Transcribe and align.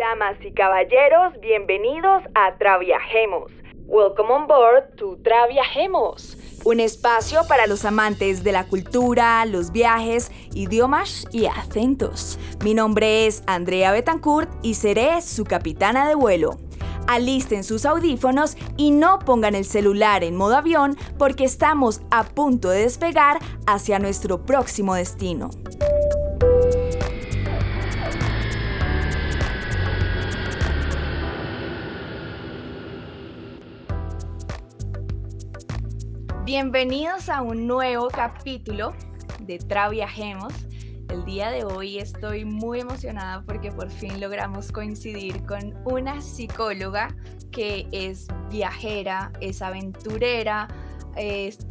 Damas 0.00 0.38
y 0.42 0.50
caballeros, 0.52 1.38
bienvenidos 1.42 2.22
a 2.34 2.56
Traviajemos. 2.56 3.52
Welcome 3.84 4.32
on 4.32 4.46
board 4.46 4.96
to 4.96 5.18
Traviajemos. 5.22 6.38
Un 6.64 6.80
espacio 6.80 7.42
para 7.46 7.66
los 7.66 7.84
amantes 7.84 8.42
de 8.42 8.52
la 8.52 8.64
cultura, 8.64 9.44
los 9.44 9.72
viajes, 9.72 10.32
idiomas 10.54 11.26
y 11.32 11.44
acentos. 11.44 12.38
Mi 12.64 12.72
nombre 12.72 13.26
es 13.26 13.42
Andrea 13.46 13.92
Betancourt 13.92 14.48
y 14.62 14.72
seré 14.72 15.20
su 15.20 15.44
capitana 15.44 16.08
de 16.08 16.14
vuelo. 16.14 16.56
Alisten 17.06 17.62
sus 17.62 17.84
audífonos 17.84 18.56
y 18.78 18.92
no 18.92 19.18
pongan 19.18 19.54
el 19.54 19.66
celular 19.66 20.24
en 20.24 20.34
modo 20.34 20.56
avión 20.56 20.96
porque 21.18 21.44
estamos 21.44 22.00
a 22.10 22.24
punto 22.24 22.70
de 22.70 22.84
despegar 22.84 23.38
hacia 23.66 23.98
nuestro 23.98 24.46
próximo 24.46 24.94
destino. 24.94 25.50
Bienvenidos 36.52 37.28
a 37.28 37.42
un 37.42 37.68
nuevo 37.68 38.08
capítulo 38.08 38.92
de 39.38 39.58
Traviajemos. 39.58 40.52
El 41.08 41.24
día 41.24 41.48
de 41.52 41.62
hoy 41.62 41.98
estoy 41.98 42.44
muy 42.44 42.80
emocionada 42.80 43.44
porque 43.46 43.70
por 43.70 43.88
fin 43.88 44.20
logramos 44.20 44.72
coincidir 44.72 45.46
con 45.46 45.78
una 45.84 46.20
psicóloga 46.20 47.14
que 47.52 47.86
es 47.92 48.26
viajera, 48.50 49.30
es 49.40 49.62
aventurera, 49.62 50.66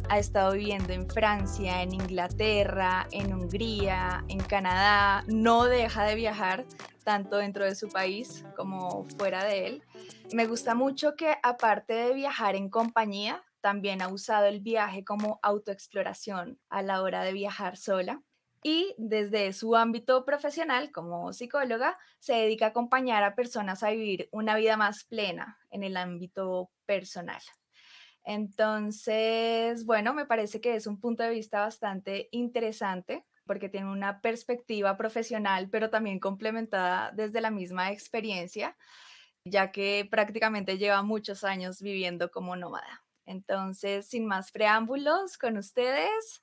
ha 0.08 0.18
estado 0.18 0.54
viviendo 0.54 0.94
en 0.94 1.06
Francia, 1.10 1.82
en 1.82 1.92
Inglaterra, 1.92 3.06
en 3.10 3.34
Hungría, 3.34 4.24
en 4.28 4.40
Canadá, 4.40 5.24
no 5.26 5.64
deja 5.64 6.04
de 6.04 6.14
viajar 6.14 6.64
tanto 7.04 7.36
dentro 7.36 7.66
de 7.66 7.74
su 7.74 7.90
país 7.90 8.46
como 8.56 9.04
fuera 9.18 9.44
de 9.44 9.66
él. 9.66 9.82
Me 10.32 10.46
gusta 10.46 10.74
mucho 10.74 11.16
que 11.16 11.36
aparte 11.42 11.92
de 11.92 12.14
viajar 12.14 12.56
en 12.56 12.70
compañía, 12.70 13.42
también 13.60 14.02
ha 14.02 14.08
usado 14.08 14.46
el 14.46 14.60
viaje 14.60 15.04
como 15.04 15.38
autoexploración 15.42 16.58
a 16.68 16.82
la 16.82 17.02
hora 17.02 17.22
de 17.22 17.32
viajar 17.32 17.76
sola. 17.76 18.22
Y 18.62 18.94
desde 18.98 19.52
su 19.54 19.74
ámbito 19.74 20.24
profesional 20.24 20.92
como 20.92 21.32
psicóloga, 21.32 21.98
se 22.18 22.34
dedica 22.34 22.66
a 22.66 22.68
acompañar 22.68 23.22
a 23.22 23.34
personas 23.34 23.82
a 23.82 23.90
vivir 23.90 24.28
una 24.32 24.54
vida 24.56 24.76
más 24.76 25.04
plena 25.04 25.58
en 25.70 25.82
el 25.82 25.96
ámbito 25.96 26.70
personal. 26.84 27.40
Entonces, 28.24 29.84
bueno, 29.86 30.12
me 30.14 30.26
parece 30.26 30.60
que 30.60 30.74
es 30.74 30.86
un 30.86 31.00
punto 31.00 31.22
de 31.22 31.30
vista 31.30 31.60
bastante 31.60 32.28
interesante 32.32 33.24
porque 33.46 33.68
tiene 33.68 33.90
una 33.90 34.20
perspectiva 34.20 34.96
profesional, 34.96 35.68
pero 35.70 35.90
también 35.90 36.20
complementada 36.20 37.10
desde 37.12 37.40
la 37.40 37.50
misma 37.50 37.90
experiencia, 37.90 38.76
ya 39.44 39.72
que 39.72 40.06
prácticamente 40.10 40.78
lleva 40.78 41.02
muchos 41.02 41.44
años 41.44 41.80
viviendo 41.80 42.30
como 42.30 42.56
nómada. 42.56 43.02
Entonces, 43.30 44.08
sin 44.08 44.26
más 44.26 44.50
preámbulos, 44.50 45.38
con 45.38 45.56
ustedes, 45.56 46.42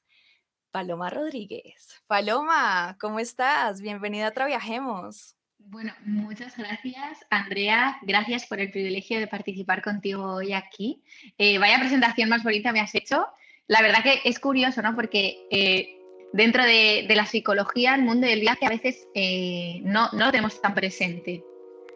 Paloma 0.71 1.09
Rodríguez. 1.09 2.01
Paloma, 2.07 2.95
¿cómo 2.97 3.19
estás? 3.19 3.81
Bienvenida 3.81 4.27
a 4.27 4.31
Traviajemos. 4.31 5.35
Bueno, 5.57 5.93
muchas 6.05 6.55
gracias, 6.55 7.25
Andrea. 7.29 7.97
Gracias 8.03 8.45
por 8.45 8.61
el 8.61 8.71
privilegio 8.71 9.19
de 9.19 9.27
participar 9.27 9.81
contigo 9.81 10.35
hoy 10.35 10.53
aquí. 10.53 11.03
Eh, 11.37 11.57
vaya 11.57 11.77
presentación 11.77 12.29
más 12.29 12.41
bonita 12.41 12.71
me 12.71 12.79
has 12.79 12.95
hecho. 12.95 13.27
La 13.67 13.81
verdad 13.81 14.01
que 14.01 14.21
es 14.23 14.39
curioso, 14.39 14.81
¿no? 14.81 14.95
Porque 14.95 15.45
eh, 15.51 15.99
dentro 16.31 16.63
de, 16.63 17.05
la 17.09 17.25
psicología, 17.25 17.95
el 17.95 18.03
mundo 18.03 18.27
del 18.27 18.39
viaje 18.39 18.65
a 18.65 18.69
veces 18.69 19.09
eh, 19.13 19.81
no, 19.83 20.07
no 20.13 20.27
lo 20.27 20.31
tenemos 20.31 20.61
tan 20.61 20.73
presente. 20.73 21.43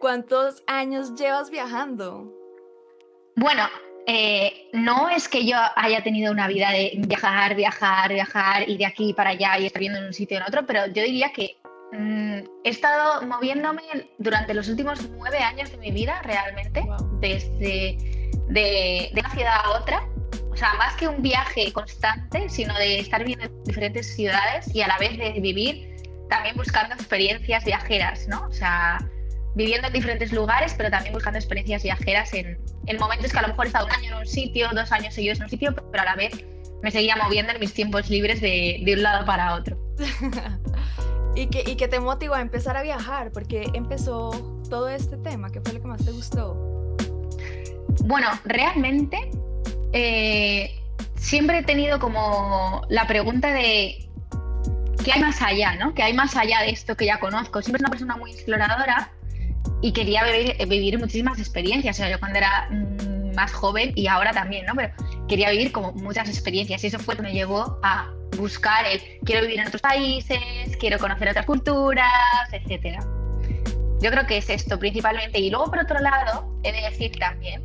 ¿Cuántos 0.00 0.62
años 0.66 1.14
llevas 1.14 1.48
viajando? 1.48 2.30
Bueno, 3.36 3.66
eh, 4.06 4.68
no 4.72 5.08
es 5.08 5.28
que 5.28 5.46
yo 5.46 5.56
haya 5.76 6.02
tenido 6.02 6.32
una 6.32 6.48
vida 6.48 6.70
de 6.70 6.94
viajar, 7.06 7.54
viajar, 7.54 8.12
viajar 8.12 8.68
y 8.68 8.76
de 8.76 8.86
aquí 8.86 9.12
para 9.14 9.30
allá 9.30 9.58
y 9.58 9.66
estar 9.66 9.80
viendo 9.80 9.98
en 9.98 10.06
un 10.06 10.12
sitio 10.12 10.38
en 10.38 10.42
otro, 10.42 10.66
pero 10.66 10.86
yo 10.86 11.02
diría 11.04 11.32
que 11.32 11.56
mm, 11.92 12.38
he 12.64 12.68
estado 12.68 13.24
moviéndome 13.26 13.82
durante 14.18 14.54
los 14.54 14.68
últimos 14.68 15.08
nueve 15.10 15.38
años 15.38 15.70
de 15.70 15.78
mi 15.78 15.92
vida 15.92 16.20
realmente, 16.22 16.84
desde 17.20 17.96
de, 18.48 19.10
de, 19.12 19.20
una 19.20 19.30
ciudad 19.30 19.54
a 19.64 19.70
otra. 19.78 20.08
O 20.50 20.56
sea, 20.56 20.74
más 20.74 20.96
que 20.96 21.08
un 21.08 21.22
viaje 21.22 21.72
constante, 21.72 22.48
sino 22.48 22.74
de 22.74 23.00
estar 23.00 23.20
viviendo 23.20 23.46
en 23.46 23.64
diferentes 23.64 24.14
ciudades 24.14 24.74
y 24.74 24.82
a 24.82 24.88
la 24.88 24.98
vez 24.98 25.16
de 25.16 25.32
vivir 25.40 25.92
también 26.28 26.56
buscando 26.56 26.94
experiencias 26.94 27.64
viajeras, 27.64 28.26
¿no? 28.28 28.46
O 28.46 28.52
sea, 28.52 28.98
viviendo 29.54 29.86
en 29.88 29.92
diferentes 29.92 30.32
lugares, 30.32 30.74
pero 30.76 30.90
también 30.90 31.12
buscando 31.12 31.38
experiencias 31.38 31.82
viajeras 31.82 32.32
en, 32.34 32.58
en, 32.86 32.96
momentos 32.98 33.32
que 33.32 33.38
a 33.38 33.42
lo 33.42 33.48
mejor 33.48 33.66
he 33.66 33.68
estado 33.68 33.86
un 33.86 33.92
año 33.92 34.12
en 34.12 34.18
un 34.18 34.26
sitio, 34.26 34.68
dos 34.74 34.90
años 34.92 35.14
seguidos 35.14 35.38
en 35.38 35.44
un 35.44 35.50
sitio, 35.50 35.74
pero 35.74 36.02
a 36.02 36.06
la 36.06 36.16
vez 36.16 36.44
me 36.82 36.90
seguía 36.90 37.16
moviendo 37.16 37.52
en 37.52 37.60
mis 37.60 37.72
tiempos 37.74 38.10
libres 38.10 38.40
de, 38.40 38.80
de 38.84 38.94
un 38.94 39.02
lado 39.02 39.24
para 39.24 39.54
otro. 39.54 39.78
¿Y, 41.34 41.46
qué, 41.46 41.64
¿Y 41.66 41.76
qué 41.76 41.88
te 41.88 42.00
motivó 42.00 42.34
a 42.34 42.40
empezar 42.40 42.76
a 42.76 42.82
viajar? 42.82 43.30
Porque 43.32 43.70
empezó 43.74 44.30
todo 44.68 44.88
este 44.88 45.16
tema? 45.18 45.50
¿Qué 45.50 45.60
fue 45.60 45.74
lo 45.74 45.80
que 45.80 45.88
más 45.88 46.04
te 46.04 46.10
gustó? 46.10 46.54
Bueno, 48.04 48.28
realmente 48.44 49.30
eh, 49.92 50.74
siempre 51.16 51.58
he 51.58 51.62
tenido 51.62 51.98
como 52.00 52.82
la 52.88 53.06
pregunta 53.06 53.52
de 53.52 54.08
¿qué 55.04 55.12
hay 55.12 55.20
más 55.20 55.40
allá? 55.42 55.74
¿no? 55.76 55.94
¿Qué 55.94 56.02
hay 56.02 56.14
más 56.14 56.36
allá 56.36 56.60
de 56.60 56.70
esto 56.70 56.96
que 56.96 57.06
ya 57.06 57.20
conozco? 57.20 57.62
Siempre 57.62 57.78
es 57.78 57.82
una 57.82 57.90
persona 57.90 58.16
muy 58.16 58.32
exploradora 58.32 59.12
y 59.82 59.92
quería 59.92 60.24
vivir, 60.24 60.56
eh, 60.58 60.66
vivir 60.66 60.98
muchísimas 60.98 61.38
experiencias. 61.38 61.96
O 61.96 61.98
sea, 61.98 62.10
yo 62.10 62.18
cuando 62.18 62.38
era 62.38 62.68
mm, 62.70 63.34
más 63.34 63.52
joven 63.52 63.92
y 63.96 64.06
ahora 64.06 64.32
también, 64.32 64.64
¿no? 64.64 64.74
Pero 64.74 64.94
quería 65.28 65.50
vivir 65.50 65.72
como 65.72 65.92
muchas 65.92 66.28
experiencias 66.28 66.82
y 66.84 66.86
eso 66.86 66.98
fue 67.00 67.14
lo 67.14 67.22
que 67.22 67.28
me 67.28 67.34
llevó 67.34 67.78
a 67.82 68.10
buscar 68.38 68.86
el 68.86 69.00
quiero 69.24 69.42
vivir 69.42 69.60
en 69.60 69.66
otros 69.66 69.82
países, 69.82 70.38
quiero 70.78 70.98
conocer 70.98 71.28
otras 71.28 71.44
culturas, 71.44 72.08
etcétera. 72.52 73.00
Yo 74.00 74.10
creo 74.10 74.26
que 74.26 74.38
es 74.38 74.48
esto 74.48 74.78
principalmente. 74.78 75.38
Y 75.38 75.50
luego, 75.50 75.66
por 75.66 75.80
otro 75.80 75.98
lado, 75.98 76.56
he 76.62 76.72
de 76.72 76.80
decir 76.82 77.12
también, 77.18 77.62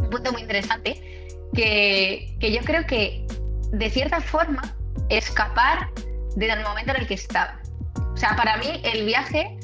un 0.00 0.10
punto 0.10 0.32
muy 0.32 0.42
interesante, 0.42 1.38
que, 1.54 2.36
que 2.40 2.52
yo 2.52 2.60
creo 2.62 2.86
que 2.86 3.24
de 3.72 3.90
cierta 3.90 4.20
forma 4.20 4.62
escapar 5.08 5.90
del 6.34 6.62
momento 6.62 6.92
en 6.92 7.02
el 7.02 7.06
que 7.06 7.14
estaba. 7.14 7.60
O 8.14 8.16
sea, 8.16 8.34
para 8.36 8.56
mí 8.58 8.80
el 8.84 9.04
viaje 9.06 9.56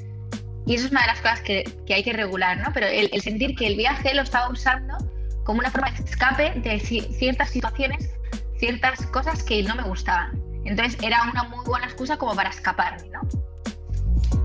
y 0.72 0.77
eso 0.77 0.87
es 0.87 0.91
una 0.91 1.03
de 1.03 1.09
las 1.09 1.21
cosas 1.21 1.41
que, 1.43 1.71
que 1.87 1.93
hay 1.93 2.03
que 2.03 2.15
regular, 2.15 2.56
¿no? 2.56 2.72
Pero 2.72 2.87
el, 2.87 3.10
sentir 3.21 3.55
que 3.55 3.66
el 3.66 3.77
viaje 3.77 4.15
lo 4.15 4.22
estaba 4.22 4.49
usando 4.49 4.97
como 5.44 5.59
una 5.59 5.71
forma 5.71 5.91
de 5.91 6.03
escape 6.03 6.60
de 6.60 6.81
ciertas 6.81 7.50
situaciones, 7.50 8.09
ciertas 8.56 9.05
cosas 9.09 9.43
que 9.43 9.62
no 9.62 9.75
me 9.75 9.82
gustaban. 9.82 10.43
Entonces 10.65 10.99
era 11.03 11.25
una 11.31 11.43
muy 11.43 11.62
buena 11.66 11.84
excusa 11.84 12.16
como 12.16 12.34
para 12.34 12.49
escaparme, 12.49 13.06
¿no? 13.11 13.21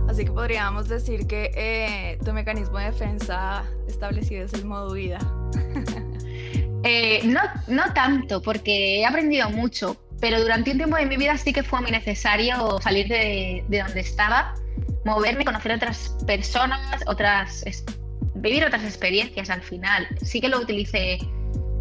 Así 0.10 0.26
que 0.26 0.32
podríamos 0.32 0.90
decir 0.90 1.28
que 1.28 1.50
eh, 1.56 2.18
tu 2.26 2.34
mecanismo 2.34 2.78
de 2.78 2.86
defensa 2.92 3.64
establecido 3.88 4.44
es 4.44 4.54
el 4.54 4.66
modo 4.66 4.94
vida. 4.94 5.20
Eh, 6.84 7.22
no, 7.26 7.42
no 7.68 7.92
tanto, 7.94 8.42
porque 8.42 9.00
he 9.00 9.06
aprendido 9.06 9.50
mucho, 9.50 9.98
pero 10.22 10.40
durante 10.40 10.72
un 10.72 10.78
tiempo 10.78 10.96
de 10.96 11.08
mi 11.08 11.18
vida 11.18 11.36
sí 11.36 11.52
que 11.52 11.64
fue 11.64 11.82
muy 11.82 11.92
necesario 11.92 12.80
salir 12.82 13.08
de, 13.08 13.66
de 13.68 13.80
donde 13.82 14.00
estaba 14.00 14.54
moverme, 15.06 15.46
conocer 15.46 15.74
otras 15.74 16.16
personas, 16.26 17.04
otras 17.08 17.64
vivir 18.36 18.64
otras 18.66 18.84
experiencias 18.84 19.50
al 19.50 19.62
final. 19.62 20.08
Sí 20.22 20.42
que 20.42 20.50
lo 20.50 20.60
utilicé 20.60 21.20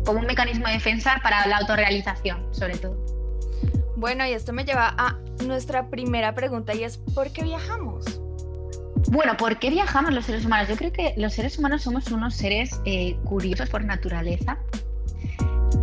como 0.05 0.21
un 0.21 0.27
mecanismo 0.27 0.67
de 0.67 0.75
defensa 0.75 1.21
para 1.23 1.47
la 1.47 1.59
autorrealización, 1.59 2.47
sobre 2.53 2.79
todo. 2.79 2.97
Bueno, 3.97 4.27
y 4.27 4.33
esto 4.33 4.53
me 4.53 4.65
lleva 4.65 4.95
a 4.97 5.19
nuestra 5.45 5.89
primera 5.89 6.35
pregunta 6.35 6.75
y 6.75 6.85
es 6.85 6.99
¿por 6.99 7.33
qué 7.33 7.43
viajamos? 7.43 8.05
Bueno, 9.09 9.37
¿por 9.37 9.59
qué 9.59 9.71
viajamos 9.71 10.13
los 10.13 10.27
seres 10.27 10.45
humanos? 10.45 10.69
Yo 10.69 10.77
creo 10.77 10.93
que 10.93 11.15
los 11.17 11.33
seres 11.33 11.59
humanos 11.59 11.83
somos 11.83 12.11
unos 12.11 12.35
seres 12.35 12.81
eh, 12.85 13.17
curiosos 13.25 13.69
por 13.69 13.85
naturaleza 13.85 14.59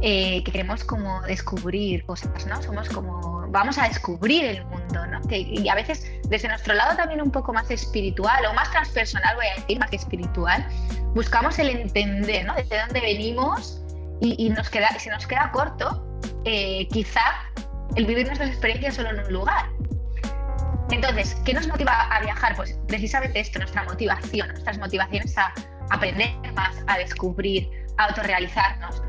eh, 0.02 0.44
que 0.44 0.52
queremos 0.52 0.84
como 0.84 1.22
descubrir 1.22 2.06
cosas, 2.06 2.46
¿no? 2.48 2.62
Somos 2.62 2.90
como, 2.90 3.48
vamos 3.50 3.78
a 3.78 3.88
descubrir 3.88 4.44
el 4.44 4.66
mundo, 4.66 5.06
¿no? 5.08 5.22
y 5.32 5.68
a 5.70 5.76
veces 5.76 6.12
desde 6.30 6.48
nuestro 6.48 6.74
lado 6.74 6.96
también 6.96 7.22
un 7.22 7.32
poco 7.32 7.54
más 7.54 7.70
espiritual 7.70 8.46
o 8.46 8.54
más 8.54 8.72
transpersonal, 8.72 9.36
voy 9.36 9.46
a 9.48 9.60
decir, 9.60 9.80
más 9.80 9.92
espiritual, 9.94 10.66
buscamos 11.14 11.60
el 11.60 11.70
entender, 11.70 12.46
¿no? 12.46 12.56
Desde 12.56 12.80
dónde 12.80 13.02
venimos 13.02 13.82
y, 14.22 14.50
nos 14.50 14.70
queda, 14.70 14.90
si 15.00 15.10
nos 15.10 15.28
queda 15.28 15.52
corto, 15.52 16.22
eh, 16.46 16.88
quizá 16.90 17.22
el 17.96 18.06
vivir 18.06 18.26
nuestras 18.26 18.50
experiencias 18.50 18.96
solo 18.96 19.10
en 19.10 19.20
un 19.20 19.34
lugar. 19.34 19.66
Entonces, 20.92 21.36
¿qué 21.44 21.54
nos 21.54 21.68
motiva 21.68 21.92
a 22.04 22.22
viajar? 22.22 22.56
Pues 22.56 22.80
precisamente 22.88 23.40
esto, 23.40 23.60
nuestra 23.60 23.84
motivación, 23.84 24.48
nuestras 24.50 24.78
motivaciones 24.78 25.38
a 25.38 25.54
aprender 25.90 26.32
más, 26.54 26.76
a 26.88 26.98
descubrir, 26.98 27.70
a 27.98 28.06
autorrealizarnos 28.06 29.02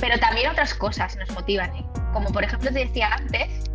pero 0.00 0.18
también 0.18 0.50
otras 0.50 0.74
cosas 0.74 1.16
nos 1.16 1.30
motivan, 1.30 1.74
¿eh? 1.76 1.86
como 2.12 2.30
por 2.32 2.44
ejemplo 2.44 2.72
te 2.72 2.80
decía 2.80 3.08
antes, 3.12 3.70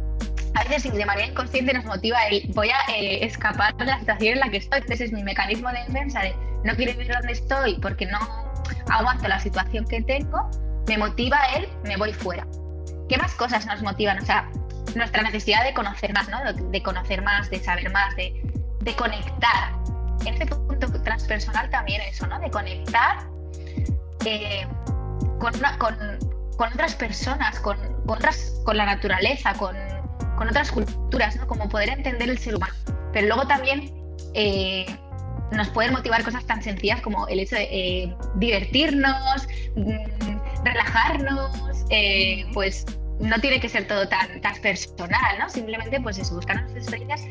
a 0.57 0.63
veces 0.63 0.91
de 0.93 1.05
manera 1.05 1.27
inconsciente 1.27 1.73
nos 1.73 1.85
motiva 1.85 2.19
el 2.27 2.43
voy 2.53 2.69
a 2.69 2.91
eh, 2.91 3.25
escapar 3.25 3.75
de 3.77 3.85
la 3.85 3.99
situación 3.99 4.33
en 4.33 4.39
la 4.39 4.49
que 4.49 4.57
estoy. 4.57 4.79
Entonces 4.79 5.07
es 5.07 5.13
mi 5.13 5.23
mecanismo 5.23 5.69
de 5.69 5.79
defensa 5.85 6.21
de 6.21 6.35
no 6.63 6.75
quiero 6.75 6.97
ver 6.97 7.07
dónde 7.07 7.33
estoy 7.33 7.75
porque 7.79 8.05
no 8.05 8.19
aguanto 8.89 9.27
la 9.27 9.39
situación 9.39 9.85
que 9.85 10.01
tengo, 10.01 10.49
me 10.87 10.97
motiva 10.97 11.39
el 11.55 11.67
me 11.83 11.97
voy 11.97 12.13
fuera. 12.13 12.47
¿Qué 13.07 13.17
más 13.17 13.33
cosas 13.35 13.65
nos 13.65 13.81
motivan? 13.81 14.19
O 14.19 14.25
sea, 14.25 14.49
nuestra 14.95 15.21
necesidad 15.21 15.63
de 15.63 15.73
conocer 15.73 16.13
más, 16.13 16.27
¿no? 16.29 16.39
De 16.53 16.81
conocer 16.81 17.21
más, 17.21 17.49
de 17.49 17.59
saber 17.59 17.91
más, 17.91 18.15
de, 18.15 18.41
de 18.81 18.95
conectar. 18.95 19.73
En 20.25 20.33
este 20.33 20.47
punto 20.47 20.87
transpersonal 21.03 21.69
también 21.69 22.01
eso, 22.01 22.25
¿no? 22.25 22.39
De 22.39 22.49
conectar 22.49 23.19
eh, 24.25 24.67
con, 25.39 25.53
con, 25.77 25.95
con, 26.57 26.73
otras 26.73 26.95
personas, 26.95 27.59
con, 27.59 27.77
otras, 28.07 28.59
con 28.65 28.75
la 28.75 28.85
naturaleza, 28.85 29.53
con, 29.53 29.75
con, 30.37 30.47
otras 30.47 30.71
culturas, 30.71 31.35
¿no? 31.35 31.47
Como 31.47 31.67
poder 31.67 31.89
entender 31.89 32.29
el 32.29 32.37
ser 32.37 32.55
humano. 32.55 32.73
Pero 33.13 33.27
luego 33.27 33.47
también 33.47 33.91
eh, 34.33 34.85
nos 35.51 35.69
pueden 35.69 35.93
motivar 35.93 36.23
cosas 36.23 36.45
tan 36.45 36.61
sencillas 36.61 37.01
como 37.01 37.27
el 37.27 37.39
hecho 37.39 37.55
de 37.55 37.67
eh, 37.71 38.15
divertirnos, 38.35 39.47
mm, 39.75 40.63
relajarnos, 40.63 41.85
pues 42.53 42.85
no 43.19 43.39
tiene 43.39 43.59
que 43.59 43.69
ser 43.69 43.87
todo 43.87 44.07
tan, 44.07 44.41
tan 44.41 44.55
personal, 44.61 45.39
¿no? 45.39 45.49
Simplemente 45.49 45.99
pues 45.99 46.17
eso, 46.17 46.35
buscar 46.35 46.61
nuestras 46.61 46.83
experiencias 46.83 47.21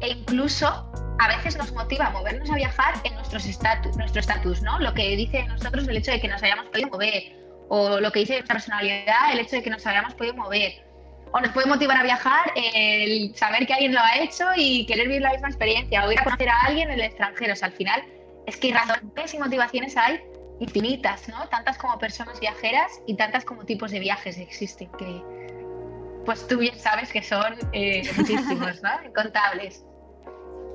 e 0.00 0.10
incluso 0.10 0.66
a 1.18 1.28
veces 1.28 1.56
nos 1.56 1.72
motiva 1.72 2.06
a 2.06 2.10
movernos 2.10 2.50
a 2.50 2.56
viajar 2.56 2.94
en 3.04 3.14
nuestros 3.14 3.46
estatus, 3.46 3.96
nuestro 3.96 4.20
estatus, 4.20 4.62
¿no? 4.62 4.78
Lo 4.78 4.92
que 4.94 5.16
dice 5.16 5.44
nosotros 5.44 5.88
el 5.88 5.96
hecho 5.96 6.10
de 6.10 6.20
que 6.20 6.28
nos 6.28 6.42
hayamos 6.42 6.66
podido 6.66 6.88
mover, 6.88 7.36
o 7.68 8.00
lo 8.00 8.12
que 8.12 8.20
dice 8.20 8.34
nuestra 8.34 8.54
personalidad, 8.54 9.32
el 9.32 9.38
hecho 9.38 9.56
de 9.56 9.62
que 9.62 9.70
nos 9.70 9.86
hayamos 9.86 10.14
podido 10.14 10.34
mover. 10.34 10.84
O 11.36 11.40
nos 11.40 11.50
puede 11.50 11.66
motivar 11.66 11.96
a 11.96 12.04
viajar 12.04 12.52
el 12.54 13.34
saber 13.34 13.66
que 13.66 13.72
alguien 13.72 13.92
lo 13.92 13.98
ha 13.98 14.18
hecho 14.18 14.44
y 14.54 14.86
querer 14.86 15.08
vivir 15.08 15.22
la 15.22 15.32
misma 15.32 15.48
experiencia, 15.48 16.06
o 16.06 16.12
ir 16.12 16.20
a 16.20 16.22
conocer 16.22 16.48
a 16.48 16.60
alguien 16.66 16.90
en 16.90 16.94
el 16.94 17.00
extranjero. 17.00 17.54
O 17.54 17.56
sea, 17.56 17.66
al 17.66 17.74
final 17.74 18.04
es 18.46 18.56
que 18.56 18.72
razones 18.72 19.34
y 19.34 19.38
motivaciones 19.38 19.96
hay 19.96 20.20
infinitas, 20.60 21.28
¿no? 21.28 21.48
Tantas 21.48 21.76
como 21.76 21.98
personas 21.98 22.38
viajeras 22.38 23.00
y 23.08 23.16
tantas 23.16 23.44
como 23.44 23.64
tipos 23.64 23.90
de 23.90 23.98
viajes 23.98 24.38
existen 24.38 24.88
que, 24.96 25.24
pues 26.24 26.46
tú 26.46 26.58
bien 26.58 26.78
sabes 26.78 27.10
que 27.10 27.20
son 27.20 27.56
eh, 27.72 28.08
muchísimos, 28.16 28.80
¿no? 28.80 28.90
Incontables. 29.04 29.84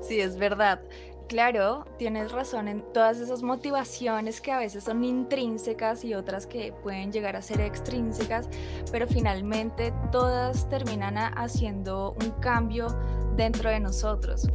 Sí, 0.02 0.20
es 0.20 0.36
verdad. 0.36 0.82
Claro, 1.30 1.84
tienes 1.96 2.32
razón 2.32 2.66
en 2.66 2.82
todas 2.92 3.20
esas 3.20 3.44
motivaciones 3.44 4.40
que 4.40 4.50
a 4.50 4.58
veces 4.58 4.82
son 4.82 5.04
intrínsecas 5.04 6.04
y 6.04 6.12
otras 6.14 6.44
que 6.44 6.72
pueden 6.82 7.12
llegar 7.12 7.36
a 7.36 7.40
ser 7.40 7.60
extrínsecas, 7.60 8.48
pero 8.90 9.06
finalmente 9.06 9.94
todas 10.10 10.68
terminan 10.68 11.16
haciendo 11.16 12.16
un 12.20 12.32
cambio 12.40 12.88
dentro 13.36 13.70
de 13.70 13.78
nosotros. 13.78 14.48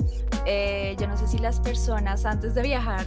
Eh, 0.46 0.98
yo 1.00 1.08
no 1.08 1.16
sé 1.16 1.30
si 1.30 1.38
las 1.38 1.62
personas 1.62 2.26
antes 2.26 2.54
de 2.56 2.64
viajar 2.64 3.06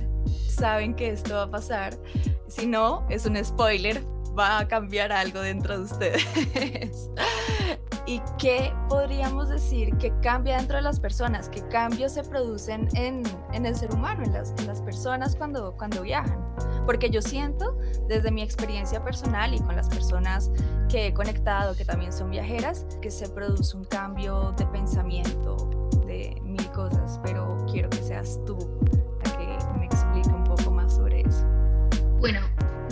saben 0.49 0.95
que 0.95 1.11
esto 1.11 1.35
va 1.35 1.43
a 1.43 1.51
pasar. 1.51 1.99
Si 2.47 2.67
no, 2.67 3.07
es 3.11 3.27
un 3.27 3.37
spoiler, 3.45 4.03
va 4.37 4.61
a 4.61 4.67
cambiar 4.67 5.13
algo 5.13 5.43
dentro 5.43 5.77
de 5.77 5.85
ustedes. 5.85 7.11
¿Y 8.09 8.23
qué 8.39 8.73
podríamos 8.89 9.51
decir 9.51 9.95
que 9.99 10.19
cambia 10.23 10.57
dentro 10.57 10.77
de 10.77 10.83
las 10.83 10.99
personas? 10.99 11.51
¿Qué 11.51 11.61
cambios 11.69 12.13
se 12.13 12.23
producen 12.23 12.89
en, 12.95 13.23
en 13.53 13.67
el 13.67 13.77
ser 13.77 13.93
humano, 13.93 14.25
en 14.25 14.33
las, 14.33 14.55
en 14.57 14.67
las, 14.67 14.81
personas 14.81 15.37
cuando, 15.37 15.77
cuando 15.77 16.01
viajan? 16.01 16.43
Porque 16.87 17.11
yo 17.11 17.21
siento, 17.21 17.79
desde 18.09 18.31
mi 18.31 18.41
experiencia 18.41 19.05
personal 19.05 19.53
y 19.53 19.59
con 19.59 19.77
las 19.77 19.91
personas 19.91 20.51
que 20.89 21.09
he 21.09 21.13
conectado, 21.13 21.77
que 21.77 21.85
también 21.85 22.11
son 22.11 22.31
viajeras, 22.31 22.87
que 23.03 23.11
se 23.11 23.29
produce 23.29 23.77
un 23.77 23.85
cambio 23.85 24.53
de 24.53 24.65
pensamiento, 24.65 25.91
de 26.07 26.35
mil 26.43 26.67
cosas, 26.71 27.21
pero 27.23 27.59
quiero 27.71 27.91
que 27.91 28.03
seas 28.03 28.41
tú 28.47 28.57
la 29.23 29.37
que 29.37 29.79
me 29.79 29.85
explique 29.85 30.31
un 30.31 30.45
poco 30.45 30.71
más 30.71 30.95
sobre 30.95 31.21
eso. 31.21 31.45
Bueno, 32.21 32.41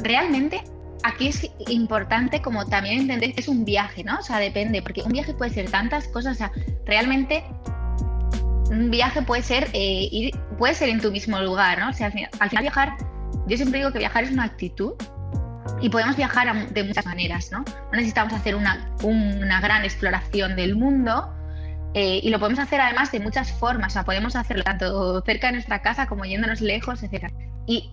realmente 0.03 0.63
aquí 1.07 1.29
es 1.29 1.51
importante 1.69 2.43
como 2.43 2.67
también 2.67 3.01
entender 3.01 3.33
que 3.33 3.41
es 3.41 3.49
un 3.49 3.65
viaje, 3.65 4.03
¿no? 4.03 4.19
O 4.19 4.23
sea, 4.23 4.39
depende, 4.39 4.83
porque 4.83 5.03
un 5.03 5.13
viaje 5.13 5.33
puede 5.35 5.53
ser 5.53 5.71
tantas 5.71 6.09
cosas, 6.09 6.35
o 6.35 6.39
sea, 6.39 6.53
realmente 6.85 7.45
un 8.71 8.91
viaje 8.91 9.23
puede 9.23 9.43
ser 9.43 9.69
eh, 9.73 10.09
ir, 10.11 10.37
puede 10.59 10.75
ser 10.75 10.89
en 10.89 11.01
tu 11.01 11.13
mismo 11.13 11.41
lugar, 11.41 11.79
¿no? 11.79 11.91
O 11.91 11.93
sea, 11.93 12.13
al 12.41 12.49
final, 12.51 12.63
viajar, 12.63 12.97
yo 13.47 13.57
siempre 13.57 13.79
digo 13.79 13.93
que 13.93 13.99
viajar 13.99 14.25
es 14.25 14.33
una 14.33 14.45
actitud 14.45 14.95
y 15.81 15.89
podemos 15.89 16.17
viajar 16.17 16.69
de 16.71 16.85
muchas 16.85 17.07
maneras, 17.07 17.51
¿no? 17.53 17.59
No 17.61 17.93
necesitamos 17.93 18.33
hacer 18.33 18.57
una, 18.57 18.91
una 19.03 19.61
gran 19.61 19.85
exploración 19.85 20.57
del 20.57 20.75
mundo 20.75 21.33
eh, 21.95 22.21
y 22.23 22.31
lo 22.31 22.41
podemos 22.41 22.59
hacer 22.59 22.81
además 22.81 23.13
de 23.13 23.21
muchas 23.21 23.53
formas, 23.53 23.93
o 23.93 23.95
sea, 23.95 24.05
podemos 24.05 24.35
hacerlo 24.35 24.65
tanto 24.65 25.23
cerca 25.23 25.47
de 25.49 25.55
nuestra 25.55 25.83
casa 25.83 26.07
como 26.07 26.25
yéndonos 26.25 26.61
lejos, 26.61 27.03
etc. 27.05 27.33
Y 27.67 27.93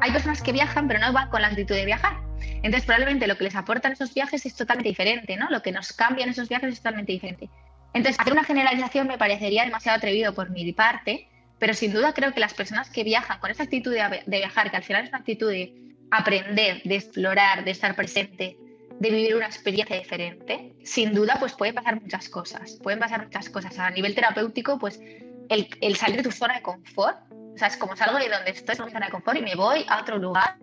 hay 0.00 0.12
personas 0.12 0.42
que 0.42 0.52
viajan 0.52 0.88
pero 0.88 0.98
no 1.00 1.12
van 1.12 1.28
con 1.28 1.42
la 1.42 1.48
actitud 1.48 1.74
de 1.74 1.84
viajar. 1.84 2.27
Entonces, 2.40 2.84
probablemente 2.84 3.26
lo 3.26 3.36
que 3.36 3.44
les 3.44 3.56
aportan 3.56 3.92
esos 3.92 4.14
viajes 4.14 4.44
es 4.46 4.54
totalmente 4.54 4.88
diferente, 4.88 5.36
¿no? 5.36 5.48
Lo 5.50 5.62
que 5.62 5.72
nos 5.72 5.92
cambia 5.92 6.24
en 6.24 6.30
esos 6.30 6.48
viajes 6.48 6.72
es 6.72 6.78
totalmente 6.78 7.12
diferente. 7.12 7.48
Entonces, 7.94 8.20
hacer 8.20 8.32
una 8.32 8.44
generalización 8.44 9.06
me 9.06 9.18
parecería 9.18 9.64
demasiado 9.64 9.98
atrevido 9.98 10.34
por 10.34 10.50
mi 10.50 10.72
parte, 10.72 11.28
pero 11.58 11.74
sin 11.74 11.92
duda 11.92 12.12
creo 12.12 12.32
que 12.32 12.40
las 12.40 12.54
personas 12.54 12.90
que 12.90 13.04
viajan 13.04 13.38
con 13.40 13.50
esa 13.50 13.64
actitud 13.64 13.92
de, 13.92 14.22
viajar, 14.26 14.70
que 14.70 14.76
al 14.76 14.84
final 14.84 15.04
es 15.04 15.08
una 15.08 15.18
actitud 15.18 15.50
de 15.50 15.74
aprender, 16.10 16.82
de 16.84 16.94
explorar, 16.96 17.64
de 17.64 17.70
estar 17.70 17.94
presente, 17.96 18.56
de 18.98 19.10
vivir 19.10 19.36
una 19.36 19.46
experiencia 19.46 19.96
diferente, 19.96 20.74
sin 20.84 21.14
duda 21.14 21.36
pues 21.38 21.54
pueden 21.54 21.74
pasar 21.74 22.00
muchas 22.00 22.28
cosas, 22.28 22.78
pueden 22.82 22.98
pasar 22.98 23.24
muchas 23.24 23.48
cosas. 23.48 23.78
A 23.78 23.90
nivel 23.90 24.14
terapéutico, 24.14 24.78
pues 24.78 25.00
el, 25.48 25.96
salir 25.96 26.18
de 26.18 26.22
tu 26.22 26.32
zona 26.32 26.54
de 26.54 26.62
confort, 26.62 27.18
o 27.30 27.58
sea, 27.58 27.68
es 27.68 27.76
como 27.76 27.96
salgo 27.96 28.18
de 28.18 28.28
donde 28.28 28.50
estoy, 28.50 28.76
en 28.78 28.84
mi 28.84 28.92
zona 28.92 29.06
de 29.06 29.12
confort 29.12 29.38
y 29.38 29.42
me 29.42 29.54
voy 29.54 29.84
a 29.88 30.00
otro 30.00 30.18
lugar 30.18 30.56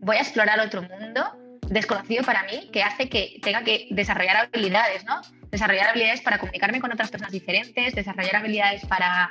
voy 0.00 0.16
a 0.16 0.20
explorar 0.20 0.60
otro 0.60 0.82
mundo 0.82 1.32
desconocido 1.68 2.24
para 2.24 2.42
mí 2.44 2.68
que 2.72 2.82
hace 2.82 3.08
que 3.08 3.38
tenga 3.42 3.62
que 3.62 3.86
desarrollar 3.90 4.48
habilidades, 4.52 5.04
¿no? 5.04 5.20
Desarrollar 5.50 5.88
habilidades 5.88 6.20
para 6.20 6.38
comunicarme 6.38 6.80
con 6.80 6.92
otras 6.92 7.10
personas 7.10 7.32
diferentes, 7.32 7.94
desarrollar 7.94 8.36
habilidades 8.36 8.84
para 8.86 9.30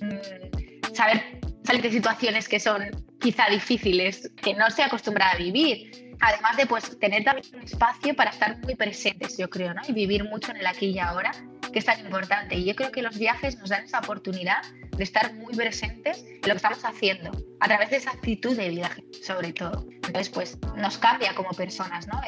mm, 0.00 0.94
saber 0.94 1.40
salir 1.64 1.82
de 1.82 1.90
situaciones 1.90 2.48
que 2.48 2.60
son 2.60 2.84
quizá 3.20 3.48
difíciles, 3.48 4.30
que 4.42 4.54
no 4.54 4.70
se 4.70 4.82
acostumbrada 4.82 5.32
a 5.32 5.36
vivir. 5.36 6.16
Además 6.20 6.56
de 6.56 6.66
pues 6.66 6.98
tener 6.98 7.24
también 7.24 7.46
un 7.54 7.62
espacio 7.62 8.14
para 8.14 8.30
estar 8.30 8.58
muy 8.58 8.74
presentes, 8.74 9.38
yo 9.38 9.48
creo, 9.48 9.74
¿no? 9.74 9.82
Y 9.88 9.92
vivir 9.92 10.24
mucho 10.24 10.52
en 10.52 10.58
el 10.58 10.66
aquí 10.66 10.86
y 10.86 10.98
ahora, 10.98 11.32
que 11.72 11.78
es 11.78 11.84
tan 11.84 12.00
importante. 12.00 12.56
Y 12.56 12.64
yo 12.64 12.74
creo 12.74 12.90
que 12.90 13.02
los 13.02 13.18
viajes 13.18 13.58
nos 13.58 13.70
dan 13.70 13.84
esa 13.84 13.98
oportunidad 13.98 14.62
de 14.96 15.04
estar 15.04 15.32
muy 15.34 15.54
presentes 15.54 16.24
en 16.24 16.40
lo 16.42 16.50
que 16.50 16.56
estamos 16.56 16.84
haciendo, 16.84 17.30
a 17.60 17.66
través 17.66 17.90
de 17.90 17.96
esa 17.96 18.10
actitud 18.10 18.56
de 18.56 18.68
viaje, 18.68 19.02
sobre 19.22 19.52
todo. 19.52 19.86
Entonces, 19.90 20.28
pues 20.28 20.58
nos 20.76 20.98
cambia 20.98 21.34
como 21.34 21.50
personas, 21.50 22.06
¿no? 22.06 22.20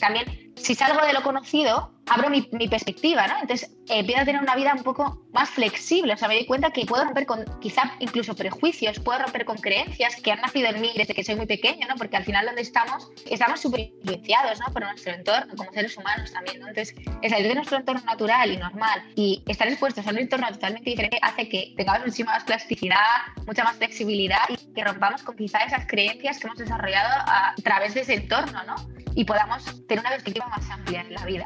también, 0.00 0.52
si 0.56 0.74
salgo 0.74 1.04
de 1.04 1.12
lo 1.12 1.22
conocido, 1.22 1.92
abro 2.06 2.30
mi, 2.30 2.42
perspectiva, 2.68 3.26
¿no? 3.26 3.34
Entonces, 3.40 3.70
eh, 3.88 4.00
empiezo 4.00 4.22
a 4.22 4.24
tener 4.24 4.42
una 4.42 4.56
vida 4.56 4.74
un 4.74 4.82
poco 4.82 5.22
más 5.32 5.50
flexible, 5.50 6.14
o 6.14 6.16
sea, 6.16 6.28
me 6.28 6.34
doy 6.34 6.46
cuenta 6.46 6.70
que 6.70 6.86
puedo 6.86 7.04
romper 7.04 7.26
con 7.26 7.44
quizá 7.60 7.94
incluso 7.98 8.34
prejuicios, 8.34 9.00
puedo 9.00 9.18
romper 9.20 9.44
con 9.44 9.56
creencias 9.58 10.16
que 10.16 10.32
han 10.32 10.40
nacido 10.40 10.68
en 10.68 10.80
mí 10.80 10.92
desde 10.96 11.14
que 11.14 11.24
soy 11.24 11.36
muy 11.36 11.46
pequeño, 11.46 11.86
¿no? 11.88 11.94
Porque 11.96 12.16
al 12.16 12.24
final 12.24 12.46
donde 12.46 12.62
estamos, 12.62 13.10
estamos 13.28 13.60
súper 13.60 13.80
influenciados, 13.80 14.58
¿no? 14.60 14.72
Por 14.72 14.82
nuestro 14.82 15.12
entorno, 15.12 15.54
como 15.56 15.72
seres 15.72 15.96
humanos 15.96 16.32
también, 16.32 16.60
¿no? 16.60 16.68
Entonces, 16.68 16.94
el 17.22 17.30
salir 17.30 17.48
de 17.48 17.54
nuestro 17.54 17.78
entorno 17.78 18.02
natural 18.04 18.52
y 18.52 18.56
normal 18.56 19.02
y 19.14 19.42
estar 19.46 19.68
expuestos 19.68 20.06
a 20.06 20.10
un 20.10 20.18
entorno 20.18 20.48
totalmente 20.48 20.90
diferente 20.90 21.18
hace 21.22 21.48
que 21.48 21.74
tengamos 21.76 22.02
muchísima 22.02 22.32
más 22.32 22.44
plasticidad, 22.44 22.98
mucha 23.46 23.64
más 23.64 23.76
flexibilidad 23.76 24.42
y 24.48 24.56
que 24.72 24.84
rompamos 24.84 25.22
con 25.22 25.36
quizá 25.36 25.58
esas 25.60 25.86
creencias 25.86 26.38
que 26.38 26.46
hemos 26.46 26.58
desarrollado 26.58 27.24
a 27.26 27.54
través 27.62 27.94
de 27.94 28.00
ese 28.00 28.14
entorno, 28.14 28.62
¿no? 28.64 28.74
Y 29.14 29.24
podamos 29.24 29.64
tener 29.86 30.00
una 30.00 30.10
perspectiva 30.10 30.48
más 30.48 30.68
amplia 30.70 31.02
en 31.02 31.14
la 31.14 31.24
vida. 31.24 31.44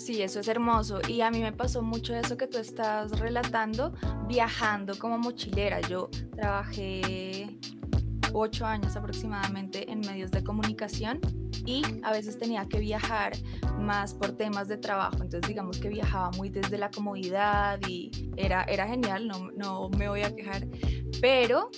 Sí, 0.00 0.22
eso 0.22 0.40
es 0.40 0.48
hermoso. 0.48 0.98
Y 1.08 1.20
a 1.20 1.30
mí 1.30 1.40
me 1.40 1.52
pasó 1.52 1.82
mucho 1.82 2.14
eso 2.14 2.38
que 2.38 2.46
tú 2.46 2.56
estás 2.56 3.10
relatando, 3.20 3.92
viajando 4.26 4.98
como 4.98 5.18
mochilera. 5.18 5.82
Yo 5.82 6.08
trabajé 6.34 7.58
ocho 8.32 8.64
años 8.64 8.96
aproximadamente 8.96 9.92
en 9.92 10.00
medios 10.00 10.30
de 10.30 10.42
comunicación 10.42 11.20
y 11.66 11.82
a 12.02 12.12
veces 12.12 12.38
tenía 12.38 12.66
que 12.66 12.78
viajar 12.78 13.32
más 13.78 14.14
por 14.14 14.32
temas 14.32 14.68
de 14.68 14.78
trabajo. 14.78 15.16
Entonces 15.20 15.46
digamos 15.46 15.78
que 15.78 15.90
viajaba 15.90 16.30
muy 16.30 16.48
desde 16.48 16.78
la 16.78 16.90
comodidad 16.90 17.78
y 17.86 18.10
era, 18.38 18.64
era 18.64 18.88
genial, 18.88 19.28
no, 19.28 19.50
no 19.54 19.90
me 19.90 20.08
voy 20.08 20.22
a 20.22 20.34
quejar. 20.34 20.66
Pero 21.20 21.68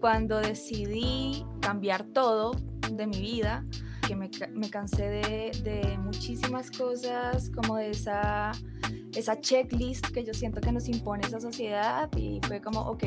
cuando 0.00 0.38
decidí 0.38 1.46
cambiar 1.62 2.04
todo 2.04 2.52
de 2.92 3.06
mi 3.06 3.20
vida, 3.22 3.64
que 4.06 4.16
me, 4.16 4.30
me 4.52 4.70
cansé 4.70 5.08
de, 5.08 5.50
de, 5.62 5.98
muchísimas 5.98 6.70
cosas, 6.70 7.50
como 7.50 7.76
de 7.76 7.90
esa, 7.90 8.52
esa 9.14 9.40
checklist 9.40 10.06
que 10.08 10.24
yo 10.24 10.34
siento 10.34 10.60
que 10.60 10.72
nos 10.72 10.88
impone 10.88 11.26
esa 11.26 11.40
sociedad 11.40 12.08
y 12.16 12.40
fue 12.46 12.60
como, 12.60 12.80
ok, 12.80 13.04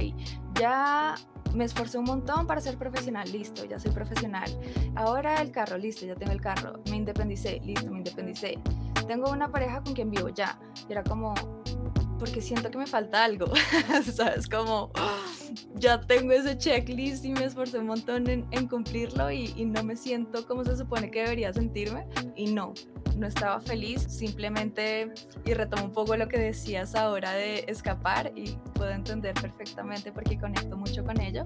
ya 0.60 1.16
me 1.54 1.66
esforcé 1.66 1.98
un 1.98 2.06
montón 2.06 2.48
para 2.48 2.62
ser 2.62 2.78
profesional, 2.78 3.32
listo, 3.32 3.66
ya 3.66 3.80
soy 3.80 3.92
profesional. 3.92 4.50
Ahora 4.96 5.42
el 5.42 5.52
carro, 5.52 5.78
listo, 5.78 6.06
ya 6.06 6.16
tengo 6.16 6.32
el 6.32 6.42
carro. 6.42 6.82
Me 6.90 6.98
independicé, 6.98 7.60
listo, 7.64 7.92
me 7.92 8.00
independicé. 8.00 8.60
Tengo 9.08 9.32
una 9.32 9.50
pareja 9.50 9.82
con 9.82 9.94
quien 9.94 10.10
vivo, 10.10 10.30
ya. 10.30 10.58
Y 10.88 10.92
era 10.92 11.04
como, 11.04 11.34
porque 12.24 12.42
siento 12.42 12.72
que 12.72 12.78
me 12.78 12.88
falta 12.88 13.26
algo, 13.26 13.48
¿sabes? 14.16 14.48
Como 14.48 14.92
ya 15.76 16.00
tengo 16.00 16.32
ese 16.32 16.58
checklist 16.58 17.26
y 17.26 17.34
me 17.34 17.44
esforcé 17.44 17.80
un 17.80 17.88
montón 17.88 18.30
en, 18.30 18.68
cumplirlo 18.70 19.30
y, 19.30 19.54
y, 19.58 19.66
no 19.66 19.84
me 19.84 19.98
siento 19.98 20.48
como 20.48 20.64
se 20.64 20.78
supone 20.78 21.12
que 21.12 21.24
debería 21.24 21.52
sentirme 21.52 22.08
y 22.38 22.46
no, 22.46 22.74
no 23.18 23.28
estaba 23.28 23.60
feliz, 23.62 24.04
simplemente, 24.04 25.14
y 25.46 25.54
retomo 25.54 25.86
un 25.86 25.92
poco 25.92 26.16
lo 26.16 26.28
que 26.28 26.38
decías 26.38 26.96
ahora 26.96 27.34
de 27.34 27.66
escapar 27.68 28.32
y 28.36 28.58
puedo 28.74 28.92
entender 28.92 29.34
perfectamente 29.36 30.12
porque 30.12 30.40
conecto 30.40 30.78
mucho 30.78 31.04
con 31.04 31.20
ello 31.20 31.44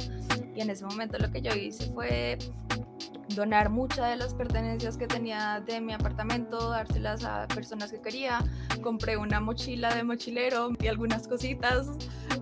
y 0.55 0.61
en 0.61 0.69
ese 0.69 0.85
momento 0.85 1.17
lo 1.17 1.31
que 1.31 1.41
yo 1.41 1.51
hice 1.53 1.91
fue 1.93 2.37
donar 3.29 3.69
muchas 3.69 4.09
de 4.09 4.15
las 4.15 4.33
pertenencias 4.33 4.97
que 4.97 5.07
tenía 5.07 5.61
de 5.65 5.79
mi 5.81 5.93
apartamento, 5.93 6.69
dárselas 6.69 7.23
a 7.23 7.47
personas 7.47 7.91
que 7.91 8.01
quería. 8.01 8.43
Compré 8.81 9.17
una 9.17 9.39
mochila 9.39 9.93
de 9.93 10.03
mochilero 10.03 10.71
y 10.81 10.87
algunas 10.87 11.27
cositas 11.27 11.87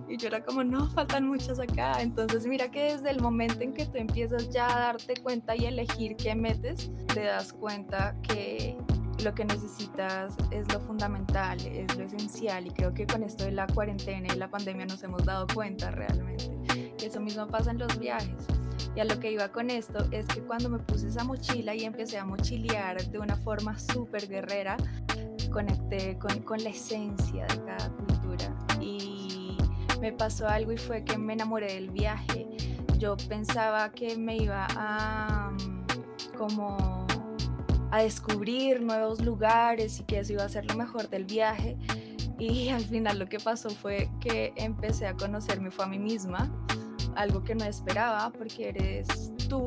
y 0.08 0.16
yo 0.16 0.28
era 0.28 0.44
como, 0.44 0.64
no, 0.64 0.88
faltan 0.90 1.26
muchas 1.26 1.58
acá. 1.58 2.00
Entonces 2.00 2.46
mira 2.46 2.70
que 2.70 2.94
desde 2.94 3.10
el 3.10 3.20
momento 3.20 3.60
en 3.60 3.74
que 3.74 3.86
tú 3.86 3.98
empiezas 3.98 4.48
ya 4.50 4.66
a 4.66 4.80
darte 4.80 5.14
cuenta 5.22 5.56
y 5.56 5.66
elegir 5.66 6.16
qué 6.16 6.34
metes, 6.34 6.90
te 7.12 7.24
das 7.24 7.52
cuenta 7.52 8.16
que 8.22 8.76
lo 9.22 9.34
que 9.34 9.44
necesitas 9.44 10.34
es 10.50 10.72
lo 10.72 10.80
fundamental, 10.80 11.58
es 11.66 11.96
lo 11.96 12.04
esencial 12.04 12.66
y 12.66 12.70
creo 12.70 12.92
que 12.92 13.06
con 13.06 13.22
esto 13.22 13.44
de 13.44 13.52
la 13.52 13.66
cuarentena 13.66 14.32
y 14.32 14.36
la 14.36 14.48
pandemia 14.48 14.86
nos 14.86 15.02
hemos 15.02 15.24
dado 15.24 15.46
cuenta 15.52 15.90
realmente. 15.90 16.50
que 16.98 17.06
Eso 17.06 17.20
mismo 17.20 17.46
pasa 17.46 17.70
en 17.70 17.78
los 17.78 17.98
viajes 17.98 18.46
y 18.94 19.00
a 19.00 19.04
lo 19.04 19.18
que 19.20 19.30
iba 19.30 19.48
con 19.48 19.70
esto 19.70 20.06
es 20.10 20.26
que 20.26 20.40
cuando 20.40 20.68
me 20.68 20.78
puse 20.78 21.08
esa 21.08 21.24
mochila 21.24 21.74
y 21.74 21.84
empecé 21.84 22.18
a 22.18 22.24
mochilear 22.24 23.02
de 23.10 23.18
una 23.18 23.36
forma 23.36 23.78
súper 23.78 24.26
guerrera, 24.26 24.76
conecté 25.50 26.18
con, 26.18 26.42
con 26.42 26.62
la 26.62 26.70
esencia 26.70 27.46
de 27.46 27.64
cada 27.64 27.90
cultura. 27.90 28.54
Y 28.80 29.58
me 30.00 30.12
pasó 30.12 30.48
algo 30.48 30.72
y 30.72 30.78
fue 30.78 31.04
que 31.04 31.18
me 31.18 31.34
enamoré 31.34 31.74
del 31.74 31.90
viaje. 31.90 32.46
Yo 32.98 33.16
pensaba 33.28 33.90
que 33.90 34.16
me 34.16 34.36
iba 34.36 34.66
a 34.70 35.50
mm, 35.50 36.36
como 36.38 37.06
a 37.90 38.02
descubrir 38.02 38.82
nuevos 38.82 39.20
lugares 39.20 40.00
y 40.00 40.04
que 40.04 40.20
eso 40.20 40.32
iba 40.32 40.44
a 40.44 40.48
ser 40.48 40.66
lo 40.66 40.76
mejor 40.76 41.08
del 41.08 41.24
viaje. 41.24 41.76
Y 42.38 42.68
al 42.68 42.84
final 42.84 43.18
lo 43.18 43.26
que 43.26 43.38
pasó 43.38 43.70
fue 43.70 44.10
que 44.20 44.52
empecé 44.56 45.06
a 45.06 45.14
conocerme 45.14 45.70
fue 45.70 45.86
a 45.86 45.88
mí 45.88 45.98
misma 45.98 46.50
algo 47.16 47.42
que 47.42 47.54
no 47.54 47.64
esperaba 47.64 48.30
porque 48.30 48.68
eres 48.68 49.32
tú 49.48 49.66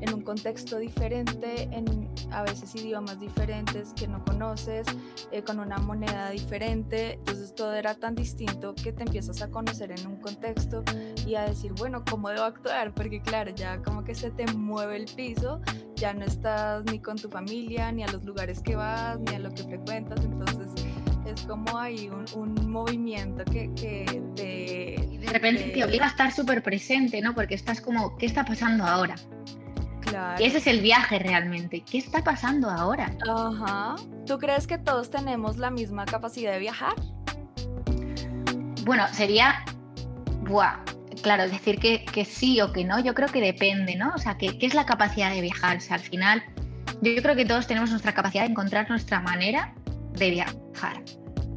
en 0.00 0.14
un 0.14 0.22
contexto 0.22 0.78
diferente, 0.78 1.68
en 1.72 2.08
a 2.30 2.42
veces 2.42 2.74
idiomas 2.74 3.18
diferentes 3.20 3.92
que 3.94 4.06
no 4.06 4.22
conoces, 4.24 4.86
eh, 5.30 5.42
con 5.42 5.60
una 5.60 5.78
moneda 5.78 6.30
diferente, 6.30 7.14
entonces 7.14 7.54
todo 7.54 7.74
era 7.74 7.94
tan 7.94 8.14
distinto 8.14 8.74
que 8.74 8.92
te 8.92 9.04
empiezas 9.04 9.40
a 9.42 9.50
conocer 9.50 9.92
en 9.92 10.06
un 10.06 10.16
contexto 10.16 10.82
y 11.26 11.36
a 11.36 11.42
decir, 11.42 11.72
bueno, 11.78 12.04
¿cómo 12.08 12.28
debo 12.28 12.42
actuar? 12.42 12.92
Porque 12.92 13.20
claro, 13.20 13.50
ya 13.54 13.82
como 13.82 14.04
que 14.04 14.14
se 14.14 14.30
te 14.30 14.46
mueve 14.52 14.96
el 14.96 15.06
piso, 15.06 15.60
ya 15.96 16.12
no 16.12 16.24
estás 16.24 16.84
ni 16.84 16.98
con 16.98 17.16
tu 17.16 17.28
familia, 17.28 17.92
ni 17.92 18.02
a 18.02 18.08
los 18.08 18.24
lugares 18.24 18.60
que 18.60 18.76
vas, 18.76 19.18
ni 19.20 19.34
a 19.36 19.38
lo 19.38 19.50
que 19.50 19.64
frecuentas, 19.64 20.22
entonces 20.24 20.68
es 21.24 21.42
como 21.46 21.78
hay 21.78 22.10
un, 22.34 22.54
movimiento 22.70 23.44
que, 23.44 23.72
que 23.74 24.22
de, 24.34 24.63
de 25.24 25.32
repente 25.32 25.64
te 25.70 25.84
obliga 25.84 26.06
a 26.06 26.08
estar 26.08 26.32
súper 26.32 26.62
presente, 26.62 27.20
¿no? 27.20 27.34
Porque 27.34 27.54
estás 27.54 27.80
como, 27.80 28.16
¿qué 28.16 28.26
está 28.26 28.44
pasando 28.44 28.84
ahora? 28.84 29.14
Claro. 30.00 30.42
Y 30.42 30.46
ese 30.46 30.58
es 30.58 30.66
el 30.66 30.80
viaje 30.80 31.18
realmente. 31.18 31.82
¿Qué 31.82 31.98
está 31.98 32.22
pasando 32.22 32.70
ahora? 32.70 33.10
Ajá. 33.28 33.96
¿Tú 34.26 34.38
crees 34.38 34.66
que 34.66 34.78
todos 34.78 35.10
tenemos 35.10 35.56
la 35.56 35.70
misma 35.70 36.04
capacidad 36.04 36.52
de 36.52 36.58
viajar? 36.58 36.94
Bueno, 38.84 39.06
sería. 39.12 39.64
Buah. 40.42 40.78
Claro, 41.22 41.48
decir 41.48 41.78
que, 41.78 42.04
que 42.04 42.26
sí 42.26 42.60
o 42.60 42.70
que 42.70 42.84
no, 42.84 43.00
yo 43.00 43.14
creo 43.14 43.28
que 43.28 43.40
depende, 43.40 43.96
¿no? 43.96 44.12
O 44.14 44.18
sea, 44.18 44.36
¿qué, 44.36 44.58
¿qué 44.58 44.66
es 44.66 44.74
la 44.74 44.84
capacidad 44.84 45.32
de 45.32 45.40
viajar? 45.40 45.78
O 45.78 45.80
sea, 45.80 45.96
al 45.96 46.02
final, 46.02 46.42
yo 47.00 47.22
creo 47.22 47.34
que 47.34 47.46
todos 47.46 47.66
tenemos 47.66 47.88
nuestra 47.88 48.12
capacidad 48.12 48.44
de 48.44 48.50
encontrar 48.50 48.90
nuestra 48.90 49.20
manera 49.20 49.72
de 50.18 50.30
viajar, 50.30 51.02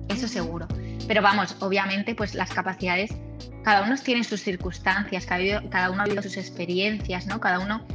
eso 0.07 0.27
seguro. 0.27 0.67
Pero 1.07 1.21
vamos, 1.21 1.55
obviamente, 1.59 2.15
pues 2.15 2.35
las 2.35 2.51
capacidades, 2.51 3.11
cada 3.63 3.83
uno 3.83 3.95
tiene 3.97 4.23
sus 4.23 4.41
circunstancias, 4.41 5.25
cada, 5.25 5.89
uno 5.89 6.01
ha 6.01 6.05
vivido 6.05 6.21
sus 6.21 6.37
experiencias, 6.37 7.27
¿no? 7.27 7.39
Cada 7.39 7.59
uno 7.59 7.85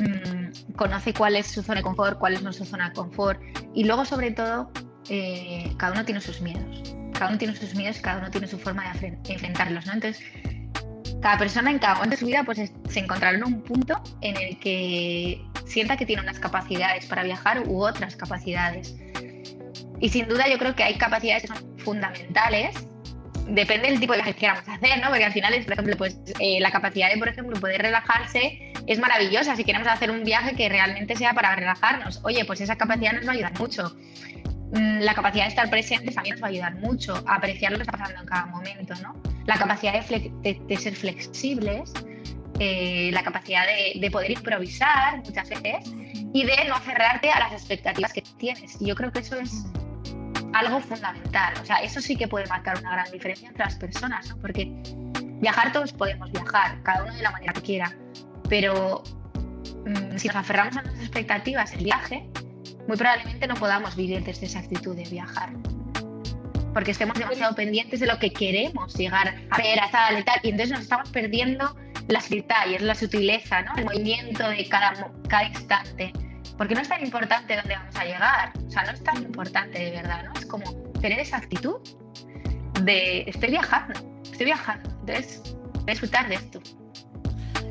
mm, 0.00 0.74
conoce 0.76 1.14
cuál 1.14 1.36
es 1.36 1.46
su 1.46 1.62
zona 1.62 1.78
de 1.78 1.82
confort, 1.82 2.18
cuál 2.18 2.34
es 2.34 2.42
nuestra 2.42 2.66
zona 2.66 2.90
de 2.90 2.94
confort. 2.94 3.40
Y 3.74 3.84
luego, 3.84 4.04
sobre 4.04 4.30
todo, 4.32 4.70
eh, 5.08 5.72
cada 5.78 5.92
uno 5.92 6.04
tiene 6.04 6.20
sus 6.20 6.40
miedos. 6.40 6.94
Cada 7.14 7.28
uno 7.28 7.38
tiene 7.38 7.56
sus 7.56 7.74
miedos, 7.74 7.98
cada 8.00 8.18
uno 8.18 8.30
tiene 8.30 8.46
su 8.46 8.58
forma 8.58 8.92
de 8.94 9.18
enfrentarlos, 9.28 9.86
¿no? 9.86 9.94
Entonces, 9.94 10.22
cada 11.22 11.38
persona 11.38 11.70
en 11.70 11.78
cada 11.78 11.94
momento 11.94 12.16
de 12.16 12.20
su 12.20 12.26
vida 12.26 12.42
pues 12.42 12.58
se 12.88 12.98
encontrará 12.98 13.36
en 13.36 13.44
un 13.44 13.62
punto 13.62 14.02
en 14.20 14.36
el 14.36 14.58
que 14.58 15.40
sienta 15.66 15.96
que 15.96 16.04
tiene 16.04 16.20
unas 16.20 16.40
capacidades 16.40 17.06
para 17.06 17.22
viajar 17.22 17.62
u 17.66 17.82
otras 17.82 18.16
capacidades. 18.16 18.96
Y 20.02 20.08
sin 20.08 20.28
duda 20.28 20.48
yo 20.48 20.58
creo 20.58 20.74
que 20.74 20.82
hay 20.82 20.94
capacidades 20.94 21.42
que 21.42 21.48
son 21.48 21.78
fundamentales. 21.78 22.74
Depende 23.46 23.88
del 23.88 24.00
tipo 24.00 24.12
de 24.12 24.18
viaje 24.18 24.34
que 24.34 24.40
queramos 24.40 24.68
hacer, 24.68 25.00
¿no? 25.00 25.08
Porque 25.08 25.24
al 25.24 25.32
final, 25.32 25.54
es, 25.54 25.64
por 25.64 25.74
ejemplo, 25.74 25.96
pues 25.96 26.18
eh, 26.40 26.58
la 26.58 26.72
capacidad 26.72 27.08
de, 27.08 27.18
por 27.18 27.28
ejemplo, 27.28 27.58
poder 27.60 27.80
relajarse 27.82 28.72
es 28.88 28.98
maravillosa. 28.98 29.54
Si 29.54 29.62
queremos 29.62 29.86
hacer 29.86 30.10
un 30.10 30.24
viaje 30.24 30.56
que 30.56 30.68
realmente 30.68 31.14
sea 31.14 31.34
para 31.34 31.54
relajarnos, 31.54 32.20
oye, 32.24 32.44
pues 32.44 32.60
esa 32.60 32.74
capacidad 32.74 33.12
nos 33.12 33.26
va 33.26 33.30
a 33.30 33.34
ayudar 33.34 33.56
mucho. 33.60 33.96
Mm, 34.72 35.02
la 35.02 35.14
capacidad 35.14 35.44
de 35.44 35.50
estar 35.50 35.70
presentes 35.70 36.16
también 36.16 36.34
nos 36.34 36.42
va 36.42 36.48
a 36.48 36.50
ayudar 36.50 36.74
mucho 36.74 37.22
a 37.24 37.36
apreciar 37.36 37.70
lo 37.70 37.78
que 37.78 37.84
está 37.84 37.96
pasando 37.96 38.22
en 38.22 38.26
cada 38.26 38.46
momento, 38.46 38.94
¿no? 39.02 39.14
La 39.46 39.56
capacidad 39.56 39.92
de, 40.04 40.76
ser 40.78 40.96
flexibles, 40.96 41.92
eh, 42.58 43.10
la 43.12 43.22
capacidad 43.22 43.66
de, 43.66 44.00
de, 44.00 44.10
poder 44.10 44.32
improvisar 44.32 45.18
muchas 45.18 45.48
veces 45.48 45.92
y 46.34 46.44
de 46.44 46.64
no 46.66 46.74
aferrarte 46.74 47.30
a 47.30 47.38
las 47.38 47.52
expectativas 47.52 48.12
que 48.12 48.22
tienes. 48.38 48.80
Y 48.80 48.86
yo 48.86 48.96
creo 48.96 49.12
que 49.12 49.20
eso 49.20 49.38
es 49.38 49.64
algo 50.52 50.80
fundamental. 50.80 51.54
O 51.60 51.64
sea, 51.64 51.76
eso 51.76 52.00
sí 52.00 52.16
que 52.16 52.28
puede 52.28 52.46
marcar 52.46 52.78
una 52.78 52.92
gran 52.92 53.10
diferencia 53.10 53.48
entre 53.48 53.64
las 53.64 53.76
personas, 53.76 54.28
¿no? 54.28 54.36
Porque 54.38 54.72
viajar 55.40 55.72
todos 55.72 55.92
podemos 55.92 56.30
viajar, 56.30 56.82
cada 56.82 57.04
uno 57.04 57.14
de 57.14 57.22
la 57.22 57.30
manera 57.30 57.52
que 57.52 57.62
quiera, 57.62 57.92
pero 58.48 59.02
mm, 59.84 60.16
si 60.16 60.28
nos 60.28 60.36
aferramos 60.36 60.76
a 60.76 60.82
nuestras 60.82 61.04
expectativas 61.04 61.72
el 61.72 61.84
viaje, 61.84 62.28
muy 62.86 62.96
probablemente 62.96 63.46
no 63.46 63.54
podamos 63.54 63.96
vivir 63.96 64.22
desde 64.24 64.46
esa 64.46 64.60
actitud 64.60 64.96
de 64.96 65.04
viajar. 65.04 65.50
Porque 66.72 66.92
estemos 66.92 67.18
demasiado 67.18 67.54
pendientes 67.54 68.00
de 68.00 68.06
lo 68.06 68.18
que 68.18 68.32
queremos 68.32 68.94
llegar 68.94 69.34
a 69.50 69.58
ver, 69.58 69.80
a 69.80 69.90
tal 69.90 70.18
y 70.18 70.24
tal, 70.24 70.40
y 70.42 70.48
entonces 70.48 70.70
nos 70.70 70.80
estamos 70.82 71.10
perdiendo 71.10 71.76
las 72.08 72.30
detalles, 72.30 72.80
la 72.82 72.94
sutileza, 72.94 73.62
¿no? 73.62 73.76
el 73.76 73.84
movimiento 73.84 74.48
de 74.48 74.66
cada, 74.68 75.10
cada 75.28 75.44
instante 75.44 76.12
porque 76.62 76.76
no 76.76 76.80
es 76.80 76.88
tan 76.88 77.02
importante 77.02 77.56
dónde 77.56 77.74
vamos 77.74 77.96
a 77.96 78.04
llegar, 78.04 78.52
o 78.64 78.70
sea, 78.70 78.84
no 78.84 78.92
es 78.92 79.02
tan 79.02 79.20
importante 79.20 79.80
de 79.80 79.90
verdad, 79.90 80.22
¿no? 80.22 80.32
Es 80.34 80.46
como 80.46 80.72
tener 81.00 81.18
esa 81.18 81.38
actitud 81.38 81.80
de 82.84 83.22
estoy 83.22 83.50
viajando, 83.50 83.98
estoy 84.22 84.46
viajando, 84.46 84.88
entonces 85.00 85.56
disfrutar 85.84 86.28
de 86.28 86.36
esto. 86.36 86.60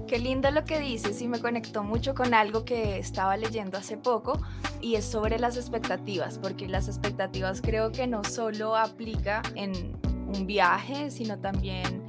Qué 0.10 0.19
lindo 0.19 0.51
lo 0.51 0.65
que 0.65 0.81
dices 0.81 1.21
y 1.21 1.29
me 1.29 1.39
conectó 1.39 1.86
mucho 1.86 2.13
con 2.13 2.33
algo 2.33 2.65
que 2.65 2.98
estaba 2.98 3.38
leyendo 3.38 3.77
hace 3.77 3.95
poco 3.95 4.41
y 4.81 4.95
es 4.95 5.05
sobre 5.05 5.39
las 5.39 5.55
expectativas, 5.55 6.38
porque 6.38 6.67
las 6.67 6.89
expectativas 6.89 7.62
creo 7.62 7.93
que 7.93 8.07
no 8.07 8.25
solo 8.25 8.75
aplica 8.75 9.41
en 9.55 9.71
un 10.03 10.45
viaje, 10.48 11.12
sino 11.12 11.39
también 11.39 12.03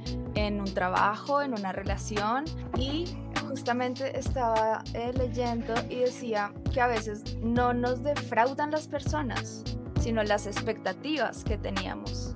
en 0.47 0.59
un 0.59 0.73
trabajo, 0.73 1.41
en 1.41 1.53
una 1.53 1.71
relación 1.71 2.45
y 2.77 3.05
justamente 3.47 4.17
estaba 4.17 4.83
eh, 4.93 5.11
leyendo 5.17 5.73
y 5.89 5.95
decía 5.97 6.51
que 6.73 6.81
a 6.81 6.87
veces 6.87 7.37
no 7.41 7.73
nos 7.73 8.03
defraudan 8.03 8.71
las 8.71 8.87
personas, 8.87 9.63
sino 10.01 10.23
las 10.23 10.47
expectativas 10.47 11.43
que 11.43 11.57
teníamos. 11.57 12.33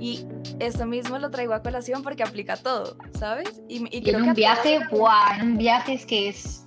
Y 0.00 0.26
eso 0.58 0.84
mismo 0.84 1.18
lo 1.18 1.30
traigo 1.30 1.54
a 1.54 1.62
colación 1.62 2.02
porque 2.02 2.24
aplica 2.24 2.56
todo, 2.56 2.96
¿sabes? 3.18 3.62
Y, 3.68 4.08
en 4.08 4.22
un 4.22 4.34
viaje, 4.34 4.80
¡buah! 4.90 5.36
En 5.38 5.52
un 5.52 5.58
viaje 5.58 5.94
es 5.94 6.06
que 6.06 6.28
es, 6.28 6.66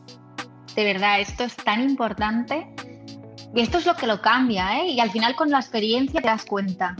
de 0.76 0.84
verdad, 0.86 1.20
esto 1.20 1.44
es 1.44 1.56
tan 1.58 1.82
importante. 1.82 2.68
Y 3.54 3.62
esto 3.62 3.78
es 3.78 3.86
lo 3.86 3.96
que 3.96 4.08
lo 4.08 4.22
cambia, 4.22 4.82
¿eh? 4.82 4.88
Y 4.88 5.00
al 5.00 5.12
final 5.12 5.36
con 5.36 5.50
la 5.50 5.60
experiencia 5.60 6.22
te 6.22 6.28
das 6.28 6.46
cuenta. 6.46 6.96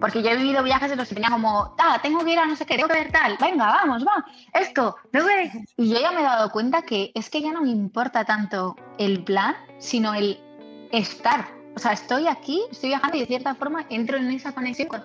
Porque 0.00 0.22
yo 0.22 0.30
he 0.30 0.36
vivido 0.36 0.62
viajes 0.62 0.90
en 0.92 0.98
los 0.98 1.08
que 1.08 1.14
tenía 1.14 1.30
como, 1.30 1.74
ah, 1.78 1.98
tengo 2.02 2.24
que 2.24 2.32
ir 2.32 2.38
a 2.38 2.46
no 2.46 2.56
sé 2.56 2.66
qué, 2.66 2.76
tengo 2.76 2.88
que 2.88 2.98
ver 2.98 3.12
tal, 3.12 3.36
venga, 3.40 3.66
vamos, 3.66 4.04
va, 4.04 4.24
esto, 4.52 4.96
Y 5.76 5.88
yo 5.90 6.00
ya 6.00 6.12
me 6.12 6.20
he 6.20 6.24
dado 6.24 6.50
cuenta 6.50 6.82
que 6.82 7.12
es 7.14 7.30
que 7.30 7.40
ya 7.40 7.52
no 7.52 7.62
me 7.62 7.70
importa 7.70 8.24
tanto 8.24 8.76
el 8.98 9.24
plan, 9.24 9.56
sino 9.78 10.14
el 10.14 10.40
estar. 10.92 11.46
O 11.74 11.78
sea, 11.78 11.92
estoy 11.92 12.26
aquí, 12.26 12.62
estoy 12.70 12.90
viajando 12.90 13.16
y 13.16 13.20
de 13.20 13.26
cierta 13.26 13.54
forma 13.54 13.86
entro 13.90 14.16
en 14.16 14.30
esa 14.30 14.52
conexión 14.52 14.88
con 14.88 15.04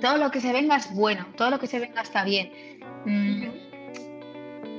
todo 0.00 0.16
lo 0.16 0.30
que 0.30 0.40
se 0.40 0.52
venga 0.52 0.76
es 0.76 0.92
bueno, 0.94 1.26
todo 1.36 1.50
lo 1.50 1.58
que 1.58 1.66
se 1.66 1.78
venga 1.78 2.02
está 2.02 2.24
bien. 2.24 2.50
Mm, 3.04 3.69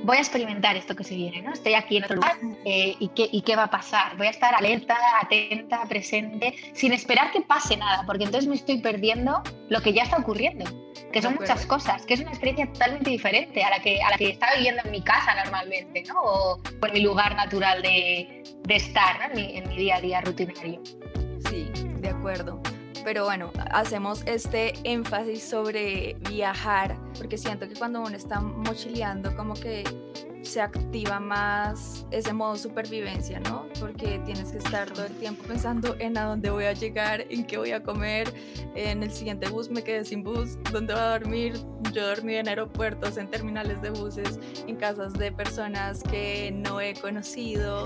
voy 0.02 0.16
a 0.16 0.20
experimentar 0.20 0.76
esto 0.76 0.94
que 0.94 1.04
se 1.04 1.14
viene, 1.14 1.42
¿no? 1.42 1.52
Estoy 1.52 1.74
aquí 1.74 1.96
en 1.96 2.04
otro 2.04 2.16
lugar 2.16 2.36
eh, 2.64 2.94
¿y, 2.98 3.08
qué, 3.08 3.28
¿y 3.30 3.42
qué 3.42 3.56
va 3.56 3.64
a 3.64 3.70
pasar? 3.70 4.16
Voy 4.16 4.26
a 4.26 4.30
estar 4.30 4.54
alerta, 4.54 4.96
atenta, 5.20 5.84
presente, 5.88 6.54
sin 6.74 6.92
esperar 6.92 7.30
que 7.30 7.40
pase 7.40 7.76
nada, 7.76 8.04
porque 8.06 8.24
entonces 8.24 8.48
me 8.48 8.56
estoy 8.56 8.78
perdiendo 8.78 9.42
lo 9.68 9.80
que 9.80 9.92
ya 9.92 10.02
está 10.02 10.18
ocurriendo, 10.18 10.64
que 11.12 11.22
son 11.22 11.34
muchas 11.34 11.66
cosas, 11.66 12.04
que 12.04 12.14
es 12.14 12.20
una 12.20 12.30
experiencia 12.30 12.70
totalmente 12.72 13.10
diferente 13.10 13.62
a 13.62 13.70
la 13.70 13.80
que, 13.80 14.02
a 14.02 14.10
la 14.10 14.16
que 14.16 14.30
estaba 14.30 14.54
viviendo 14.56 14.82
en 14.84 14.90
mi 14.90 15.02
casa 15.02 15.34
normalmente, 15.44 16.02
¿no? 16.08 16.20
O, 16.20 16.60
en 16.86 16.92
mi 16.92 17.00
lugar 17.00 17.36
natural 17.36 17.82
de, 17.82 18.42
de 18.62 18.76
estar, 18.76 19.18
¿no? 19.18 19.24
en, 19.26 19.32
mi, 19.34 19.56
en 19.56 19.68
mi 19.68 19.76
día 19.76 19.96
a 19.96 20.00
día 20.00 20.20
rutinario. 20.20 20.80
Sí, 21.48 21.70
de 22.00 22.08
acuerdo 22.08 22.60
pero 23.04 23.24
bueno, 23.24 23.50
hacemos 23.70 24.22
este 24.26 24.74
énfasis 24.84 25.42
sobre 25.42 26.16
viajar, 26.28 26.96
porque 27.18 27.36
siento 27.38 27.68
que 27.68 27.74
cuando 27.74 28.00
uno 28.00 28.16
está 28.16 28.40
mochileando, 28.40 29.34
como 29.36 29.54
que 29.54 29.84
se 30.42 30.60
activa 30.60 31.20
más 31.20 32.06
ese 32.10 32.32
modo 32.32 32.56
supervivencia, 32.56 33.40
¿no? 33.40 33.66
Porque 33.80 34.20
tienes 34.24 34.52
que 34.52 34.58
estar 34.58 34.90
todo 34.90 35.06
el 35.06 35.14
tiempo 35.14 35.44
pensando 35.44 35.96
en 35.98 36.18
a 36.18 36.24
dónde 36.24 36.50
voy 36.50 36.64
a 36.64 36.72
llegar, 36.72 37.24
en 37.30 37.44
qué 37.44 37.58
voy 37.58 37.72
a 37.72 37.82
comer, 37.82 38.32
en 38.74 39.02
el 39.02 39.10
siguiente 39.10 39.48
bus 39.48 39.70
me 39.70 39.82
quedé 39.82 40.04
sin 40.04 40.22
bus, 40.22 40.58
dónde 40.72 40.94
voy 40.94 41.02
a 41.02 41.08
dormir. 41.10 41.54
Yo 41.92 42.06
dormí 42.06 42.36
en 42.36 42.48
aeropuertos, 42.48 43.18
en 43.18 43.28
terminales 43.28 43.82
de 43.82 43.90
buses, 43.90 44.38
en 44.66 44.76
casas 44.76 45.12
de 45.12 45.30
personas 45.30 46.02
que 46.02 46.50
no 46.50 46.80
he 46.80 46.94
conocido, 46.94 47.84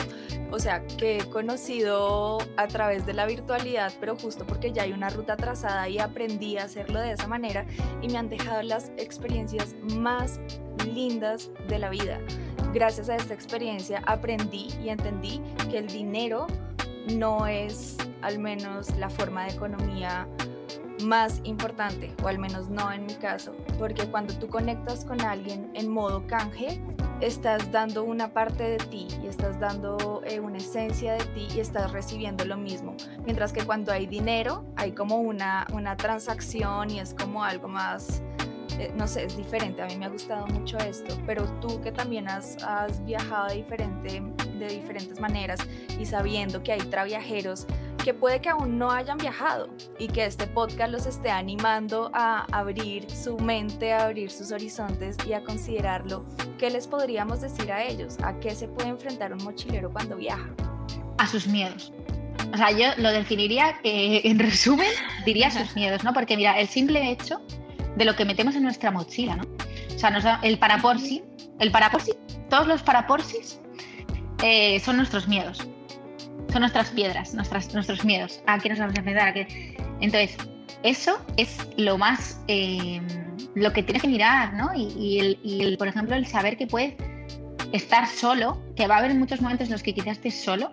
o 0.51 0.59
sea, 0.59 0.87
que 0.87 1.19
he 1.19 1.25
conocido 1.31 2.39
a 2.57 2.69
través 2.69 3.05
de 3.05 3.15
la 3.15 3.27
virtualidad, 3.27 3.93
pero 3.99 4.17
justo 4.17 4.47
porque 4.47 4.73
ya 4.73 4.83
hay 4.83 4.93
una 4.93 5.11
ruta 5.11 5.37
trazada 5.37 5.89
y 5.89 5.99
aprendí 5.99 6.57
a 6.57 6.65
hacerlo 6.65 7.01
de 7.01 7.13
esa 7.13 7.27
manera 7.27 7.67
y 8.01 8.09
me 8.09 8.19
han 8.19 8.29
dejado 8.29 8.63
las 8.63 8.93
experiencias 8.97 9.75
más 9.97 10.41
lindas 10.87 11.50
de 11.69 11.78
la 11.78 11.90
vida. 11.90 12.21
Gracias 12.73 13.09
a 13.09 13.16
esta 13.16 13.35
experiencia 13.35 14.02
aprendí 14.07 14.69
y 14.83 14.90
entendí 14.90 15.40
que 15.71 15.78
el 15.78 15.87
dinero 15.87 16.47
no 17.14 17.47
es 17.47 17.97
al 18.23 18.38
menos 18.38 18.95
la 18.97 19.09
forma 19.09 19.45
de 19.45 19.52
economía 19.52 20.26
más 21.05 21.40
importante, 21.45 22.14
o 22.23 22.28
al 22.28 22.38
menos 22.38 22.69
no 22.69 22.90
en 22.90 23.07
mi 23.07 23.14
caso, 23.14 23.55
porque 23.78 24.07
cuando 24.07 24.35
tú 24.35 24.49
conectas 24.49 25.05
con 25.05 25.21
alguien 25.21 25.71
en 25.75 25.90
modo 25.90 26.26
canje, 26.26 26.81
estás 27.21 27.71
dando 27.73 28.05
una 28.05 28.28
parte 28.28 28.62
de 28.62 28.76
ti 28.78 29.09
y 29.23 29.26
estás 29.26 29.59
dando 29.59 30.23
eh, 30.26 30.40
una 30.40 30.59
esencia 30.59 31.14
de 31.14 31.25
ti 31.26 31.49
y 31.55 31.61
estás 31.61 31.93
recibiendo 31.93 32.45
lo 32.45 32.57
mismo. 32.57 32.95
Mientras 33.25 33.52
que 33.52 33.64
cuando 33.64 33.93
hay 33.93 34.07
dinero, 34.07 34.64
hay 34.76 34.93
como 34.93 35.21
una, 35.21 35.66
una 35.73 35.97
transacción 35.97 36.90
y 36.90 37.00
es 37.00 37.14
como 37.14 37.43
algo 37.45 37.69
más 37.69 38.23
eh, 38.78 38.92
no 38.95 39.06
sé, 39.06 39.25
es 39.25 39.37
diferente. 39.37 39.83
A 39.83 39.87
mí 39.87 39.97
me 39.97 40.06
ha 40.06 40.09
gustado 40.09 40.47
mucho 40.47 40.78
esto, 40.78 41.16
pero 41.26 41.45
tú 41.61 41.80
que 41.80 41.92
también 41.92 42.28
has, 42.28 42.56
viajado 43.04 43.49
de, 43.49 43.56
diferente, 43.56 44.23
de 44.59 44.68
diferentes 44.68 45.18
maneras 45.21 45.61
y 45.99 46.04
sabiendo 46.06 46.62
que 46.62 46.73
hay 46.73 46.80
traviajeros 46.80 47.66
que 48.04 48.14
puede 48.14 48.40
que 48.40 48.49
aún 48.49 48.78
no 48.78 48.92
hayan 48.92 49.18
viajado 49.18 49.68
y 49.99 50.06
que 50.06 50.26
este 50.26 50.47
podcast 50.47 50.92
los 50.92 51.06
esté 51.06 51.28
animando 51.28 52.11
a 52.14 52.47
abrir 52.52 53.11
su 53.11 53.37
mente, 53.37 53.92
a 53.92 54.04
abrir 54.04 54.30
sus 54.30 54.52
horizontes 54.52 55.16
y 55.26 55.33
a 55.33 55.42
considerarlo, 55.42 56.25
¿qué 56.56 56.71
les 56.71 56.87
podríamos 56.87 57.40
decir 57.40 57.73
a 57.73 57.83
ellos? 57.83 58.16
¿A 58.23 58.38
qué 58.38 58.54
se 58.54 58.68
puede 58.68 58.90
enfrentar 58.90 59.33
un 59.33 59.42
mochilero 59.42 59.90
cuando 59.90 60.16
viaja? 60.16 60.49
A 61.18 61.26
sus 61.26 61.49
miedos. 61.49 61.92
O 62.52 62.56
sea, 62.56 62.71
yo 62.71 62.87
lo 62.99 63.11
definiría, 63.11 63.80
eh, 63.83 64.21
en 64.23 64.38
resumen, 64.38 64.87
diría 65.25 65.50
sus 65.50 65.75
miedos, 65.75 66.04
¿no? 66.04 66.12
Porque 66.12 66.37
mira, 66.37 66.61
el 66.61 66.68
simple 66.68 67.11
hecho 67.11 67.40
de 67.97 68.05
lo 68.05 68.15
que 68.15 68.25
metemos 68.25 68.55
en 68.55 68.62
nuestra 68.62 68.91
mochila, 68.91 69.37
¿no? 69.37 69.45
O 69.95 69.99
sea, 69.99 70.11
nos 70.11 70.25
el 70.43 70.59
paraporsi, 70.59 71.23
el 71.59 71.71
paraporsi, 71.71 72.12
todos 72.50 72.67
los 72.67 72.83
paraporsis 72.83 73.61
eh, 74.43 74.79
son 74.81 74.99
nuestros 74.99 75.26
miedos, 75.26 75.67
son 76.53 76.61
nuestras 76.61 76.91
piedras, 76.91 77.35
nuestras, 77.35 77.73
nuestros 77.73 78.05
miedos. 78.05 78.41
¿A 78.47 78.59
qué 78.59 78.69
nos 78.69 78.79
vamos 78.79 78.95
a 78.97 78.99
enfrentar? 78.99 79.35
Entonces, 80.00 80.37
eso 80.83 81.19
es 81.37 81.57
lo 81.79 81.97
más, 81.97 82.41
eh, 82.49 83.00
lo 83.55 83.73
que 83.73 83.83
tienes 83.83 84.03
que 84.03 84.09
mirar, 84.09 84.53
¿no? 84.55 84.71
Y, 84.75 85.19
el, 85.19 85.38
y 85.43 85.62
el, 85.62 85.79
por 85.79 85.88
ejemplo, 85.88 86.15
el 86.15 86.26
saber 86.26 86.57
que 86.59 86.67
puedes 86.67 86.95
estar 87.73 88.07
solo, 88.07 88.62
que 88.76 88.87
va 88.87 88.97
a 88.97 88.99
haber 88.99 89.15
muchos 89.15 89.41
momentos 89.41 89.69
en 89.69 89.73
los 89.73 89.83
que 89.83 89.95
quizás 89.95 90.19
estés 90.19 90.38
solo 90.38 90.73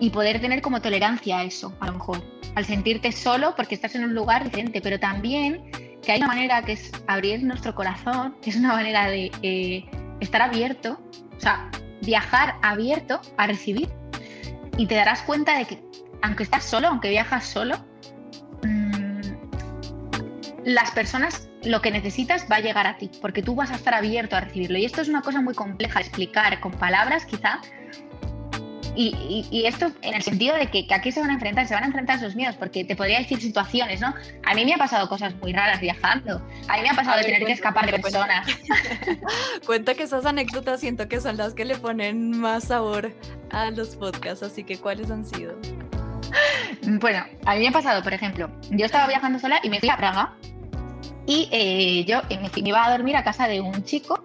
y 0.00 0.10
poder 0.10 0.40
tener 0.40 0.60
como 0.60 0.82
tolerancia 0.82 1.38
a 1.38 1.44
eso, 1.44 1.74
a 1.80 1.86
lo 1.86 1.92
mejor, 1.92 2.22
al 2.56 2.64
sentirte 2.64 3.12
solo 3.12 3.54
porque 3.54 3.74
estás 3.74 3.94
en 3.94 4.04
un 4.04 4.14
lugar 4.14 4.44
diferente, 4.44 4.80
pero 4.80 4.98
también 4.98 5.62
que 6.02 6.12
hay 6.12 6.18
una 6.18 6.28
manera 6.28 6.62
que 6.62 6.72
es 6.72 6.90
abrir 7.06 7.42
nuestro 7.42 7.74
corazón, 7.74 8.36
que 8.42 8.50
es 8.50 8.56
una 8.56 8.72
manera 8.72 9.08
de 9.08 9.30
eh, 9.42 9.84
estar 10.20 10.42
abierto, 10.42 11.00
o 11.36 11.40
sea, 11.40 11.70
viajar 12.02 12.56
abierto 12.62 13.20
a 13.36 13.46
recibir. 13.46 13.88
Y 14.76 14.86
te 14.86 14.94
darás 14.94 15.22
cuenta 15.22 15.58
de 15.58 15.66
que, 15.66 15.82
aunque 16.22 16.42
estás 16.42 16.64
solo, 16.64 16.88
aunque 16.88 17.10
viajas 17.10 17.44
solo, 17.44 17.76
mm, 18.62 19.20
las 20.64 20.90
personas, 20.92 21.48
lo 21.64 21.82
que 21.82 21.90
necesitas 21.90 22.46
va 22.50 22.56
a 22.56 22.60
llegar 22.60 22.86
a 22.86 22.96
ti, 22.96 23.10
porque 23.20 23.42
tú 23.42 23.54
vas 23.54 23.70
a 23.70 23.74
estar 23.74 23.94
abierto 23.94 24.36
a 24.36 24.40
recibirlo. 24.40 24.78
Y 24.78 24.84
esto 24.84 25.02
es 25.02 25.08
una 25.08 25.20
cosa 25.20 25.42
muy 25.42 25.54
compleja 25.54 25.98
de 25.98 26.06
explicar 26.06 26.58
con 26.60 26.72
palabras, 26.72 27.26
quizá, 27.26 27.60
y, 29.08 29.66
esto 29.66 29.90
en 30.02 30.14
el 30.14 30.22
sentido 30.22 30.54
de 30.56 30.66
que, 30.66 30.86
aquí 30.92 31.12
se 31.12 31.20
van 31.20 31.30
a 31.30 31.34
enfrentar, 31.34 31.66
se 31.66 31.74
van 31.74 31.84
a 31.84 31.86
enfrentar 31.86 32.20
sus 32.20 32.34
miedos, 32.34 32.56
porque 32.56 32.84
te 32.84 32.96
podría 32.96 33.18
decir 33.18 33.40
situaciones, 33.40 34.00
¿no? 34.00 34.14
A 34.44 34.54
mí 34.54 34.64
me 34.64 34.74
ha 34.74 34.78
pasado 34.78 35.08
cosas 35.08 35.34
muy 35.36 35.52
raras 35.52 35.80
viajando. 35.80 36.42
A 36.68 36.76
mí 36.76 36.82
me 36.82 36.90
ha 36.90 36.94
pasado 36.94 37.18
de 37.18 37.24
tener 37.24 37.44
que 37.44 37.52
escapar 37.52 37.90
de 37.90 37.98
personas. 37.98 38.46
Cuenta 39.66 39.94
que 39.94 40.02
esas 40.02 40.26
anécdotas 40.26 40.80
siento 40.80 41.08
que 41.08 41.20
son 41.20 41.36
las 41.36 41.54
que 41.54 41.64
le 41.64 41.76
ponen 41.76 42.38
más 42.38 42.64
sabor 42.64 43.14
a 43.50 43.70
los 43.70 43.96
podcasts, 43.96 44.42
así 44.42 44.64
que 44.64 44.76
¿cuáles 44.76 45.10
han 45.10 45.24
sido? 45.24 45.54
Bueno, 46.82 47.24
a 47.46 47.54
mí 47.54 47.60
me 47.60 47.68
ha 47.68 47.72
pasado, 47.72 48.02
por 48.02 48.12
ejemplo, 48.12 48.50
yo 48.70 48.86
estaba 48.86 49.06
viajando 49.08 49.38
sola 49.38 49.60
y 49.62 49.70
me 49.70 49.80
fui 49.80 49.88
a 49.88 49.96
Praga 49.96 50.34
y 51.26 51.48
eh, 51.52 52.04
yo 52.06 52.22
me 52.28 52.68
iba 52.68 52.84
a 52.84 52.90
dormir 52.90 53.16
a 53.16 53.24
casa 53.24 53.46
de 53.48 53.60
un 53.60 53.84
chico 53.84 54.24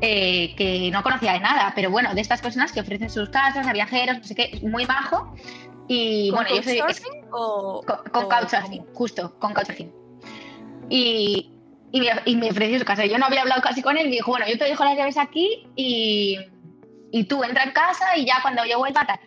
eh, 0.00 0.54
que 0.56 0.90
no 0.90 1.02
conocía 1.02 1.32
de 1.32 1.40
nada, 1.40 1.72
pero 1.74 1.90
bueno, 1.90 2.14
de 2.14 2.20
estas 2.20 2.40
personas 2.40 2.72
que 2.72 2.80
ofrecen 2.80 3.10
sus 3.10 3.28
casas 3.28 3.66
a 3.66 3.72
viajeros, 3.72 4.18
no 4.18 4.24
sé 4.24 4.34
qué, 4.34 4.60
muy 4.62 4.86
bajo. 4.86 5.34
Y 5.88 6.30
¿Con 6.30 6.44
bueno, 6.44 6.56
yo 6.56 6.62
soy. 6.62 6.80
o, 7.32 7.82
con, 7.82 8.28
couchsurfing, 8.28 8.86
justo, 8.94 9.38
con 9.38 9.52
couchsurfing. 9.52 9.92
Y, 10.88 11.52
y, 11.92 12.00
me, 12.00 12.08
y 12.24 12.36
me 12.36 12.50
ofreció 12.50 12.78
su 12.78 12.84
casa. 12.84 13.04
Yo 13.06 13.18
no 13.18 13.26
había 13.26 13.42
hablado 13.42 13.60
casi 13.60 13.82
con 13.82 13.98
él 13.98 14.06
y 14.06 14.12
dijo, 14.12 14.30
bueno, 14.30 14.46
yo 14.46 14.56
te 14.56 14.64
dejo 14.64 14.84
las 14.84 14.96
llaves 14.96 15.18
aquí 15.18 15.66
y, 15.76 16.38
y 17.10 17.24
tú 17.24 17.42
entra 17.44 17.64
en 17.64 17.72
casa 17.72 18.16
y 18.16 18.24
ya 18.24 18.40
cuando 18.42 18.64
yo 18.64 18.78
vuelva 18.78 19.04
tal. 19.04 19.20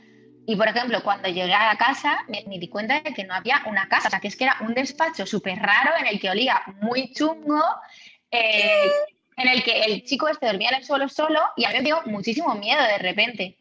Y 0.46 0.56
por 0.56 0.68
ejemplo, 0.68 1.02
cuando 1.04 1.30
llegué 1.30 1.54
a 1.54 1.68
la 1.68 1.78
casa, 1.78 2.26
me, 2.28 2.44
me, 2.48 2.60
di 2.60 2.68
cuenta 2.68 3.00
de 3.00 3.14
que 3.14 3.24
no 3.24 3.34
había 3.34 3.62
una 3.66 3.88
casa, 3.88 4.08
o 4.08 4.12
sea, 4.12 4.20
que 4.20 4.28
es 4.28 4.36
que 4.36 4.44
era 4.44 4.58
un 4.62 4.74
despacho 4.74 5.26
súper 5.26 5.58
raro 5.60 5.92
en 6.00 6.08
el 6.08 6.20
que 6.20 6.30
olía 6.30 6.62
muy 6.82 7.14
chungo, 7.14 7.64
eh, 8.30 8.90
en 9.38 9.48
el 9.48 9.64
que 9.64 9.82
el 9.82 10.04
chico 10.04 10.28
este 10.28 10.46
dormía 10.46 10.70
en 10.70 10.76
el 10.76 10.84
suelo 10.84 11.10
solo 11.10 11.40
y 11.56 11.66
a 11.66 11.70
mí 11.70 11.76
me 11.76 11.84
dio 11.84 12.02
muchísimo 12.06 12.54
miedo 12.56 12.82
de 12.82 12.98
repente. 12.98 13.58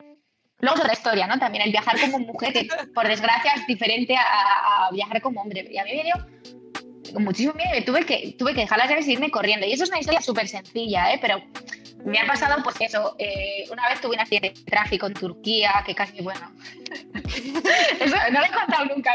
Luego 0.62 0.76
es 0.76 0.82
otra 0.82 0.92
historia, 0.92 1.26
¿no? 1.26 1.38
También 1.38 1.64
el 1.64 1.72
viajar 1.72 2.00
como 2.00 2.20
mujer, 2.20 2.52
que 2.52 2.68
por 2.94 3.08
desgracia 3.08 3.52
es 3.56 3.66
diferente 3.66 4.14
a, 4.14 4.88
viajar 4.92 5.20
como 5.20 5.40
hombre. 5.40 5.66
Y 5.68 5.76
a 5.76 5.85
mí 5.85 5.90
me 5.96 6.04
dio 6.04 7.20
muchísimo 7.20 7.54
miedo 7.54 7.76
y 7.76 7.85
tuve 7.85 8.06
que, 8.06 8.37
tuve 8.38 8.54
que 8.54 8.61
dejar 8.61 8.78
las 8.78 8.88
llaves 8.88 9.08
e 9.08 9.12
irme 9.12 9.30
corriendo. 9.30 9.66
Y 9.66 9.72
eso 9.72 9.82
es 9.82 9.90
una 9.90 9.98
historia 9.98 10.20
súper 10.20 10.46
sencilla, 10.46 11.12
¿eh? 11.12 11.18
Pero 11.20 11.42
me 12.04 12.18
ha 12.20 12.26
pasado, 12.26 12.62
pues 12.62 12.76
eso, 12.80 13.16
eh, 13.18 13.64
una 13.72 13.88
vez 13.88 14.00
tuve 14.00 14.14
un 14.14 14.20
accidente 14.20 14.50
de 14.50 14.64
tráfico 14.64 15.06
en 15.06 15.14
Turquía, 15.14 15.82
que 15.85 15.96
casi, 15.96 16.20
bueno, 16.22 16.52
eso 18.00 18.16
no 18.30 18.40
lo 18.40 18.46
he 18.46 18.50
contado 18.50 18.85
nunca 18.87 19.12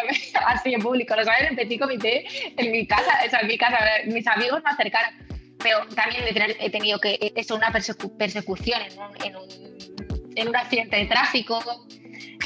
así 0.48 0.74
en 0.74 0.82
público, 0.82 1.16
lo 1.16 1.24
saben 1.24 1.48
en 1.48 1.56
petit 1.56 1.80
comité, 1.80 2.26
en 2.58 2.72
mi 2.72 2.86
casa, 2.86 3.20
o 3.26 3.30
sea, 3.30 3.40
en 3.40 3.48
mi 3.48 3.58
casa, 3.58 3.78
mis 4.06 4.28
amigos 4.28 4.62
me 4.64 4.72
acercaron 4.72 5.28
pero 5.62 5.80
también 5.96 6.24
he 6.60 6.70
tenido 6.70 7.00
que, 7.00 7.34
eso, 7.36 7.56
una 7.56 7.72
persecución 7.72 8.82
en 8.82 9.00
un, 9.00 9.26
en, 9.26 9.36
un, 9.36 9.97
en 10.38 10.48
un, 10.48 10.56
accidente 10.56 10.98
de 10.98 11.06
tráfico, 11.06 11.60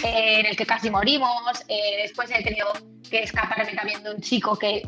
eh, 0.04 0.40
en 0.40 0.46
el 0.48 0.56
que 0.56 0.66
casi 0.66 0.90
morimos, 0.90 1.64
eh, 1.68 2.02
después 2.04 2.32
he 2.32 2.44
tenido 2.44 2.72
que 3.10 3.24
escaparme 3.24 3.74
también 3.74 4.02
de 4.04 4.12
un 4.12 4.22
chico 4.22 4.58
que 4.58 4.82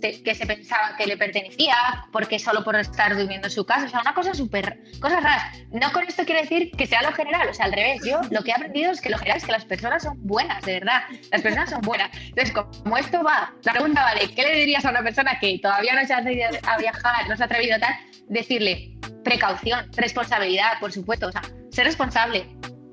que 0.00 0.34
se 0.34 0.46
pensaba 0.46 0.96
que 0.96 1.06
le 1.06 1.16
pertenecía, 1.16 1.74
porque 2.12 2.38
solo 2.38 2.64
por 2.64 2.76
estar 2.76 3.16
durmiendo 3.16 3.48
en 3.48 3.52
su 3.52 3.64
casa, 3.64 3.86
o 3.86 3.88
sea, 3.88 4.00
una 4.00 4.14
cosa 4.14 4.34
súper, 4.34 4.80
cosas 5.00 5.22
raras. 5.22 5.58
No 5.70 5.92
con 5.92 6.04
esto 6.06 6.24
quiero 6.24 6.40
decir 6.40 6.70
que 6.72 6.86
sea 6.86 7.02
lo 7.02 7.12
general, 7.12 7.48
o 7.48 7.54
sea, 7.54 7.66
al 7.66 7.72
revés, 7.72 8.00
yo 8.04 8.20
lo 8.30 8.42
que 8.42 8.50
he 8.50 8.54
aprendido 8.54 8.92
es 8.92 9.00
que 9.00 9.10
lo 9.10 9.18
general 9.18 9.38
es 9.38 9.44
que 9.44 9.52
las 9.52 9.64
personas 9.64 10.02
son 10.02 10.16
buenas, 10.26 10.62
de 10.64 10.74
verdad, 10.74 11.02
las 11.30 11.42
personas 11.42 11.70
son 11.70 11.80
buenas. 11.82 12.10
Entonces, 12.14 12.52
como 12.52 12.96
esto 12.96 13.22
va, 13.22 13.52
la 13.62 13.72
pregunta 13.72 14.02
vale, 14.02 14.32
¿qué 14.34 14.42
le 14.42 14.56
dirías 14.56 14.84
a 14.84 14.90
una 14.90 15.02
persona 15.02 15.38
que 15.38 15.58
todavía 15.58 15.94
no 15.94 16.06
se 16.06 16.14
ha 16.14 16.18
atrevido 16.18 16.48
a 16.66 16.78
viajar, 16.78 17.28
no 17.28 17.36
se 17.36 17.42
ha 17.42 17.46
atrevido 17.46 17.76
a 17.76 17.80
tal? 17.80 17.94
Decirle, 18.28 18.96
precaución, 19.24 19.90
responsabilidad, 19.96 20.78
por 20.80 20.92
supuesto, 20.92 21.28
o 21.28 21.32
sea, 21.32 21.42
ser 21.70 21.84
responsable, 21.84 22.46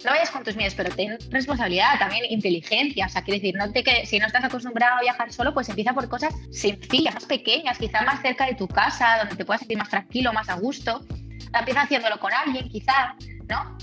no 0.06 0.12
vayas 0.12 0.30
con 0.30 0.44
tus 0.44 0.56
miedos, 0.56 0.76
pero 0.76 0.94
ten 0.94 1.18
responsabilidad, 1.32 1.98
también 2.00 2.26
inteligencia. 2.30 3.08
O 3.08 3.10
sea, 3.10 3.24
quiere 3.24 3.40
decir, 3.40 3.56
no 3.56 3.72
te 3.72 3.84
que, 3.84 4.06
si 4.06 4.20
no 4.20 4.28
estás 4.28 4.44
acostumbrado 4.44 4.98
a 4.98 5.02
viajar 5.02 5.32
solo, 5.32 5.54
pues 5.54 5.70
empieza 5.70 5.94
por 5.94 6.08
cosas 6.08 6.34
sencillas, 6.52 7.16
más 7.16 7.26
pequeñas, 7.26 7.78
quizás 7.78 8.06
más 8.06 8.22
cerca 8.22 8.46
de 8.46 8.56
tu 8.56 8.68
casa, 8.68 9.18
donde 9.20 9.36
te 9.36 9.46
puedas 9.46 9.62
sentir 9.62 9.78
más 9.78 9.90
tranquilo, 9.90 10.34
más 10.34 10.50
a 10.50 10.56
gusto. 10.56 11.06
empieza 11.54 11.82
haciéndolo 11.82 12.20
con 12.20 12.32
alguien, 12.32 12.70
quizá, 12.70 13.16
¿no? 13.48 13.78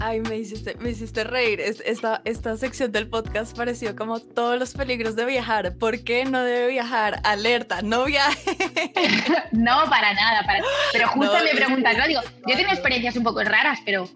Ay, 0.00 0.20
me 0.20 0.36
hiciste, 0.38 0.76
me 0.80 0.90
hiciste 0.90 1.24
reír. 1.24 1.60
Esta, 1.60 2.22
esta 2.24 2.56
sección 2.56 2.90
del 2.90 3.08
podcast 3.08 3.56
pareció 3.56 3.94
como 3.94 4.20
todos 4.20 4.58
los 4.58 4.72
peligros 4.74 5.14
de 5.14 5.24
viajar. 5.24 5.76
¿Por 5.76 6.02
qué 6.02 6.24
no 6.24 6.42
debe 6.42 6.68
viajar? 6.68 7.20
Alerta, 7.24 7.82
no 7.82 8.04
viaje. 8.04 8.56
no, 9.52 9.88
para 9.88 10.14
nada. 10.14 10.44
Para... 10.44 10.60
Pero 10.92 11.08
justo 11.08 11.34
me 11.44 11.56
preguntas, 11.56 11.96
¿no? 11.96 12.06
Digo, 12.08 12.20
yo 12.48 12.56
tengo 12.56 12.70
experiencias 12.70 13.16
un 13.16 13.22
poco 13.22 13.44
raras, 13.44 13.78
pero 13.84 14.08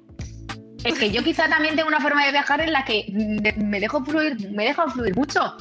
es 0.84 0.98
que 0.98 1.10
yo 1.10 1.22
quizá 1.22 1.48
también 1.48 1.76
tengo 1.76 1.88
una 1.88 2.00
forma 2.00 2.24
de 2.24 2.32
viajar 2.32 2.60
en 2.60 2.72
la 2.72 2.84
que 2.84 3.06
me 3.56 3.80
dejo 3.80 4.04
fluir, 4.04 4.50
me 4.50 4.64
dejo 4.64 4.88
fluir 4.90 5.16
mucho. 5.16 5.56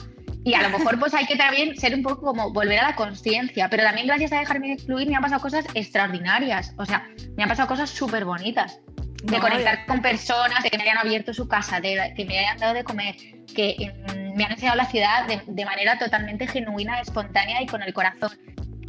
Y 0.45 0.53
a 0.53 0.61
lo 0.61 0.77
mejor 0.77 0.99
pues 0.99 1.13
hay 1.15 1.25
que 1.25 1.35
también 1.35 1.75
ser 1.75 1.95
un 1.95 2.03
poco 2.03 2.21
como 2.21 2.53
volver 2.53 2.79
a 2.79 2.89
la 2.89 2.95
conciencia, 2.95 3.67
pero 3.67 3.83
también 3.83 4.05
gracias 4.05 4.31
a 4.31 4.39
dejarme 4.39 4.77
fluir 4.77 5.09
me 5.09 5.15
han 5.15 5.23
pasado 5.23 5.41
cosas 5.41 5.65
extraordinarias, 5.73 6.73
o 6.77 6.85
sea, 6.85 7.09
me 7.35 7.43
han 7.43 7.49
pasado 7.49 7.67
cosas 7.67 7.89
súper 7.89 8.25
bonitas 8.25 8.79
de 9.23 9.39
conectar 9.39 9.85
con 9.87 10.01
personas, 10.01 10.63
de 10.63 10.69
que 10.69 10.77
me 10.77 10.83
hayan 10.83 10.99
abierto 10.99 11.33
su 11.33 11.47
casa, 11.47 11.79
de 11.79 12.13
que 12.15 12.25
me 12.25 12.37
hayan 12.37 12.57
dado 12.57 12.75
de 12.75 12.83
comer, 12.83 13.15
que 13.55 13.91
mm, 14.07 14.37
me 14.37 14.43
han 14.43 14.51
enseñado 14.51 14.77
la 14.77 14.85
ciudad 14.85 15.25
de, 15.27 15.65
manera 15.65 15.97
totalmente 15.97 16.47
genuina, 16.47 16.99
espontánea 16.99 17.61
y 17.61 17.65
con 17.65 17.81
el 17.81 17.93
corazón. 17.93 18.31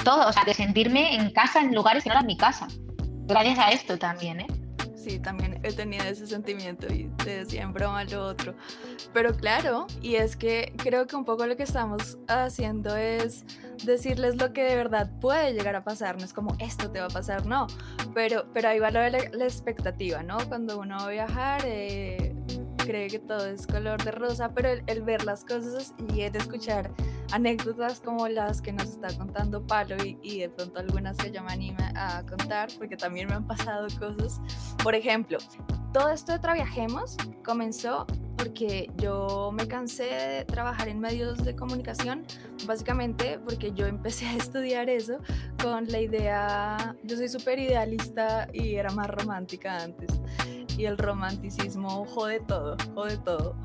Todo, 0.04 0.28
o 0.28 0.32
sea, 0.32 0.44
de 0.44 0.52
sentirme 0.52 1.14
en 1.14 1.30
casa 1.30 1.60
en 1.60 1.74
lugares 1.74 2.04
que 2.04 2.10
no 2.10 2.16
eran 2.16 2.26
mi 2.26 2.36
casa. 2.36 2.68
Gracias 3.26 3.58
a 3.58 3.70
esto 3.70 3.98
también, 3.98 4.40
¿eh? 4.40 4.46
Sí, 5.06 5.20
también 5.20 5.60
he 5.62 5.72
tenido 5.72 6.04
ese 6.04 6.26
sentimiento 6.26 6.92
y 6.92 7.04
te 7.24 7.44
decía 7.44 7.62
en 7.62 7.72
broma 7.72 8.02
lo 8.04 8.24
otro. 8.24 8.54
Pero 9.12 9.36
claro, 9.36 9.86
y 10.02 10.16
es 10.16 10.36
que 10.36 10.72
creo 10.76 11.06
que 11.06 11.14
un 11.14 11.24
poco 11.24 11.46
lo 11.46 11.56
que 11.56 11.62
estamos 11.62 12.18
haciendo 12.26 12.96
es 12.96 13.44
decirles 13.84 14.36
lo 14.36 14.52
que 14.52 14.64
de 14.64 14.74
verdad 14.74 15.08
puede 15.20 15.52
llegar 15.52 15.76
a 15.76 15.84
pasar, 15.84 16.18
no 16.18 16.24
es 16.24 16.32
como 16.32 16.56
esto 16.58 16.90
te 16.90 16.98
va 16.98 17.06
a 17.06 17.10
pasar, 17.10 17.46
no, 17.46 17.68
pero, 18.14 18.46
pero 18.52 18.68
ahí 18.68 18.80
va 18.80 18.90
de 18.90 19.30
la, 19.32 19.44
expectativa, 19.44 20.24
¿no? 20.24 20.38
Cuando 20.48 20.80
uno 20.80 20.96
va 20.96 21.04
a 21.04 21.10
viajar, 21.10 21.62
eh, 21.64 22.34
cree 22.86 23.08
que 23.08 23.18
todo 23.18 23.46
es 23.46 23.66
color 23.66 24.02
de 24.04 24.12
rosa, 24.12 24.50
pero 24.54 24.68
el, 24.86 25.02
ver 25.02 25.24
las 25.24 25.44
cosas 25.44 25.94
y 26.14 26.22
el 26.22 26.36
escuchar 26.36 26.90
anécdotas 27.32 28.00
como 28.00 28.28
las 28.28 28.62
que 28.62 28.72
nos 28.72 28.88
está 28.88 29.08
contando 29.16 29.66
Palo 29.66 29.96
y, 30.04 30.38
de 30.38 30.48
pronto 30.48 30.78
algunas 30.78 31.16
que 31.16 31.32
yo 31.32 31.42
me 31.42 31.52
anime 31.52 31.92
a 31.96 32.22
contar, 32.22 32.68
porque 32.78 32.96
también 32.96 33.28
me 33.28 33.34
han 33.34 33.46
pasado 33.46 33.88
cosas. 33.98 34.40
Por 34.82 34.94
ejemplo, 34.94 35.38
todo 35.92 36.10
esto 36.10 36.32
de 36.32 36.38
Traviajemos 36.38 37.16
comenzó 37.44 38.06
porque 38.36 38.90
yo 38.96 39.50
me 39.52 39.66
cansé 39.66 40.04
de 40.04 40.44
trabajar 40.44 40.88
en 40.88 41.00
medios 41.00 41.44
de 41.44 41.56
comunicación, 41.56 42.24
básicamente 42.66 43.38
porque 43.44 43.72
yo 43.72 43.86
empecé 43.86 44.26
a 44.26 44.36
estudiar 44.36 44.88
eso 44.88 45.18
con 45.62 45.86
la 45.88 46.00
idea, 46.00 46.96
yo 47.02 47.16
soy 47.16 47.28
súper 47.28 47.58
idealista 47.58 48.48
y 48.52 48.74
era 48.74 48.90
más 48.90 49.08
romántica 49.08 49.82
antes 49.82 50.10
y 50.76 50.84
el 50.84 50.98
romanticismo 50.98 52.04
jode 52.06 52.40
todo, 52.40 52.76
jode 52.94 53.16
todo. 53.18 53.56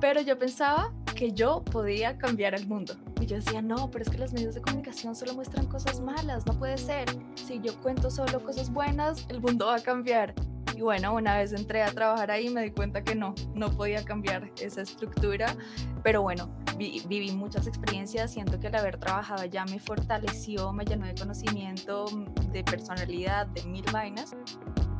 Pero 0.00 0.20
yo 0.20 0.38
pensaba 0.38 0.92
que 1.14 1.32
yo 1.32 1.62
podía 1.62 2.18
cambiar 2.18 2.54
el 2.54 2.66
mundo. 2.66 2.94
Y 3.20 3.26
yo 3.26 3.36
decía, 3.36 3.62
no, 3.62 3.90
pero 3.90 4.04
es 4.04 4.10
que 4.10 4.18
los 4.18 4.32
medios 4.32 4.54
de 4.54 4.60
comunicación 4.60 5.14
solo 5.14 5.34
muestran 5.34 5.66
cosas 5.66 6.00
malas, 6.00 6.44
no 6.46 6.52
puede 6.58 6.76
ser. 6.76 7.04
Si 7.34 7.60
yo 7.60 7.78
cuento 7.80 8.10
solo 8.10 8.42
cosas 8.42 8.70
buenas, 8.72 9.26
el 9.28 9.40
mundo 9.40 9.66
va 9.66 9.76
a 9.76 9.82
cambiar. 9.82 10.34
Y 10.76 10.80
bueno, 10.80 11.14
una 11.14 11.38
vez 11.38 11.52
entré 11.52 11.82
a 11.82 11.92
trabajar 11.92 12.30
ahí 12.30 12.50
me 12.50 12.62
di 12.62 12.70
cuenta 12.70 13.02
que 13.02 13.14
no, 13.14 13.34
no 13.54 13.70
podía 13.70 14.04
cambiar 14.04 14.50
esa 14.60 14.82
estructura. 14.82 15.54
Pero 16.02 16.22
bueno, 16.22 16.50
viví 16.76 17.32
muchas 17.32 17.66
experiencias, 17.66 18.32
siento 18.32 18.58
que 18.58 18.66
el 18.66 18.74
haber 18.74 18.98
trabajado 18.98 19.44
ya 19.44 19.64
me 19.66 19.78
fortaleció, 19.78 20.72
me 20.72 20.84
llenó 20.84 21.06
de 21.06 21.14
conocimiento, 21.14 22.06
de 22.52 22.64
personalidad, 22.64 23.46
de 23.46 23.62
mil 23.64 23.84
vainas. 23.92 24.34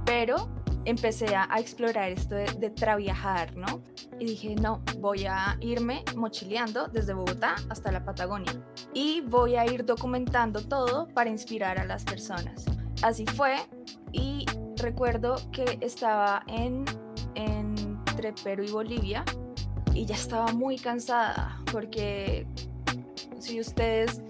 Pero 0.05 0.49
empecé 0.85 1.35
a, 1.35 1.49
explorar 1.59 2.11
esto 2.11 2.35
de, 2.35 2.45
de 2.59 2.71
traviajar, 2.71 3.57
¿no? 3.57 3.83
Y 4.19 4.27
dije, 4.27 4.55
no, 4.55 4.83
voy 4.99 5.25
a 5.25 5.57
irme 5.61 6.05
mochileando 6.15 6.89
desde 6.89 7.15
Bogotá 7.15 7.57
hasta 7.69 7.91
la 7.91 8.05
Patagonia 8.05 8.53
y 8.93 9.23
voy 9.23 9.57
a 9.57 9.65
ir 9.67 9.85
documentando 9.85 10.61
todo 10.61 11.09
para 11.09 11.31
inspirar 11.31 11.79
a 11.81 11.85
las 11.85 12.05
personas. 12.05 12.67
Así 13.03 13.27
fue 13.27 13.57
y 14.13 14.47
recuerdo 14.85 15.37
que 15.51 15.79
estaba 15.81 16.43
en, 16.47 16.85
entre 17.35 18.33
Perú 18.35 18.65
y 18.65 18.71
Bolivia 18.71 19.25
y 19.95 20.05
ya 20.05 20.15
estaba 20.15 20.53
muy 20.53 20.79
cansada 20.79 21.59
porque 21.73 22.47
si 23.39 23.61
ustedes 23.61 24.21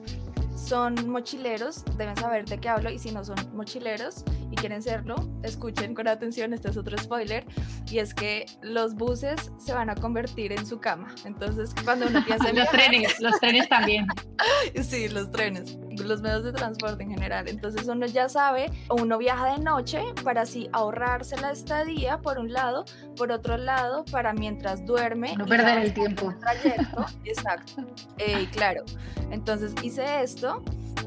son 0.57 1.09
mochileros, 1.09 1.85
deben 1.99 2.17
saber 2.17 2.45
de 2.47 2.59
qué 2.59 2.69
hablo 2.69 2.91
y 2.91 2.99
si 2.99 3.11
no 3.11 3.25
son 3.25 3.37
mochileros 3.55 4.25
y 4.55 4.57
quieren 4.57 4.83
serlo, 4.83 5.17
escuchen 5.43 5.95
con 5.95 6.07
atención, 6.07 6.53
este 6.55 6.71
es 6.71 6.77
otro 6.77 6.97
spoiler, 6.97 7.45
y 7.91 7.99
es 7.99 8.15
que 8.15 8.47
los 8.63 8.95
buses 8.95 9.51
se 9.59 9.75
van 9.75 9.91
a 9.91 9.97
convertir 9.97 10.53
en 10.53 10.65
su 10.65 10.79
cama. 10.79 11.13
Entonces, 11.25 11.75
cuando 11.85 12.07
uno 12.07 12.25
piensa 12.25 12.49
en... 12.51 12.57
los 12.57 12.71
trenes, 12.71 13.21
los 13.21 13.41
trenes 13.41 13.69
también. 13.69 14.07
sí, 14.83 15.09
los 15.09 15.31
trenes, 15.33 15.77
los 16.05 16.23
medios 16.23 16.45
de 16.45 16.53
transporte 16.53 17.03
en 17.03 17.11
general. 17.11 17.49
Entonces 17.49 17.89
uno 17.89 18.07
ya 18.07 18.29
sabe, 18.29 18.71
uno 18.91 19.19
viaja 19.19 19.55
de 19.55 19.59
noche 19.59 20.03
para 20.23 20.43
así 20.43 20.69
ahorrarse 20.73 21.37
la 21.41 21.51
estadía, 21.51 22.19
por 22.19 22.39
un 22.39 22.53
lado, 22.53 22.85
por 23.17 23.33
otro 23.33 23.57
lado, 23.57 24.05
para 24.05 24.33
mientras 24.35 24.87
duerme... 24.87 25.35
No 25.37 25.47
perder 25.47 25.79
el 25.79 25.93
tiempo. 25.93 26.33
Exacto. 27.25 27.85
Eh, 28.19 28.49
claro. 28.53 28.85
Entonces 29.33 29.75
hice 29.83 30.23
esto 30.23 30.63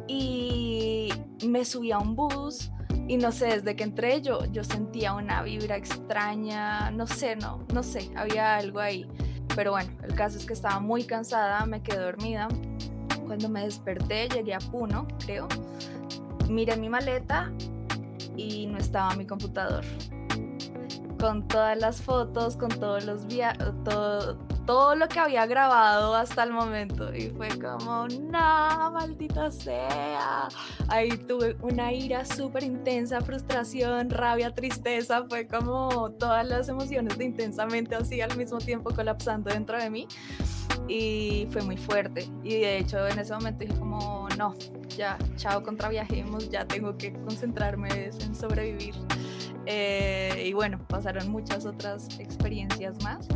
y 0.06 1.14
me 1.46 1.64
subí 1.64 1.94
a 1.94 2.00
un 2.00 2.14
bus 2.16 2.72
y 3.08 3.18
no 3.18 3.32
sé, 3.32 3.48
desde 3.48 3.76
que 3.76 3.84
entré 3.84 4.22
yo, 4.22 4.44
yo 4.46 4.64
sentía 4.64 5.14
una 5.14 5.42
vibra 5.42 5.78
extraña, 5.78 6.92
no 6.92 7.08
sé, 7.08 7.36
no, 7.38 7.64
no 7.74 7.82
sé, 7.82 8.12
había 8.16 8.58
algo 8.58 8.80
ahí. 8.80 9.08
Pero 9.56 9.72
bueno, 9.72 9.90
el 10.04 10.14
caso 10.14 10.38
es 10.38 10.46
que 10.46 10.54
estaba 10.54 10.80
muy 10.80 11.04
cansada, 11.04 11.66
me 11.66 11.82
quedé 11.82 12.00
dormida. 12.00 12.48
Cuando 13.26 13.50
me 13.50 13.64
desperté, 13.64 14.28
llegué 14.28 14.54
a 14.54 14.60
Puno, 14.60 15.08
creo. 15.26 15.48
Miré 16.50 16.76
mi 16.78 16.90
maleta 16.90 17.52
y 18.36 18.68
no 18.68 18.78
estaba 18.78 19.16
mi 19.16 19.26
computador. 19.26 19.84
Con 21.20 21.48
todas 21.48 21.78
las 21.80 22.02
fotos, 22.02 22.58
con 22.58 22.70
todos 22.70 23.06
los 23.06 23.26
viajes, 23.26 23.68
todo 24.68 24.96
lo 24.96 25.08
que 25.08 25.18
había 25.18 25.46
grabado 25.46 26.14
hasta 26.14 26.44
el 26.44 26.52
momento 26.52 27.16
y 27.16 27.30
fue 27.30 27.48
como, 27.58 28.08
no, 28.10 28.92
maldita 28.92 29.50
sea. 29.50 30.50
Ahí 30.90 31.10
tuve 31.10 31.56
una 31.62 31.94
ira 31.94 32.26
súper 32.26 32.64
intensa, 32.64 33.22
frustración, 33.22 34.10
rabia, 34.10 34.54
tristeza, 34.54 35.24
fue 35.28 35.48
como 35.48 36.12
todas 36.12 36.46
las 36.46 36.68
emociones 36.68 37.18
de 37.18 37.24
intensamente 37.24 37.96
así 37.96 38.20
al 38.20 38.36
mismo 38.38 38.58
tiempo 38.58 38.94
colapsando 38.94 39.50
dentro 39.50 39.80
de 39.80 39.90
mí 39.90 40.08
y 40.90 41.48
fue 41.50 41.62
muy 41.62 41.78
fuerte 41.78 42.30
y 42.44 42.60
de 42.60 42.78
hecho 42.80 43.08
en 43.08 43.20
ese 43.20 43.34
momento 43.34 43.60
dije 43.64 43.80
como, 43.80 44.28
no, 44.38 44.54
ya, 44.98 45.18
chao 45.38 45.64
contra 45.64 45.88
viajemos, 45.88 46.50
ya 46.50 46.66
tengo 46.66 46.98
que 46.98 47.14
concentrarme 47.14 48.12
en 48.20 48.36
sobrevivir. 48.36 48.96
Eh, 49.70 50.46
y 50.48 50.54
bueno, 50.54 50.80
pasaron 50.88 51.30
muchas 51.30 51.66
otras 51.66 52.08
experiencias 52.20 53.04
más 53.04 53.28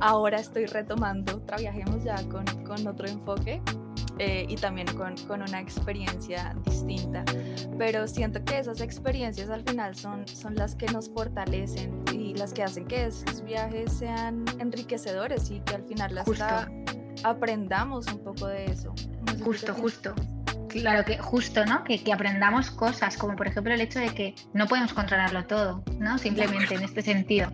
ahora 0.00 0.38
estoy 0.38 0.66
retomando, 0.66 1.40
trabajemos 1.40 2.04
ya 2.04 2.16
con, 2.28 2.44
con 2.64 2.86
otro 2.86 3.08
enfoque 3.08 3.60
eh, 4.18 4.46
y 4.48 4.56
también 4.56 4.86
con, 4.96 5.16
con, 5.26 5.42
una 5.42 5.60
experiencia 5.60 6.54
distinta. 6.64 7.24
Pero 7.78 8.06
siento 8.06 8.44
que 8.44 8.58
esas 8.58 8.80
experiencias 8.80 9.50
al 9.50 9.62
final 9.64 9.94
son, 9.96 10.26
son 10.28 10.54
las 10.54 10.74
que 10.74 10.86
nos 10.86 11.10
fortalecen 11.10 12.02
y 12.12 12.34
las 12.34 12.52
que 12.52 12.62
hacen 12.62 12.86
que 12.86 13.06
esos 13.06 13.42
viajes 13.42 13.92
sean 13.92 14.44
enriquecedores 14.58 15.50
y 15.50 15.60
que 15.60 15.74
al 15.74 15.84
final 15.84 16.18
hasta 16.18 16.70
aprendamos 17.24 18.06
un 18.06 18.18
poco 18.20 18.46
de 18.46 18.66
eso. 18.66 18.94
justo, 19.42 19.74
justo. 19.74 20.14
Claro 20.80 21.04
que 21.04 21.18
justo, 21.18 21.64
¿no? 21.64 21.84
Que, 21.84 22.02
aprendamos 22.12 22.70
cosas, 22.70 23.16
como 23.16 23.36
por 23.36 23.46
ejemplo 23.46 23.72
el 23.72 23.80
hecho 23.80 24.00
de 24.00 24.08
que 24.08 24.34
no 24.52 24.66
podemos 24.66 24.92
controlarlo 24.92 25.44
todo, 25.44 25.84
¿no? 25.98 26.18
Simplemente 26.18 26.74
en 26.74 26.82
este 26.82 27.02
sentido 27.02 27.52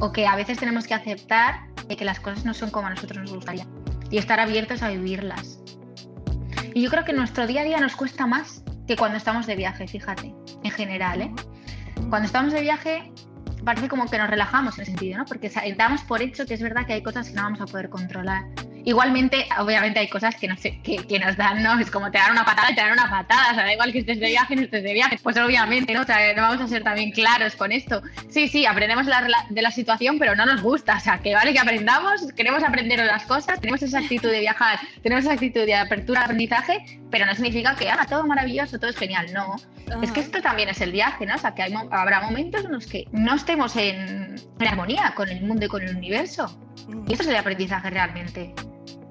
o 0.00 0.12
que 0.12 0.26
a 0.26 0.36
veces 0.36 0.58
tenemos 0.58 0.86
que 0.86 0.92
aceptar 0.92 1.60
que 1.88 2.04
las 2.04 2.20
cosas 2.20 2.44
no 2.44 2.54
son 2.54 2.70
como 2.70 2.88
a 2.88 2.90
nosotros 2.90 3.18
nos 3.18 3.32
gustaría 3.32 3.66
y 4.10 4.18
estar 4.18 4.40
abiertos 4.40 4.82
a 4.82 4.88
vivirlas. 4.88 5.60
Y 6.74 6.82
yo 6.82 6.90
creo 6.90 7.04
que 7.04 7.12
nuestro 7.12 7.46
día 7.46 7.60
a 7.60 7.64
día 7.64 7.78
nos 7.78 7.94
cuesta 7.94 8.26
más 8.26 8.62
que 8.86 8.96
cuando 8.96 9.16
estamos 9.16 9.46
de 9.46 9.54
viaje, 9.54 9.86
fíjate, 9.86 10.34
en 10.62 10.70
general, 10.70 11.22
¿eh? 11.22 11.32
Cuando 12.10 12.26
estamos 12.26 12.52
de 12.52 12.60
viaje 12.60 13.12
parece 13.64 13.88
como 13.88 14.06
que 14.06 14.18
nos 14.18 14.28
relajamos 14.28 14.76
en 14.76 14.82
ese 14.82 14.90
sentido, 14.90 15.18
¿no? 15.18 15.24
Porque 15.24 15.50
damos 15.78 16.02
por 16.02 16.20
hecho 16.20 16.44
que 16.44 16.54
es 16.54 16.62
verdad 16.62 16.84
que 16.86 16.94
hay 16.94 17.02
cosas 17.02 17.28
que 17.28 17.34
no 17.34 17.42
vamos 17.42 17.60
a 17.60 17.66
poder 17.66 17.88
controlar 17.88 18.44
Igualmente, 18.84 19.46
obviamente 19.58 19.98
hay 19.98 20.08
cosas 20.08 20.34
que, 20.36 20.46
no 20.46 20.56
sé, 20.56 20.78
que, 20.82 21.18
nos 21.18 21.36
dan, 21.36 21.62
¿no? 21.62 21.78
Es 21.78 21.90
como 21.90 22.10
te 22.10 22.18
dan 22.18 22.32
una 22.32 22.44
patada 22.44 22.70
y 22.70 22.74
te 22.74 22.82
dan 22.82 22.92
una 22.92 23.08
patada, 23.08 23.52
o 23.52 23.54
sea, 23.54 23.64
da 23.64 23.72
igual 23.72 23.92
que 23.92 24.00
estés 24.00 24.20
de 24.20 24.26
viaje, 24.26 24.56
no 24.56 24.62
estés 24.62 24.82
de 24.82 24.92
viaje. 24.92 25.18
Pues 25.22 25.36
obviamente, 25.38 25.94
¿no? 25.94 26.02
O 26.02 26.04
sea, 26.04 26.34
no 26.34 26.42
vamos 26.42 26.60
a 26.60 26.68
ser 26.68 26.82
también 26.82 27.10
claros 27.10 27.56
con 27.56 27.72
esto. 27.72 28.02
Sí, 28.28 28.48
sí, 28.48 28.66
aprendemos 28.66 29.06
de 29.06 29.62
la 29.62 29.70
situación, 29.70 30.18
pero 30.18 30.36
no 30.36 30.44
nos 30.44 30.60
gusta. 30.62 30.96
O 30.96 31.00
sea, 31.00 31.18
que 31.18 31.34
vale 31.34 31.52
que 31.52 31.60
aprendamos, 31.60 32.32
queremos 32.36 32.62
aprender 32.62 32.98
las 33.04 33.24
cosas, 33.24 33.60
tenemos 33.60 33.82
esa 33.82 34.00
actitud 34.00 34.30
de 34.30 34.40
viajar, 34.40 34.78
tenemos 35.02 35.24
esa 35.24 35.34
actitud 35.34 35.64
de 35.64 35.74
apertura 35.74 36.22
aprendizaje, 36.22 37.00
pero 37.10 37.26
no 37.26 37.34
significa 37.34 37.74
que 37.76 37.88
haga 37.88 38.04
todo 38.06 38.26
maravilloso, 38.26 38.78
todo 38.78 38.90
es 38.90 38.96
genial, 38.96 39.32
no. 39.32 39.56
Es 40.02 40.10
que 40.12 40.20
esto 40.20 40.42
también 40.42 40.68
es 40.68 40.80
el 40.80 40.92
viaje, 40.92 41.26
¿no? 41.26 41.34
O 41.34 41.38
sea, 41.38 41.54
que 41.54 41.62
habrá 41.62 42.20
momentos 42.22 42.64
en 42.64 42.72
los 42.72 42.86
que 42.86 43.06
no 43.12 43.34
estemos 43.34 43.76
en, 43.76 44.34
armonía 44.58 45.12
con 45.14 45.28
el 45.28 45.42
mundo 45.42 45.66
y 45.66 45.68
con 45.68 45.82
el 45.82 45.96
universo. 45.96 46.58
Y 47.06 47.14
eso 47.14 47.22
es 47.22 47.28
el 47.28 47.36
aprendizaje 47.36 47.90
realmente. 47.90 48.54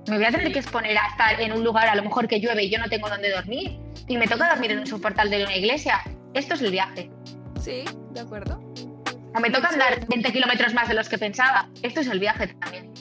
Me 0.07 0.17
voy 0.17 0.25
a 0.25 0.31
tener 0.31 0.51
que 0.51 0.59
exponer 0.59 0.97
a 0.97 1.07
estar 1.07 1.39
en 1.39 1.53
un 1.53 1.63
lugar 1.63 1.87
a 1.87 1.95
lo 1.95 2.03
mejor 2.03 2.27
que 2.27 2.39
llueve 2.39 2.63
y 2.63 2.69
yo 2.69 2.77
no 2.77 2.89
tengo 2.89 3.07
dónde 3.07 3.31
dormir 3.31 3.79
y 4.07 4.17
me 4.17 4.27
toca 4.27 4.49
dormir 4.49 4.71
en 4.71 4.79
un 4.79 4.87
soportal 4.87 5.29
de 5.29 5.43
una 5.43 5.55
iglesia. 5.55 6.01
Esto 6.33 6.55
es 6.55 6.61
el 6.61 6.71
viaje. 6.71 7.09
Sí, 7.61 7.85
de 8.11 8.19
acuerdo. 8.19 8.59
O 9.35 9.39
me 9.39 9.49
toca 9.49 9.69
andar 9.69 10.05
20 10.07 10.31
kilómetros 10.31 10.73
más 10.73 10.89
de 10.89 10.95
los 10.95 11.07
que 11.07 11.17
pensaba. 11.17 11.69
Esto 11.81 12.01
es 12.01 12.07
el 12.07 12.19
viaje 12.19 12.47
también. 12.47 12.91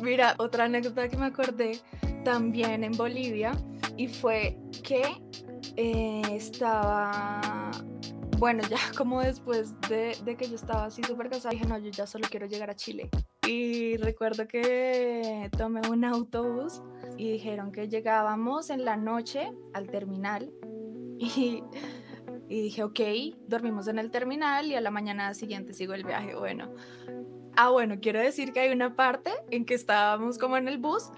Mira, 0.00 0.34
otra 0.38 0.64
anécdota 0.64 1.08
que 1.08 1.16
me 1.16 1.26
acordé 1.26 1.78
también 2.24 2.84
en 2.84 2.92
Bolivia 2.92 3.52
y 3.96 4.08
fue 4.08 4.56
que 4.82 5.02
eh, 5.76 6.22
estaba, 6.32 7.70
bueno, 8.40 8.62
ya 8.68 8.78
como 8.96 9.20
después 9.20 9.78
de, 9.82 10.16
de 10.24 10.36
que 10.36 10.48
yo 10.48 10.56
estaba 10.56 10.86
así 10.86 11.02
súper 11.04 11.28
casada, 11.28 11.52
dije, 11.52 11.66
no, 11.66 11.78
yo 11.78 11.90
ya 11.90 12.06
solo 12.06 12.26
quiero 12.28 12.46
llegar 12.46 12.70
a 12.70 12.74
Chile. 12.74 13.10
Y 13.46 13.98
recuerdo 13.98 14.48
que 14.48 15.50
tomé 15.56 15.82
un 15.90 16.04
autobús 16.04 16.80
y 17.18 17.30
dijeron 17.30 17.70
que 17.70 17.88
llegábamos 17.88 18.70
en 18.70 18.84
la 18.84 18.96
noche 18.96 19.52
al 19.74 19.90
terminal 19.90 20.50
y, 21.18 21.62
y 22.48 22.62
dije, 22.62 22.82
ok, 22.82 23.00
dormimos 23.46 23.88
en 23.88 23.98
el 23.98 24.10
terminal 24.10 24.66
y 24.66 24.74
a 24.74 24.80
la 24.80 24.90
mañana 24.90 25.34
siguiente 25.34 25.74
sigo 25.74 25.92
el 25.92 26.04
viaje. 26.04 26.34
Bueno, 26.34 26.74
ah, 27.56 27.68
bueno, 27.68 27.96
quiero 28.00 28.20
decir 28.20 28.54
que 28.54 28.60
hay 28.60 28.72
una 28.72 28.96
parte 28.96 29.32
en 29.50 29.66
que 29.66 29.74
estábamos 29.74 30.38
como 30.38 30.56
en 30.56 30.66
el 30.66 30.78
bus 30.78 31.10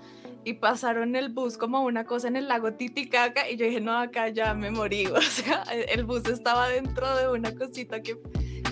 y 0.44 0.54
pasaron 0.54 1.14
el 1.14 1.28
bus 1.28 1.56
como 1.56 1.82
una 1.82 2.04
cosa 2.04 2.28
en 2.28 2.36
el 2.36 2.48
lago 2.48 2.72
Titicaca 2.72 3.48
y 3.48 3.56
yo 3.56 3.66
dije, 3.66 3.80
no, 3.80 3.96
acá 3.96 4.28
ya 4.28 4.54
me 4.54 4.70
morí. 4.70 5.06
O 5.12 5.20
sea, 5.20 5.62
el 5.88 6.04
bus 6.04 6.26
estaba 6.26 6.68
dentro 6.68 7.16
de 7.16 7.28
una 7.28 7.54
cosita 7.54 8.02
que, 8.02 8.18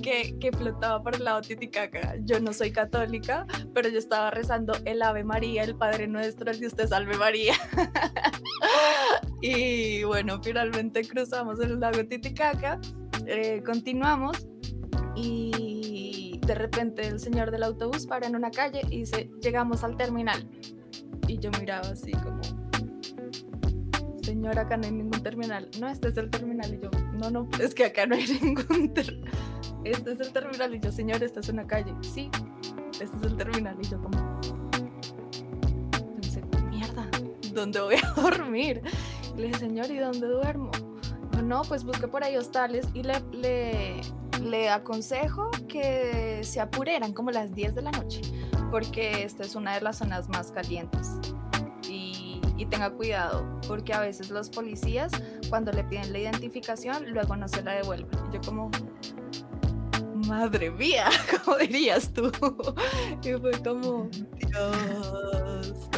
que, 0.03 0.37
que 0.39 0.53
flotaba 0.53 1.03
por 1.03 1.15
el 1.15 1.25
lado 1.25 1.41
Titicaca. 1.43 2.17
Yo 2.25 2.41
no 2.41 2.53
soy 2.53 2.73
católica, 2.73 3.47
pero 3.73 3.89
yo 3.89 3.99
estaba 3.99 4.31
rezando 4.31 4.73
el 4.85 5.01
Ave 5.03 5.23
María, 5.23 5.63
el 5.63 5.77
Padre 5.77 6.09
Nuestro, 6.09 6.51
el 6.51 6.59
Dios 6.59 6.75
te 6.75 6.89
salve 6.89 7.17
María. 7.17 7.55
y 9.41 10.03
bueno, 10.05 10.41
finalmente 10.43 11.07
cruzamos 11.07 11.61
el 11.61 11.79
lago 11.79 12.05
Titicaca, 12.05 12.81
eh, 13.27 13.63
continuamos 13.65 14.49
y 15.15 16.41
de 16.45 16.55
repente 16.55 17.07
el 17.07 17.21
señor 17.21 17.51
del 17.51 17.63
autobús 17.63 18.07
para 18.07 18.27
en 18.27 18.35
una 18.35 18.51
calle 18.51 18.81
y 18.91 19.01
dice, 19.01 19.31
llegamos 19.41 19.85
al 19.85 19.97
terminal 19.97 20.49
y 21.31 21.39
yo 21.39 21.51
miraba 21.59 21.89
así 21.89 22.13
como, 22.13 22.41
señora, 24.23 24.63
acá 24.63 24.77
no 24.77 24.87
hay 24.87 24.93
ningún 24.93 25.23
terminal. 25.23 25.69
No, 25.81 25.89
este 25.89 26.09
es 26.09 26.17
el 26.17 26.31
terminal. 26.31 26.75
Y 26.75 26.81
yo, 26.81 26.91
no, 27.15 27.31
no, 27.31 27.49
es 27.61 27.75
que 27.75 27.85
acá 27.85 28.07
no 28.07 28.17
hay 28.17 28.27
ningún 28.43 28.93
terminal. 28.93 29.31
Este 29.85 30.13
es 30.13 30.21
el 30.21 30.33
terminal. 30.33 30.75
Y 30.75 30.81
yo, 30.81 30.91
señor, 30.91 31.23
esta 31.23 31.41
es 31.41 31.49
una 31.49 31.67
calle. 31.67 31.95
Sí, 32.03 32.31
este 33.01 33.17
es 33.17 33.23
el 33.23 33.37
terminal. 33.37 33.77
Y 33.81 33.89
yo 33.89 34.03
como, 34.03 34.41
pensé, 36.21 36.43
mierda, 36.69 37.09
¿dónde 37.55 37.81
voy 37.81 37.97
a 37.97 38.13
dormir? 38.21 38.83
Le 39.37 39.47
dije, 39.47 39.59
señor, 39.61 39.91
¿y 39.91 39.99
dónde 39.99 40.27
duermo? 40.27 40.71
no, 41.43 41.63
pues 41.63 41.85
busque 41.85 42.07
por 42.07 42.23
ahí 42.23 42.37
hostales 42.37 42.87
y 42.93 43.03
le, 43.03 43.15
le, 43.33 44.01
le 44.45 44.69
aconsejo 44.69 45.51
que 45.69 46.41
se 46.45 46.61
apure, 46.61 46.95
eran 46.95 47.15
como 47.15 47.31
las 47.31 47.55
10 47.55 47.77
de 47.77 47.83
la 47.83 47.91
noche 47.93 48.21
porque 48.71 49.25
esta 49.25 49.43
es 49.43 49.55
una 49.55 49.75
de 49.75 49.81
las 49.81 49.99
zonas 49.99 50.29
más 50.29 50.53
calientes. 50.53 51.09
Y, 51.89 52.41
tenga 52.71 52.91
cuidado, 52.91 53.45
porque 53.67 53.93
a 53.93 54.01
veces 54.01 54.31
los 54.31 54.49
policías, 54.49 55.11
cuando 55.49 55.73
le 55.73 55.83
piden 55.83 56.13
la 56.13 56.21
identificación, 56.21 57.11
luego 57.11 57.35
no 57.35 57.49
se 57.49 57.63
la 57.63 57.73
devuelven. 57.73 58.11
Y 58.29 58.35
yo 58.35 58.41
como, 58.43 58.71
madre 60.29 60.71
mía, 60.71 61.09
¿cómo 61.45 61.57
dirías 61.57 62.13
tú? 62.13 62.31
Y 63.25 63.33
fue 63.33 63.53
como, 63.63 64.09
Dios 64.37 65.89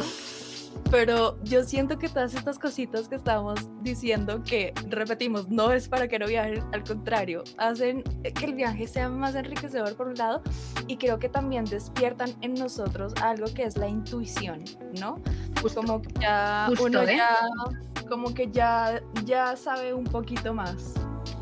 pero 0.93 1.39
yo 1.43 1.63
siento 1.63 1.97
que 1.97 2.07
todas 2.07 2.35
estas 2.35 2.59
cositas 2.59 3.07
que 3.07 3.15
estamos 3.15 3.67
diciendo 3.81 4.43
que 4.43 4.75
repetimos, 4.89 5.49
no 5.49 5.71
es 5.71 5.89
para 5.89 6.07
que 6.07 6.19
no 6.19 6.27
viajen, 6.27 6.63
al 6.71 6.83
contrario, 6.83 7.43
hacen 7.57 8.03
que 8.03 8.45
el 8.45 8.53
viaje 8.53 8.85
sea 8.85 9.09
más 9.09 9.33
enriquecedor 9.33 9.95
por 9.95 10.09
un 10.09 10.13
lado 10.13 10.43
y 10.85 10.97
creo 10.97 11.17
que 11.17 11.29
también 11.29 11.65
despiertan 11.65 12.29
en 12.41 12.53
nosotros 12.53 13.11
algo 13.23 13.51
que 13.55 13.63
es 13.63 13.75
la 13.75 13.87
intuición, 13.87 14.63
¿no? 14.99 15.19
Pues 15.59 15.73
como 15.73 15.99
que 15.99 16.13
ya 16.21 16.69
uno 16.79 17.01
¿eh? 17.01 17.17
ya 17.17 18.07
como 18.07 18.31
que 18.31 18.51
ya 18.51 19.01
ya 19.25 19.55
sabe 19.55 19.95
un 19.95 20.03
poquito 20.03 20.53
más. 20.53 20.93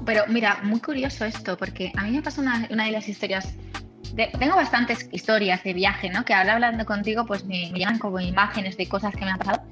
Pero 0.06 0.24
mira, 0.30 0.60
muy 0.64 0.80
curioso 0.80 1.26
esto, 1.26 1.58
porque 1.58 1.92
a 1.98 2.04
mí 2.04 2.12
me 2.12 2.22
pasa 2.22 2.40
una, 2.40 2.70
una 2.70 2.86
de 2.86 2.92
las 2.92 3.10
historias 3.10 3.54
tengo 4.15 4.56
bastantes 4.56 5.08
historias 5.12 5.63
de 5.63 5.74
viaje, 5.74 6.10
¿no? 6.10 6.26
Que 6.26 6.34
ahora 6.34 6.54
hablando 6.54 6.86
contigo, 6.86 7.26
pues 7.26 7.45
me, 7.45 7.71
llegan 7.71 7.97
como 7.97 8.19
imágenes 8.19 8.78
de 8.78 8.88
cosas 8.88 9.15
que 9.15 9.26
me 9.26 9.32
han 9.32 9.38
pasado. 9.38 9.63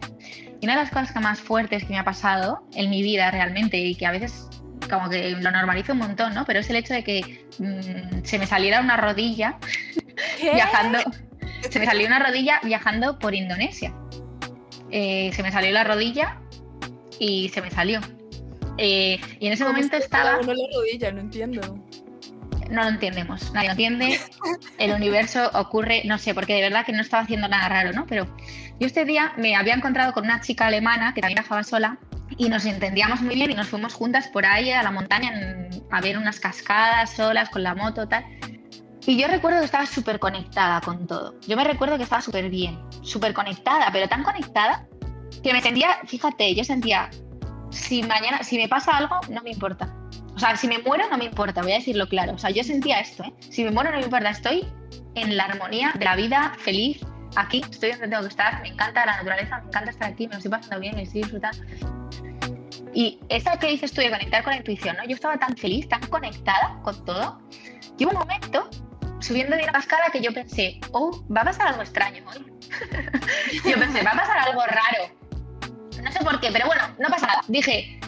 Y 0.61 0.65
una 0.65 0.75
de 0.75 0.83
las 0.83 0.89
cosas 0.89 1.11
que 1.11 1.19
más 1.19 1.39
fuertes 1.39 1.83
que 1.83 1.89
me 1.89 1.99
ha 1.99 2.03
pasado 2.03 2.63
en 2.73 2.89
mi 2.89 3.01
vida 3.01 3.31
realmente 3.31 3.77
y 3.77 3.95
que 3.95 4.05
a 4.05 4.11
veces 4.11 4.47
como 4.89 5.09
que 5.09 5.31
lo 5.31 5.51
normalizo 5.51 5.93
un 5.93 5.99
montón, 5.99 6.33
¿no? 6.33 6.45
Pero 6.45 6.59
es 6.59 6.69
el 6.69 6.77
hecho 6.77 6.93
de 6.93 7.03
que 7.03 7.45
mm, 7.59 8.23
se 8.23 8.39
me 8.39 8.47
saliera 8.47 8.81
una 8.81 8.97
rodilla 8.97 9.57
viajando. 10.41 10.99
Se 11.69 11.77
me 11.77 11.85
salió 11.85 12.07
una 12.07 12.19
rodilla 12.19 12.61
viajando 12.63 13.19
por 13.19 13.35
Indonesia. 13.35 13.93
Eh, 14.91 15.29
se 15.33 15.43
me 15.43 15.51
salió 15.51 15.71
la 15.73 15.83
rodilla 15.83 16.39
y 17.19 17.49
se 17.49 17.61
me 17.61 17.69
salió. 17.69 17.99
Eh, 18.77 19.19
y 19.41 19.47
en 19.47 19.51
ese 19.51 19.65
momento 19.65 19.97
estaba. 19.97 20.37
No 20.41 20.53
la 20.53 20.67
rodilla, 20.73 21.11
no 21.11 21.19
entiendo 21.19 21.77
no 22.69 22.83
lo 22.83 22.89
entendemos, 22.89 23.51
nadie 23.53 23.67
lo 23.67 23.71
entiende, 23.71 24.19
el 24.77 24.91
universo 24.91 25.49
ocurre, 25.53 26.03
no 26.05 26.17
sé, 26.17 26.33
porque 26.33 26.53
de 26.53 26.61
verdad 26.61 26.85
que 26.85 26.91
no 26.91 27.01
estaba 27.01 27.23
haciendo 27.23 27.47
nada 27.47 27.67
raro, 27.67 27.93
¿no? 27.93 28.05
Pero 28.05 28.25
yo 28.79 28.87
este 28.87 29.05
día 29.05 29.33
me 29.37 29.55
había 29.55 29.73
encontrado 29.73 30.13
con 30.13 30.23
una 30.23 30.41
chica 30.41 30.67
alemana 30.67 31.13
que 31.13 31.21
también 31.21 31.37
viajaba 31.37 31.63
sola 31.63 31.97
y 32.37 32.49
nos 32.49 32.65
entendíamos 32.65 33.21
muy 33.21 33.35
bien 33.35 33.51
y 33.51 33.55
nos 33.55 33.67
fuimos 33.67 33.93
juntas 33.93 34.27
por 34.27 34.45
ahí 34.45 34.71
a 34.71 34.83
la 34.83 34.91
montaña 34.91 35.31
a 35.91 36.01
ver 36.01 36.17
unas 36.17 36.39
cascadas 36.39 37.11
solas 37.11 37.49
con 37.49 37.63
la 37.63 37.75
moto, 37.75 38.07
tal. 38.07 38.23
Y 39.05 39.19
yo 39.19 39.27
recuerdo 39.27 39.59
que 39.59 39.65
estaba 39.65 39.87
súper 39.87 40.19
conectada 40.19 40.81
con 40.81 41.07
todo. 41.07 41.35
Yo 41.47 41.57
me 41.57 41.63
recuerdo 41.63 41.97
que 41.97 42.03
estaba 42.03 42.21
súper 42.21 42.49
bien, 42.49 42.79
súper 43.01 43.33
conectada, 43.33 43.89
pero 43.91 44.07
tan 44.07 44.23
conectada 44.23 44.85
que 45.41 45.51
me 45.51 45.61
sentía, 45.61 45.99
fíjate, 46.05 46.53
yo 46.53 46.63
sentía, 46.63 47.09
si 47.71 48.03
mañana, 48.03 48.43
si 48.43 48.57
me 48.57 48.67
pasa 48.67 48.95
algo, 48.97 49.19
no 49.29 49.41
me 49.41 49.51
importa 49.51 49.91
o 50.39 50.41
sea, 50.41 50.55
si 50.55 50.69
me 50.69 50.79
muero 50.79 51.03
no 51.09 51.17
me 51.17 51.25
importa, 51.25 51.61
voy 51.61 51.73
a 51.73 51.75
decirlo 51.75 52.07
claro. 52.07 52.35
O 52.35 52.37
sea, 52.37 52.49
yo 52.49 52.63
sentía 52.63 53.01
esto, 53.01 53.23
¿eh? 53.23 53.33
Si 53.41 53.61
me 53.61 53.71
muero 53.71 53.91
no 53.91 53.97
me 53.97 54.05
importa, 54.05 54.29
estoy 54.29 54.65
en 55.15 55.35
la 55.35 55.43
armonía 55.43 55.91
de 55.99 56.05
la 56.05 56.15
vida, 56.15 56.53
feliz, 56.59 57.05
aquí, 57.35 57.61
estoy 57.69 57.91
donde 57.91 58.07
tengo 58.07 58.21
que 58.21 58.29
estar, 58.29 58.61
me 58.61 58.69
encanta 58.69 59.05
la 59.05 59.17
naturaleza, 59.17 59.59
me 59.59 59.67
encanta 59.67 59.91
estar 59.91 60.13
aquí, 60.13 60.27
me 60.27 60.35
lo 60.35 60.37
estoy 60.37 60.51
pasando 60.51 60.79
bien, 60.79 60.95
me 60.95 61.01
estoy 61.01 61.23
disfrutando. 61.23 61.61
Y 62.93 63.19
esa 63.27 63.59
que 63.59 63.67
dices 63.67 63.91
tú 63.91 63.99
de 63.99 64.11
conectar 64.11 64.41
con 64.41 64.51
la 64.51 64.57
intuición, 64.59 64.95
¿no? 64.95 65.03
Yo 65.03 65.15
estaba 65.15 65.37
tan 65.37 65.57
feliz, 65.57 65.89
tan 65.89 66.07
conectada 66.07 66.79
con 66.83 67.03
todo. 67.03 67.41
Y 67.97 68.05
hubo 68.05 68.13
un 68.13 68.19
momento, 68.19 68.69
subiendo 69.19 69.57
de 69.57 69.63
una 69.63 69.73
cascada, 69.73 70.05
que 70.09 70.21
yo 70.21 70.33
pensé, 70.33 70.79
oh, 70.93 71.21
va 71.35 71.41
a 71.41 71.45
pasar 71.45 71.67
algo 71.67 71.81
extraño 71.81 72.23
hoy. 72.29 72.45
yo 73.69 73.77
pensé, 73.77 74.03
va 74.03 74.11
a 74.11 74.15
pasar 74.15 74.37
algo 74.39 74.61
raro. 74.61 76.01
No 76.01 76.09
sé 76.13 76.19
por 76.23 76.39
qué, 76.39 76.49
pero 76.49 76.65
bueno, 76.67 76.83
no 76.97 77.09
pasa 77.09 77.27
nada. 77.27 77.41
Dije, 77.49 77.99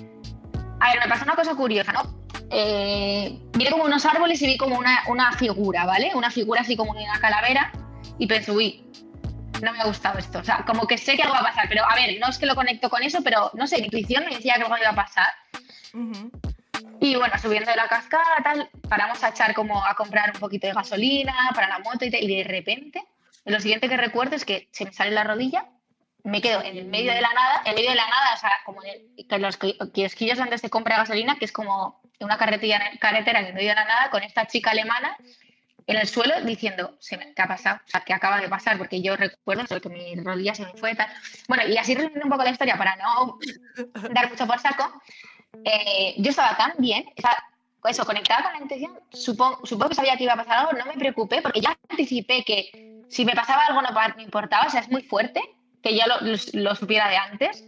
a 0.80 0.94
ver, 0.94 1.00
me 1.02 1.10
pasó 1.10 1.26
una 1.26 1.36
cosa 1.36 1.56
curiosa, 1.56 1.92
¿no? 1.92 2.21
Eh, 2.52 3.40
miré 3.58 3.72
como 3.72 3.86
unos 3.86 4.06
árboles 4.06 4.42
y 4.42 4.48
vi 4.48 4.58
como 4.58 4.78
una, 4.78 5.04
una, 5.08 5.32
figura, 5.34 5.86
¿vale? 5.86 6.12
Una 6.16 6.30
figura 6.30 6.62
así 6.62 6.76
como 6.76 6.92
una 6.92 7.20
calavera 7.20 7.72
y 8.18 8.28
pensé, 8.28 8.52
uy, 8.52 8.84
no 9.62 9.72
me 9.72 9.80
ha 9.80 9.86
gustado 9.86 10.20
esto. 10.20 10.40
O 10.40 10.44
sea, 10.44 10.66
como 10.66 10.86
que 10.86 10.98
sé 10.98 11.16
que 11.16 11.24
algo 11.24 11.36
va 11.36 11.42
a 11.42 11.54
pasar, 11.54 11.68
pero 11.70 11.84
a 11.90 11.96
ver, 11.96 12.20
no 12.20 12.28
es 12.28 12.38
que 12.38 12.46
lo 12.46 12.56
conecto 12.56 12.90
con 12.90 13.04
eso, 13.04 13.20
pero 13.24 13.52
no 13.54 13.68
sé, 13.68 13.78
mi 13.78 13.86
intuición 13.86 14.26
me 14.26 14.36
decía 14.36 14.56
que 14.56 14.64
algo 14.64 14.78
iba 14.78 14.90
a 14.90 14.96
pasar. 14.96 15.34
Y 17.00 17.16
bueno, 17.16 17.34
subiendo 17.42 17.72
de 17.72 17.78
la 17.78 17.88
cascada, 17.88 18.38
tal, 18.44 18.70
paramos 18.88 19.24
a 19.24 19.30
echar 19.30 19.54
como 19.54 19.84
a 19.86 19.96
comprar 19.96 20.32
un 20.34 20.40
poquito 20.40 20.68
de 20.68 20.74
gasolina 20.74 21.34
para 21.56 21.68
la 21.68 21.80
moto 21.80 22.06
y, 22.06 22.16
y 22.16 22.36
de 22.38 22.44
repente, 22.44 23.04
lo 23.46 23.60
siguiente 23.60 23.90
que 23.90 23.98
recuerdo 23.98 24.36
es 24.36 24.46
que 24.46 24.68
se 24.72 24.86
me 24.86 24.94
sale 24.94 25.12
la 25.12 25.24
rodilla 25.24 25.66
me 26.24 26.42
quedo 26.42 26.62
en 26.64 26.78
el 26.78 26.86
medio 26.86 27.14
de 27.14 27.22
la 27.22 27.34
nada, 27.34 27.62
en 27.66 27.76
medio 27.76 27.90
de 27.90 27.96
la 27.96 28.08
nada, 28.08 28.34
o 28.36 28.38
sea, 28.38 28.52
como 28.66 28.82
en 28.84 29.42
los 29.42 29.58
kiosquillos 29.58 30.38
donde 30.38 30.58
se 30.58 30.70
compra 30.70 30.98
gasolina, 30.98 31.38
que 31.38 31.46
es 31.46 31.52
como 31.52 32.01
una 32.26 32.38
carretera, 32.38 32.92
carretera 33.00 33.40
en 33.40 33.48
el 33.48 33.54
medio 33.54 33.70
de 33.70 33.76
la 33.76 33.86
nada, 33.86 34.10
con 34.10 34.24
esta 34.24 34.48
chica 34.48 34.72
alemana 34.72 35.18
en 35.88 35.98
el 35.98 36.08
suelo 36.08 36.40
diciendo, 36.42 36.98
¿qué 37.10 37.42
ha 37.42 37.48
pasado? 37.48 37.80
O 37.86 37.90
sea, 37.90 38.02
¿qué 38.02 38.14
acaba 38.14 38.40
de 38.40 38.48
pasar? 38.48 38.78
Porque 38.78 39.02
yo 39.02 39.16
recuerdo 39.16 39.82
que 39.82 39.90
mi 39.90 40.16
rodilla 40.16 40.56
se 40.56 40.66
me 40.66 40.74
fue 40.74 40.96
tal. 40.96 41.08
Bueno, 41.48 41.68
y 41.68 41.78
así 41.78 41.96
resumiendo 41.96 42.26
un 42.26 42.32
poco 42.32 42.44
la 42.44 42.52
historia 42.52 42.78
para 42.78 42.96
no 42.96 43.40
dar 44.14 44.30
mucho 44.30 44.48
por 44.48 44.60
saco, 44.60 45.02
eh, 45.66 46.16
yo 46.18 46.30
estaba 46.30 46.56
tan 46.56 46.74
bien, 46.78 47.06
estaba, 47.16 47.36
eso, 47.86 48.06
conectada 48.06 48.44
con 48.44 48.54
la 48.54 48.60
intención, 48.60 49.00
supongo, 49.12 49.66
supongo 49.66 49.90
que 49.90 49.96
sabía 49.96 50.16
que 50.16 50.24
iba 50.24 50.34
a 50.34 50.38
pasar 50.38 50.60
algo, 50.60 50.74
no 50.74 50.86
me 50.86 50.98
preocupé 50.98 51.42
porque 51.42 51.62
ya 51.62 51.78
anticipé 51.90 52.44
que 52.44 53.04
si 53.10 53.26
me 53.26 53.34
pasaba 53.34 53.66
algo 53.66 53.82
no 53.82 53.90
me 54.16 54.24
importaba, 54.24 54.68
o 54.68 54.70
sea, 54.70 54.82
es 54.82 54.90
muy 54.90 55.02
fuerte 55.02 55.42
que 55.84 55.96
ya 55.96 56.06
lo, 56.08 56.16
lo, 56.54 56.76
supiera 56.76 57.10
de 57.10 57.18
antes. 57.18 57.66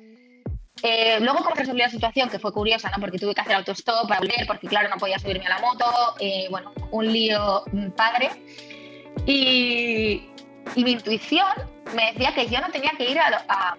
Eh, 0.85 1.17
luego, 1.21 1.39
¿cómo 1.39 1.55
resolví 1.55 1.79
la 1.79 1.89
situación? 1.89 2.29
Que 2.29 2.39
fue 2.39 2.51
curiosa, 2.51 2.91
¿no? 2.91 2.99
Porque 2.99 3.17
tuve 3.17 3.33
que 3.33 3.39
hacer 3.39 3.55
autostop 3.55 4.05
para 4.05 4.19
volver, 4.19 4.45
porque 4.45 4.67
claro, 4.67 4.89
no 4.89 4.97
podía 4.97 5.17
subirme 5.17 5.45
a 5.45 5.49
la 5.49 5.59
moto. 5.59 5.85
Eh, 6.19 6.47
bueno, 6.51 6.73
un 6.91 7.11
lío 7.11 7.63
padre. 7.95 8.29
Y, 9.25 10.29
mi 10.75 10.91
intuición 10.91 11.47
me 11.95 12.11
decía 12.11 12.33
que 12.33 12.47
yo 12.47 12.59
no 12.59 12.69
tenía 12.69 12.91
que 12.97 13.09
ir 13.09 13.17
a, 13.19 13.77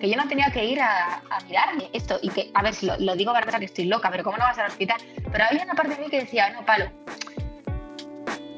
que 0.00 0.08
yo 0.10 0.16
no 0.16 0.28
tenía 0.28 0.50
que 0.50 0.64
ir 0.64 0.80
a, 0.80 1.22
mirarme 1.48 1.88
esto 1.92 2.18
y 2.20 2.28
que, 2.28 2.50
a 2.52 2.62
ver, 2.62 2.74
si 2.74 2.86
lo, 2.86 3.16
digo 3.16 3.32
para 3.32 3.58
que 3.58 3.64
estoy 3.64 3.86
loca, 3.86 4.10
pero 4.10 4.24
¿cómo 4.24 4.36
no 4.36 4.44
vas 4.44 4.58
al 4.58 4.66
hospital? 4.66 5.00
Pero 5.30 5.44
había 5.44 5.64
una 5.64 5.74
parte 5.74 5.94
de 5.94 6.02
mí 6.02 6.10
que 6.10 6.20
decía, 6.20 6.50
no, 6.50 6.64
Palo, 6.64 6.90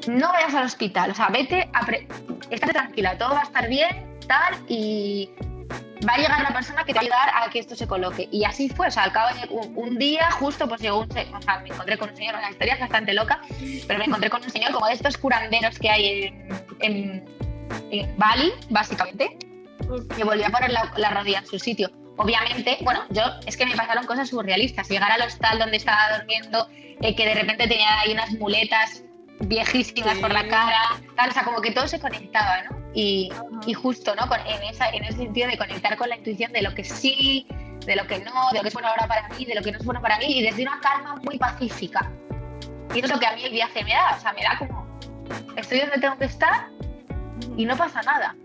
no 0.07 0.27
vayas 0.29 0.55
al 0.55 0.65
hospital, 0.65 1.11
o 1.11 1.15
sea, 1.15 1.27
vete, 1.27 1.69
a 1.73 1.85
estate 2.49 2.73
tranquila, 2.73 3.17
todo 3.17 3.31
va 3.31 3.41
a 3.41 3.43
estar 3.43 3.67
bien, 3.67 4.17
tal, 4.27 4.55
y 4.67 5.29
va 6.07 6.13
a 6.13 6.17
llegar 6.17 6.41
la 6.41 6.53
persona 6.53 6.83
que 6.83 6.93
te 6.93 6.99
va 6.99 7.01
a 7.01 7.03
ayudar 7.03 7.29
a 7.43 7.49
que 7.49 7.59
esto 7.59 7.75
se 7.75 7.87
coloque. 7.87 8.27
Y 8.31 8.43
así 8.43 8.69
fue, 8.69 8.87
o 8.87 8.91
sea, 8.91 9.03
al 9.03 9.11
cabo 9.11 9.35
de 9.35 9.47
un, 9.49 9.97
día 9.97 10.29
justo 10.31 10.67
pues 10.67 10.81
llegó 10.81 10.99
un, 10.99 11.09
o 11.09 11.41
sea, 11.41 11.59
me 11.59 11.69
encontré 11.69 11.97
con 11.97 12.09
un 12.09 12.15
señor, 12.15 12.35
una 12.35 12.51
historia 12.51 12.77
bastante 12.79 13.13
loca, 13.13 13.41
pero 13.87 13.99
me 13.99 14.05
encontré 14.05 14.29
con 14.29 14.43
un 14.43 14.49
señor 14.49 14.71
como 14.71 14.87
de 14.87 14.93
estos 14.93 15.17
curanderos 15.17 15.79
que 15.79 15.89
hay 15.89 16.33
en, 16.79 17.25
Bali, 18.17 18.51
básicamente, 18.69 19.37
que 20.15 20.23
volvió 20.23 20.47
a 20.47 20.49
poner 20.49 20.71
la, 20.71 21.09
rodilla 21.09 21.39
en 21.39 21.47
su 21.47 21.59
sitio. 21.59 21.91
Obviamente, 22.17 22.77
bueno, 22.81 23.03
yo 23.09 23.23
es 23.45 23.57
que 23.57 23.65
me 23.65 23.75
pasaron 23.75 24.05
cosas 24.05 24.29
surrealistas. 24.29 24.89
Llegar 24.89 25.11
al 25.11 25.21
hostal 25.21 25.59
donde 25.59 25.77
estaba 25.77 26.17
durmiendo, 26.17 26.67
eh, 27.01 27.15
que 27.15 27.25
de 27.25 27.35
repente 27.35 27.67
tenía 27.67 27.99
ahí 27.99 28.11
unas 28.11 28.31
muletas 28.33 29.03
viejísimas 29.39 30.17
por 30.17 30.31
la 30.31 30.47
cara, 30.47 30.99
tal, 31.15 31.29
o 31.29 31.33
sea, 31.33 31.43
como 31.43 31.61
que 31.61 31.71
todo 31.71 31.87
se 31.87 31.99
conectaba, 31.99 32.63
¿no? 32.63 32.77
Y, 32.93 33.29
y 33.65 33.73
justo, 33.73 34.15
¿no? 34.15 34.23
en, 34.23 34.63
esa, 34.63 34.89
en 34.89 35.03
ese 35.03 35.17
sentido 35.17 35.47
de 35.49 35.57
conectar 35.57 35.95
con 35.97 36.09
la 36.09 36.17
intuición 36.17 36.51
de 36.51 36.61
lo 36.61 36.73
que 36.73 36.83
sí, 36.83 37.45
de 37.85 37.95
lo 37.95 38.07
que 38.07 38.19
no, 38.19 38.49
de 38.51 38.57
lo 38.57 38.61
que 38.61 38.67
es 38.69 38.73
bueno 38.73 38.89
ahora 38.89 39.07
para 39.07 39.29
mí, 39.29 39.45
de 39.45 39.55
lo 39.55 39.61
que 39.61 39.71
no 39.71 39.77
es 39.77 39.85
bueno 39.85 40.01
para 40.01 40.17
mí, 40.17 40.39
y 40.39 40.41
desde 40.41 40.63
una 40.63 40.79
calma 40.79 41.15
muy 41.23 41.37
pacífica. 41.37 42.11
Y 42.93 42.99
eso 42.99 43.05
es 43.05 43.11
lo 43.11 43.19
que 43.19 43.27
a 43.27 43.35
mí 43.35 43.43
el 43.43 43.51
viaje 43.51 43.83
me 43.83 43.91
da, 43.91 44.15
o 44.17 44.19
sea, 44.19 44.33
me 44.33 44.41
da 44.41 44.57
como, 44.57 44.87
estoy 45.55 45.79
donde 45.79 45.99
tengo 45.99 46.17
que 46.17 46.25
estar 46.25 46.69
y 47.55 47.65
no 47.65 47.77
pasa 47.77 48.01
nada. 48.01 48.35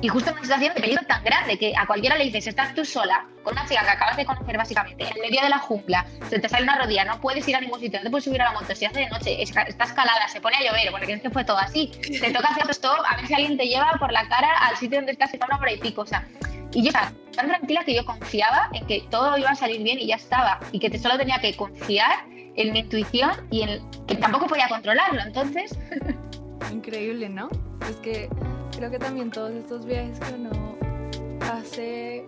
Y 0.00 0.08
justo 0.08 0.30
en 0.30 0.36
una 0.36 0.44
situación 0.44 0.74
de 0.74 0.80
peligro 0.80 1.04
tan 1.06 1.24
grande 1.24 1.58
que 1.58 1.72
a 1.76 1.84
cualquiera 1.86 2.16
le 2.16 2.24
dices, 2.24 2.46
estás 2.46 2.72
tú 2.74 2.84
sola, 2.84 3.26
con 3.42 3.52
una 3.52 3.66
chica 3.66 3.82
que 3.82 3.90
acabas 3.90 4.16
de 4.16 4.24
conocer 4.24 4.56
básicamente, 4.56 5.04
en 5.04 5.20
medio 5.20 5.40
de 5.42 5.48
la 5.48 5.58
jungla, 5.58 6.06
se 6.28 6.38
te 6.38 6.48
sale 6.48 6.62
una 6.62 6.78
rodilla, 6.78 7.04
no 7.04 7.20
puedes 7.20 7.46
ir 7.48 7.56
a 7.56 7.60
ningún 7.60 7.80
sitio, 7.80 7.98
no 7.98 8.04
te 8.04 8.10
puedes 8.10 8.24
subir 8.24 8.40
a 8.40 8.52
la 8.52 8.52
moto, 8.52 8.74
si 8.74 8.84
hace 8.84 9.00
de 9.00 9.08
noche, 9.08 9.42
está 9.42 9.62
escalada, 9.62 10.28
se 10.28 10.40
pone 10.40 10.56
a 10.56 10.60
llover, 10.60 10.92
porque 10.92 11.12
es 11.14 11.22
que 11.22 11.30
fue 11.30 11.44
todo 11.44 11.58
así. 11.58 11.90
Te 12.20 12.30
toca 12.32 12.48
hacer 12.48 12.70
stop, 12.70 13.00
a 13.08 13.16
ver 13.16 13.26
si 13.26 13.34
alguien 13.34 13.56
te 13.56 13.66
lleva 13.66 13.92
por 13.98 14.12
la 14.12 14.28
cara 14.28 14.48
al 14.68 14.76
sitio 14.76 14.98
donde 14.98 15.12
estás, 15.12 15.34
está 15.34 15.46
una 15.46 15.56
hora 15.56 15.72
y 15.72 15.78
pico, 15.78 16.02
o 16.02 16.06
sea. 16.06 16.26
Y 16.72 16.82
yo 16.82 16.88
estaba 16.88 17.12
tan 17.34 17.48
tranquila 17.48 17.82
que 17.84 17.94
yo 17.94 18.04
confiaba 18.04 18.68
en 18.74 18.86
que 18.86 19.04
todo 19.10 19.36
iba 19.38 19.50
a 19.50 19.54
salir 19.54 19.82
bien 19.82 19.98
y 19.98 20.08
ya 20.08 20.16
estaba. 20.16 20.60
Y 20.70 20.78
que 20.78 20.90
te 20.90 20.98
solo 20.98 21.16
tenía 21.16 21.40
que 21.40 21.56
confiar 21.56 22.26
en 22.28 22.72
mi 22.72 22.80
intuición 22.80 23.30
y 23.50 23.62
en 23.62 23.90
que 24.06 24.16
tampoco 24.16 24.46
podía 24.46 24.68
controlarlo. 24.68 25.22
Entonces. 25.22 25.78
Increíble, 26.70 27.30
¿no? 27.30 27.48
Es 27.88 27.96
que 27.96 28.28
creo 28.78 28.92
que 28.92 28.98
también 29.00 29.28
todos 29.32 29.50
estos 29.50 29.84
viajes 29.84 30.20
que 30.20 30.34
uno 30.34 30.78
hace 31.50 32.24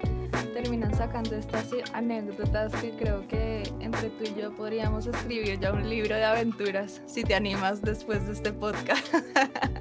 terminan 0.53 0.93
sacando 0.93 1.37
estas 1.37 1.69
anécdotas 1.93 2.75
que 2.75 2.91
creo 2.91 3.27
que 3.29 3.63
entre 3.79 4.11
tú 4.11 4.25
y 4.25 4.41
yo 4.41 4.53
podríamos 4.57 5.07
escribir 5.07 5.61
ya 5.61 5.73
un 5.73 5.89
libro 5.89 6.17
de 6.17 6.25
aventuras, 6.25 7.03
si 7.07 7.23
te 7.23 7.37
animas 7.37 7.83
después 7.83 8.27
de 8.27 8.33
este 8.33 8.53
podcast. 8.53 9.15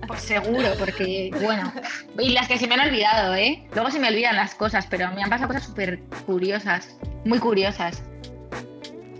Pues 0.07 0.21
seguro, 0.21 0.67
porque 0.77 1.31
bueno, 1.41 1.73
y 2.19 2.29
las 2.29 2.47
que 2.47 2.59
se 2.59 2.67
me 2.67 2.75
han 2.75 2.87
olvidado, 2.87 3.33
¿eh? 3.33 3.67
Luego 3.73 3.89
se 3.89 3.99
me 3.99 4.07
olvidan 4.07 4.35
las 4.35 4.53
cosas, 4.53 4.85
pero 4.87 5.11
me 5.11 5.23
han 5.23 5.29
pasado 5.29 5.47
cosas 5.47 5.63
súper 5.63 5.99
curiosas, 6.27 6.99
muy 7.25 7.39
curiosas. 7.39 8.03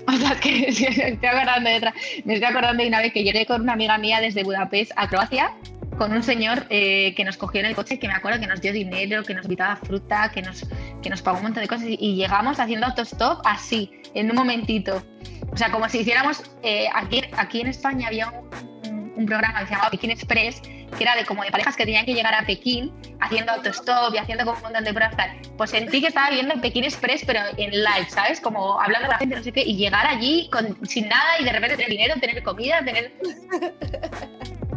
O 0.08 0.12
sea, 0.12 0.40
que 0.40 0.68
estoy 0.68 1.28
acordando 1.28 1.70
de 1.70 1.78
otra. 1.78 1.94
Me 2.26 2.36
estoy 2.36 2.50
acordando 2.50 2.84
de 2.84 2.90
una 2.90 3.02
vez 3.02 3.12
que 3.12 3.24
llegué 3.24 3.46
con 3.48 3.62
una 3.62 3.74
amiga 3.74 3.98
mía 3.98 4.22
desde 4.22 4.44
Budapest 4.44 4.92
a 4.96 5.08
Croacia 5.08 5.52
con 6.00 6.14
un 6.14 6.24
señor 6.24 6.66
eh, 6.70 7.14
que 7.14 7.26
nos 7.26 7.36
cogió 7.36 7.60
en 7.60 7.66
el 7.66 7.76
coche, 7.76 8.00
que 8.00 8.08
me 8.08 8.14
acuerdo 8.14 8.40
que 8.40 8.48
nos 8.48 8.62
dio 8.62 8.72
dinero, 8.72 9.22
que 9.22 9.34
nos 9.34 9.44
invitaba 9.44 9.76
fruta, 9.76 10.32
que 10.34 10.42
nos, 10.42 10.66
que 11.04 11.10
nos 11.10 11.22
pagó 11.22 11.38
un 11.38 11.44
montón 11.44 11.62
de 11.62 11.68
cosas 11.68 11.88
y, 11.90 12.16
llegamos 12.16 12.58
haciendo 12.58 12.88
autostop 12.88 13.42
así, 13.44 13.92
en 14.14 14.30
un 14.30 14.38
momentito. 14.38 15.04
O 15.52 15.58
sea, 15.58 15.70
como 15.72 15.90
si 15.90 16.00
hiciéramos, 16.00 16.42
eh, 16.64 16.88
aquí, 16.96 17.22
aquí 17.34 17.60
en 17.60 17.68
España 17.68 18.08
había 18.08 18.30
un, 18.30 19.12
un, 19.18 19.26
programa 19.26 19.60
que 19.60 19.66
se 19.66 19.72
llamaba 19.74 19.90
Pekín 19.90 20.12
Express, 20.12 20.62
que 20.62 21.04
era 21.04 21.18
de 21.18 21.26
como 21.26 21.44
de 21.44 21.52
parejas 21.52 21.76
que 21.76 21.84
tenían 21.84 22.06
que 22.06 22.14
llegar 22.14 22.34
a 22.34 22.46
Pekín 22.46 22.94
haciendo 23.20 23.52
autostop 23.52 24.16
y 24.16 24.20
haciendo 24.20 24.46
como 24.46 24.56
un 24.56 24.64
montón 24.64 24.86
de 24.86 24.94
pruebas. 24.94 25.18
Pues 25.58 25.70
sentí 25.70 26.00
que 26.00 26.08
estaba 26.08 26.30
viendo 26.30 26.56
Pekín 26.62 26.86
Express, 26.86 27.24
pero 27.26 27.42
en 27.58 27.72
live, 27.72 28.08
¿sabes? 28.08 28.40
Como 28.40 28.80
hablando 28.80 29.08
con 29.08 29.16
la 29.16 29.20
gente, 29.20 29.36
no 29.36 29.44
sé 29.44 29.52
qué, 29.52 29.64
y 29.66 29.76
llegar 29.76 30.08
allí 30.08 30.50
con, 30.50 30.78
sin 30.88 31.10
nada 31.10 31.42
y 31.42 31.44
de 31.44 31.52
repente 31.52 31.76
tener 31.76 31.92
dinero, 31.92 32.16
tener 32.22 32.42
comida, 32.42 32.86
tener... 32.86 33.12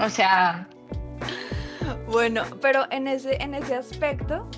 O 0.00 0.08
sea... 0.08 0.68
Bueno, 2.06 2.42
pero 2.62 2.86
en 2.90 3.06
ese, 3.06 3.42
en 3.42 3.54
ese 3.54 3.74
aspecto, 3.74 4.48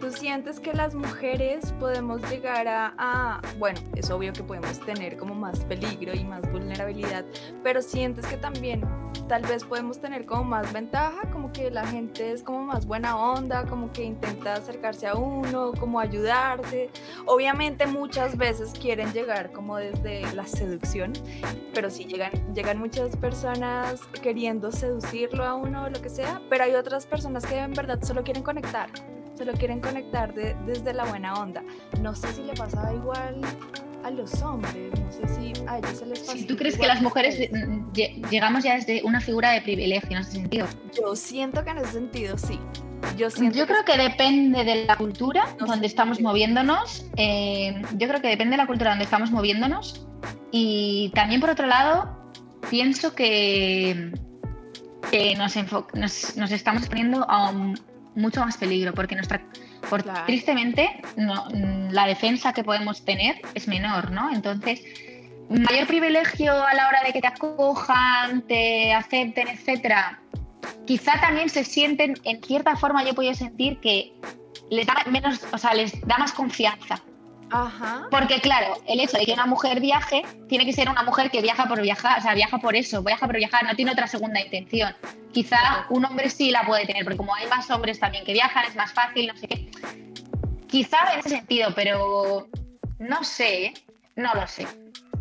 ¿tú 0.00 0.10
sientes 0.10 0.60
que 0.60 0.72
las 0.72 0.94
mujeres 0.94 1.72
podemos 1.78 2.22
llegar 2.30 2.66
a, 2.68 3.40
bueno, 3.58 3.80
es 3.94 4.10
obvio 4.10 4.32
que 4.32 4.42
podemos 4.42 4.78
tener 4.80 5.16
como 5.16 5.34
más 5.34 5.60
peligro 5.64 6.14
y 6.14 6.24
más 6.24 6.42
vulnerabilidad, 6.50 7.24
pero 7.62 7.82
sientes 7.82 8.26
que 8.26 8.36
también 8.36 8.84
tal 9.28 9.42
vez 9.42 9.64
podemos 9.64 10.00
tener 10.00 10.26
como 10.26 10.44
más 10.44 10.72
ventaja, 10.72 11.30
como 11.30 11.52
que 11.52 11.70
la 11.70 11.86
gente 11.86 12.32
es 12.32 12.42
como 12.42 12.62
más 12.62 12.86
buena 12.86 13.16
onda, 13.16 13.64
como 13.64 13.92
que 13.92 14.02
intenta 14.04 14.54
acercarse 14.54 15.06
a 15.06 15.14
uno, 15.14 15.72
como 15.78 16.00
ayudarse. 16.00 16.90
Obviamente 17.26 17.86
muchas 17.86 18.36
veces 18.36 18.72
quieren 18.72 19.12
llegar 19.12 19.52
como 19.52 19.76
desde 19.76 20.22
la 20.34 20.46
seducción, 20.46 21.12
pero 21.72 21.90
sí 21.90 22.04
llegan, 22.04 22.32
llegan 22.54 22.78
muchas 22.78 23.16
personas 23.16 24.00
queriendo 24.20 24.72
seducirlo 24.72 25.44
a 25.44 25.54
uno 25.54 25.84
o 25.84 25.90
lo 25.90 26.02
que 26.02 26.08
sea, 26.08 26.42
pero 26.50 26.64
hay 26.64 26.74
otras 26.74 27.06
personas 27.06 27.46
que 27.46 27.56
en 27.56 27.72
verdad 27.72 28.02
solo 28.02 28.24
quieren 28.24 28.42
conectar, 28.42 28.90
solo 29.40 29.54
quieren 29.54 29.80
conectar 29.80 30.34
desde 30.34 30.92
la 30.92 31.06
buena 31.06 31.32
onda. 31.32 31.62
No 32.02 32.14
sé 32.14 32.30
si 32.34 32.42
le 32.42 32.52
pasa 32.52 32.92
igual 32.92 33.40
a 34.04 34.10
los 34.10 34.42
hombres. 34.42 34.92
No 35.00 35.10
sé 35.10 35.28
si 35.28 35.52
a 35.66 35.78
ellos 35.78 35.98
se 35.98 36.04
les 36.04 36.20
pasa. 36.20 36.46
¿Tú 36.46 36.56
crees 36.56 36.76
que 36.76 36.86
las 36.86 37.00
mujeres 37.00 37.50
llegamos 38.30 38.64
ya 38.64 38.74
desde 38.74 39.02
una 39.02 39.18
figura 39.18 39.52
de 39.52 39.62
privilegio 39.62 40.10
en 40.10 40.18
ese 40.18 40.32
sentido? 40.32 40.66
Yo 40.94 41.16
siento 41.16 41.64
que 41.64 41.70
en 41.70 41.78
ese 41.78 41.92
sentido 41.92 42.36
sí. 42.36 42.60
Yo, 43.16 43.28
yo 43.30 43.66
creo 43.66 43.82
que 43.86 43.96
depende 43.96 44.62
de 44.62 44.84
la 44.84 44.96
cultura 44.96 45.56
donde 45.58 45.86
estamos 45.86 46.20
moviéndonos. 46.20 47.06
Eh, 47.16 47.80
yo 47.96 48.08
creo 48.08 48.20
que 48.20 48.28
depende 48.28 48.52
de 48.52 48.56
la 48.58 48.66
cultura 48.66 48.90
donde 48.90 49.04
estamos 49.04 49.30
moviéndonos. 49.30 50.06
Y 50.50 51.12
también, 51.14 51.40
por 51.40 51.48
otro 51.48 51.66
lado, 51.66 52.14
pienso 52.68 53.14
que, 53.14 54.12
que 55.10 55.34
nos, 55.36 55.56
nos, 55.94 56.36
nos, 56.36 56.52
estamos 56.52 56.86
poniendo 56.88 57.24
a 57.24 57.48
un, 57.48 57.80
mucho 58.14 58.40
más 58.40 58.56
peligro, 58.56 58.94
porque 58.94 59.14
nuestra, 59.14 59.40
por, 59.88 60.02
tristemente 60.26 61.00
no, 61.16 61.46
la 61.90 62.06
defensa 62.06 62.52
que 62.52 62.64
podemos 62.64 63.04
tener 63.04 63.40
es 63.54 63.68
menor, 63.68 64.10
¿no? 64.10 64.32
Entonces, 64.32 64.82
mayor 65.48 65.86
privilegio 65.86 66.52
a 66.52 66.74
la 66.74 66.88
hora 66.88 67.02
de 67.06 67.12
que 67.12 67.20
te 67.20 67.26
acojan, 67.26 68.42
te 68.42 68.92
acepten, 68.92 69.48
etcétera, 69.48 70.20
quizá 70.86 71.20
también 71.20 71.48
se 71.48 71.64
sienten, 71.64 72.14
en 72.24 72.42
cierta 72.42 72.76
forma 72.76 73.04
yo 73.04 73.14
puedo 73.14 73.32
sentir 73.34 73.78
que 73.80 74.12
les 74.70 74.86
da 74.86 74.94
menos, 75.10 75.40
o 75.52 75.58
sea, 75.58 75.74
les 75.74 76.00
da 76.06 76.18
más 76.18 76.32
confianza 76.32 77.02
porque 78.10 78.40
claro, 78.40 78.74
el 78.86 79.00
hecho 79.00 79.18
de 79.18 79.26
que 79.26 79.32
una 79.32 79.46
mujer 79.46 79.80
viaje 79.80 80.22
tiene 80.48 80.64
que 80.64 80.72
ser 80.72 80.88
una 80.88 81.02
mujer 81.02 81.30
que 81.30 81.40
viaja 81.40 81.66
por 81.66 81.80
viajar, 81.80 82.18
o 82.18 82.22
sea, 82.22 82.34
viaja 82.34 82.58
por 82.58 82.76
eso, 82.76 83.02
viaja 83.02 83.26
por 83.26 83.36
viajar, 83.36 83.64
no 83.64 83.74
tiene 83.74 83.92
otra 83.92 84.06
segunda 84.06 84.40
intención. 84.40 84.94
Quizá 85.32 85.86
un 85.90 86.04
hombre 86.04 86.28
sí 86.28 86.50
la 86.50 86.64
puede 86.64 86.86
tener, 86.86 87.04
porque 87.04 87.16
como 87.16 87.34
hay 87.34 87.46
más 87.48 87.70
hombres 87.70 87.98
también 87.98 88.24
que 88.24 88.32
viajan, 88.32 88.64
es 88.64 88.76
más 88.76 88.92
fácil, 88.92 89.28
no 89.28 89.36
sé 89.36 89.48
qué. 89.48 89.70
Quizá 90.68 90.98
en 91.12 91.20
ese 91.20 91.28
sentido, 91.30 91.72
pero 91.74 92.48
no 92.98 93.24
sé, 93.24 93.74
no 94.16 94.34
lo 94.34 94.46
sé. 94.46 94.66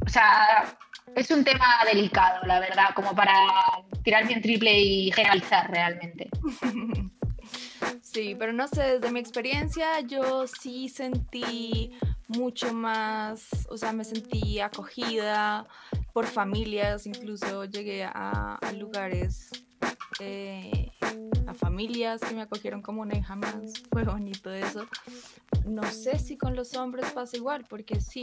O 0.06 0.10
sea, 0.10 0.76
es 1.16 1.32
un 1.32 1.44
tema 1.44 1.80
delicado, 1.86 2.46
la 2.46 2.60
verdad, 2.60 2.90
como 2.94 3.16
para 3.16 3.34
tirar 4.04 4.28
bien 4.28 4.42
triple 4.42 4.80
y 4.80 5.12
generalizar 5.12 5.70
realmente. 5.70 6.30
Sí, 8.02 8.36
pero 8.38 8.54
no 8.54 8.68
sé, 8.68 9.00
desde 9.00 9.12
mi 9.12 9.20
experiencia 9.20 10.00
yo 10.02 10.46
sí 10.48 10.90
sentí 10.90 11.92
mucho 12.28 12.74
más, 12.74 13.68
o 13.70 13.78
sea, 13.78 13.92
me 13.92 14.04
sentí 14.04 14.60
acogida 14.60 15.68
por 16.14 16.26
familias, 16.26 17.06
incluso 17.06 17.66
llegué 17.66 18.04
a, 18.04 18.60
lugares, 18.78 19.50
eh, 20.20 20.92
a 21.48 21.54
familias 21.54 22.22
que 22.22 22.36
me 22.36 22.42
acogieron 22.42 22.82
como 22.82 23.02
una 23.02 23.18
hija 23.18 23.36
más, 23.36 23.56
fue 23.92 24.04
bonito 24.04 24.52
eso. 24.52 24.86
No 25.66 25.84
sé 25.84 26.20
si 26.20 26.38
con 26.38 26.56
los 26.56 26.76
hombres 26.76 27.12
pasa 27.12 27.36
igual, 27.38 27.66
porque 27.68 28.00
sí, 28.00 28.22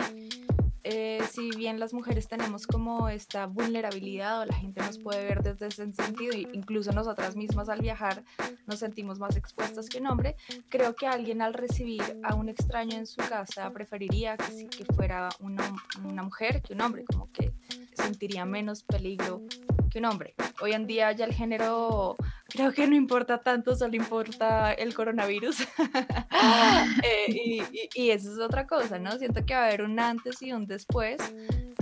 eh, 0.89 1.21
si 1.33 1.51
bien 1.51 1.81
las 1.81 1.93
mujeres 1.93 2.29
tenemos 2.29 2.65
como 2.69 3.09
esta 3.09 3.47
vulnerabilidad 3.47 4.43
o 4.43 4.45
la 4.45 4.55
gente 4.55 4.81
nos 4.81 4.99
puede 4.99 5.25
ver 5.25 5.43
desde 5.43 5.67
ese 5.67 5.93
sentido, 5.93 6.33
incluso 6.53 6.93
nosotras 6.93 7.35
mismas 7.35 7.69
al 7.69 7.81
viajar 7.81 8.23
nos 8.67 8.79
sentimos 8.79 9.19
más 9.19 9.37
expuestas 9.37 9.89
que 9.89 9.99
un 9.99 10.07
hombre, 10.07 10.37
creo 10.69 10.95
que 10.95 11.09
alguien 11.09 11.43
al 11.43 11.55
recibir 11.55 12.03
a 12.23 12.37
un 12.37 12.49
extraño 12.49 12.97
en 12.97 13.07
su 13.07 13.17
casa 13.17 13.69
preferiría 13.73 14.37
que, 14.37 14.69
que 14.69 14.85
fuera 14.95 15.29
una, 15.41 15.75
una 16.05 16.23
mujer 16.23 16.63
que 16.63 16.75
un 16.75 16.81
hombre, 16.83 17.05
como 17.05 17.33
que 17.33 17.53
sentiría 17.97 18.45
menos 18.45 18.83
peligro 18.83 19.43
que 19.91 19.99
un 19.99 20.07
hombre. 20.07 20.35
Hoy 20.61 20.73
en 20.73 20.87
día 20.87 21.13
ya 21.13 21.25
el 21.25 21.35
género 21.35 22.17
creo 22.49 22.73
que 22.73 22.87
no 22.87 22.95
importa 22.95 23.39
tanto, 23.43 23.75
solo 23.77 23.97
importa 23.97 24.73
el 24.73 24.95
coronavirus. 24.95 25.57
Eh, 27.03 27.89
y, 27.95 28.11
eso 28.11 28.33
es 28.33 28.39
otra 28.39 28.67
cosa, 28.67 28.99
¿no? 28.99 29.13
Siento 29.19 29.45
que 29.45 29.55
va 29.55 29.63
a 29.63 29.67
haber 29.67 29.83
un 29.83 29.99
antes 29.99 30.41
y 30.43 30.53
un 30.53 30.67
después 30.67 31.17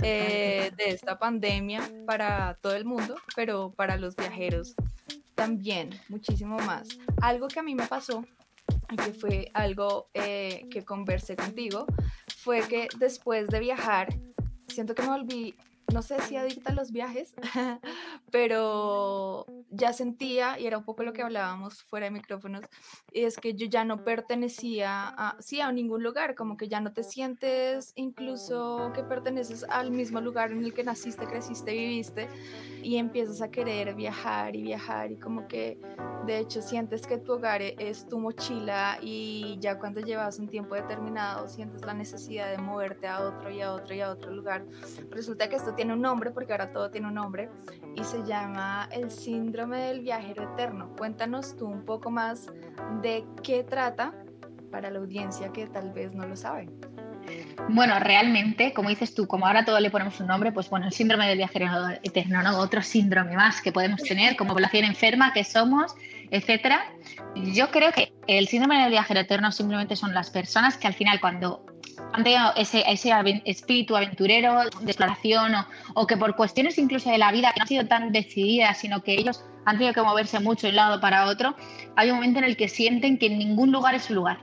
eh, 0.01 0.71
de 0.75 0.89
esta 0.89 1.19
pandemia 1.19 1.81
para 2.05 2.57
todo 2.61 2.75
el 2.75 2.85
mundo, 2.85 3.15
pero 3.35 3.71
para 3.71 3.97
los 3.97 4.15
viajeros 4.15 4.75
también, 5.35 5.89
muchísimo 6.09 6.57
más. 6.59 6.87
Algo 7.21 7.47
que 7.47 7.59
a 7.59 7.63
mí 7.63 7.75
me 7.75 7.85
pasó, 7.85 8.25
que 9.03 9.13
fue 9.13 9.51
algo 9.53 10.07
eh, 10.13 10.65
que 10.71 10.83
conversé 10.83 11.35
contigo, 11.35 11.85
fue 12.37 12.61
que 12.61 12.87
después 12.97 13.47
de 13.47 13.59
viajar, 13.59 14.09
siento 14.67 14.95
que 14.95 15.03
me 15.03 15.09
volví 15.09 15.55
no 15.93 16.01
sé 16.01 16.19
si 16.21 16.35
adicta 16.35 16.71
a 16.71 16.75
los 16.75 16.91
viajes, 16.91 17.35
pero 18.31 19.45
ya 19.69 19.93
sentía, 19.93 20.59
y 20.59 20.65
era 20.65 20.77
un 20.77 20.83
poco 20.83 21.03
lo 21.03 21.13
que 21.13 21.21
hablábamos 21.21 21.83
fuera 21.83 22.05
de 22.05 22.11
micrófonos, 22.11 22.63
es 23.11 23.37
que 23.37 23.53
yo 23.53 23.67
ya 23.67 23.85
no 23.85 24.03
pertenecía 24.03 25.07
a, 25.07 25.35
sí, 25.39 25.61
a 25.61 25.71
ningún 25.71 26.03
lugar, 26.03 26.35
como 26.35 26.57
que 26.57 26.67
ya 26.67 26.79
no 26.79 26.93
te 26.93 27.03
sientes 27.03 27.93
incluso 27.95 28.91
que 28.93 29.03
perteneces 29.03 29.63
al 29.69 29.91
mismo 29.91 30.21
lugar 30.21 30.51
en 30.51 30.63
el 30.63 30.73
que 30.73 30.83
naciste, 30.83 31.25
creciste, 31.27 31.71
viviste, 31.71 32.29
y 32.81 32.97
empiezas 32.97 33.41
a 33.41 33.49
querer 33.49 33.95
viajar 33.95 34.55
y 34.55 34.63
viajar, 34.63 35.11
y 35.11 35.17
como 35.17 35.47
que 35.47 35.79
de 36.25 36.39
hecho 36.39 36.61
sientes 36.61 37.05
que 37.05 37.17
tu 37.17 37.33
hogar 37.33 37.61
e, 37.61 37.75
es 37.77 38.07
tu 38.07 38.17
mochila, 38.19 38.97
y 39.01 39.57
ya 39.59 39.77
cuando 39.77 40.01
llevas 40.01 40.39
un 40.39 40.47
tiempo 40.47 40.75
determinado 40.75 41.47
sientes 41.47 41.85
la 41.85 41.93
necesidad 41.93 42.49
de 42.49 42.57
moverte 42.57 43.07
a 43.07 43.21
otro 43.21 43.51
y 43.51 43.61
a 43.61 43.71
otro 43.73 43.93
y 43.93 44.01
a 44.01 44.09
otro 44.09 44.31
lugar. 44.31 44.65
Resulta 45.11 45.47
que 45.47 45.55
esto 45.57 45.74
tiene 45.75 45.93
un 45.93 46.01
nombre, 46.01 46.31
porque 46.31 46.51
ahora 46.53 46.71
todo 46.71 46.89
tiene 46.91 47.07
un 47.07 47.15
nombre, 47.15 47.49
y 47.95 48.03
se 48.03 48.23
llama 48.23 48.87
el 48.91 49.11
síndrome 49.11 49.79
del 49.79 50.01
viajero 50.01 50.53
eterno. 50.53 50.95
Cuéntanos 50.97 51.55
tú 51.55 51.67
un 51.67 51.85
poco 51.85 52.11
más 52.11 52.47
de 53.01 53.25
qué 53.43 53.63
trata 53.63 54.13
para 54.71 54.89
la 54.89 54.99
audiencia 54.99 55.51
que 55.53 55.67
tal 55.67 55.91
vez 55.93 56.13
no 56.13 56.27
lo 56.27 56.35
sabe. 56.35 56.69
Bueno, 57.69 57.97
realmente, 57.99 58.73
como 58.73 58.89
dices 58.89 59.15
tú, 59.15 59.27
como 59.27 59.47
ahora 59.47 59.65
todo 59.65 59.79
le 59.79 59.89
ponemos 59.89 60.19
un 60.19 60.27
nombre, 60.27 60.51
pues 60.51 60.69
bueno, 60.69 60.85
el 60.85 60.91
síndrome 60.91 61.27
del 61.27 61.37
viajero 61.37 61.67
eterno, 62.03 62.43
¿no? 62.43 62.59
Otro 62.59 62.81
síndrome 62.83 63.35
más 63.35 63.61
que 63.61 63.71
podemos 63.71 64.01
tener 64.03 64.35
como 64.35 64.53
población 64.53 64.85
enferma 64.85 65.33
que 65.33 65.43
somos, 65.43 65.95
etcétera. 66.29 66.83
Yo 67.35 67.71
creo 67.71 67.91
que 67.91 68.13
el 68.27 68.47
síndrome 68.47 68.81
del 68.81 68.91
viajero 68.91 69.21
eterno 69.21 69.51
simplemente 69.51 69.95
son 69.95 70.13
las 70.13 70.29
personas 70.29 70.77
que 70.77 70.87
al 70.87 70.93
final 70.93 71.19
cuando 71.19 71.65
han 72.13 72.23
tenido 72.23 72.53
ese, 72.55 72.83
ese 72.87 73.11
espíritu 73.45 73.95
aventurero 73.95 74.63
de 74.81 74.91
exploración 74.91 75.53
o, 75.93 76.07
que 76.07 76.17
por 76.17 76.35
cuestiones 76.35 76.77
incluso 76.77 77.09
de 77.09 77.17
la 77.17 77.31
vida 77.31 77.51
que 77.53 77.59
no 77.59 77.63
han 77.63 77.67
sido 77.67 77.87
tan 77.87 78.11
decididas, 78.11 78.77
sino 78.77 79.01
que 79.03 79.13
ellos 79.13 79.43
han 79.65 79.77
tenido 79.77 79.93
que 79.93 80.01
moverse 80.01 80.39
mucho 80.39 80.67
de 80.67 80.71
un 80.71 80.75
lado 80.77 81.01
para 81.01 81.25
otro, 81.25 81.55
hay 81.95 82.09
un 82.09 82.15
momento 82.15 82.39
en 82.39 82.45
el 82.45 82.57
que 82.57 82.67
sienten 82.67 83.17
que 83.17 83.27
en 83.27 83.39
ningún 83.39 83.71
lugar 83.71 83.95
es 83.95 84.03
su 84.03 84.13
lugar. 84.13 84.39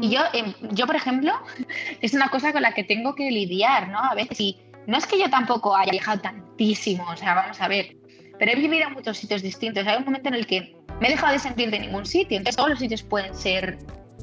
Y 0.00 0.08
yo, 0.08 0.20
em, 0.32 0.54
yo, 0.70 0.86
por 0.86 0.96
ejemplo, 0.96 1.32
es 2.00 2.14
una 2.14 2.28
cosa 2.28 2.52
con 2.52 2.62
la 2.62 2.72
que 2.72 2.82
tengo 2.82 3.14
que 3.14 3.30
lidiar, 3.30 3.88
¿no? 3.88 3.98
A 3.98 4.14
veces, 4.14 4.40
y 4.40 4.58
no 4.86 4.96
es 4.96 5.06
que 5.06 5.18
yo 5.18 5.28
tampoco 5.28 5.76
haya 5.76 5.92
viajado 5.92 6.20
tantísimo, 6.20 7.04
o 7.10 7.16
sea, 7.16 7.34
vamos 7.34 7.60
a 7.60 7.68
ver, 7.68 7.96
pero 8.38 8.52
he 8.52 8.54
vivido 8.56 8.88
en 8.88 8.94
muchos 8.94 9.18
sitios 9.18 9.42
distintos. 9.42 9.86
Hay 9.86 9.98
un 9.98 10.04
momento 10.04 10.28
en 10.28 10.34
el 10.34 10.46
que 10.46 10.76
me 11.00 11.08
he 11.08 11.10
dejado 11.10 11.32
de 11.32 11.38
sentir 11.38 11.70
de 11.70 11.80
ningún 11.80 12.06
sitio, 12.06 12.38
entonces 12.38 12.56
todos 12.56 12.70
los 12.70 12.78
sitios 12.78 13.02
pueden 13.02 13.34
ser 13.34 13.78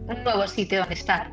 un 0.08 0.24
nuevo 0.24 0.48
sitio 0.48 0.80
donde 0.80 0.96
estar. 0.96 1.32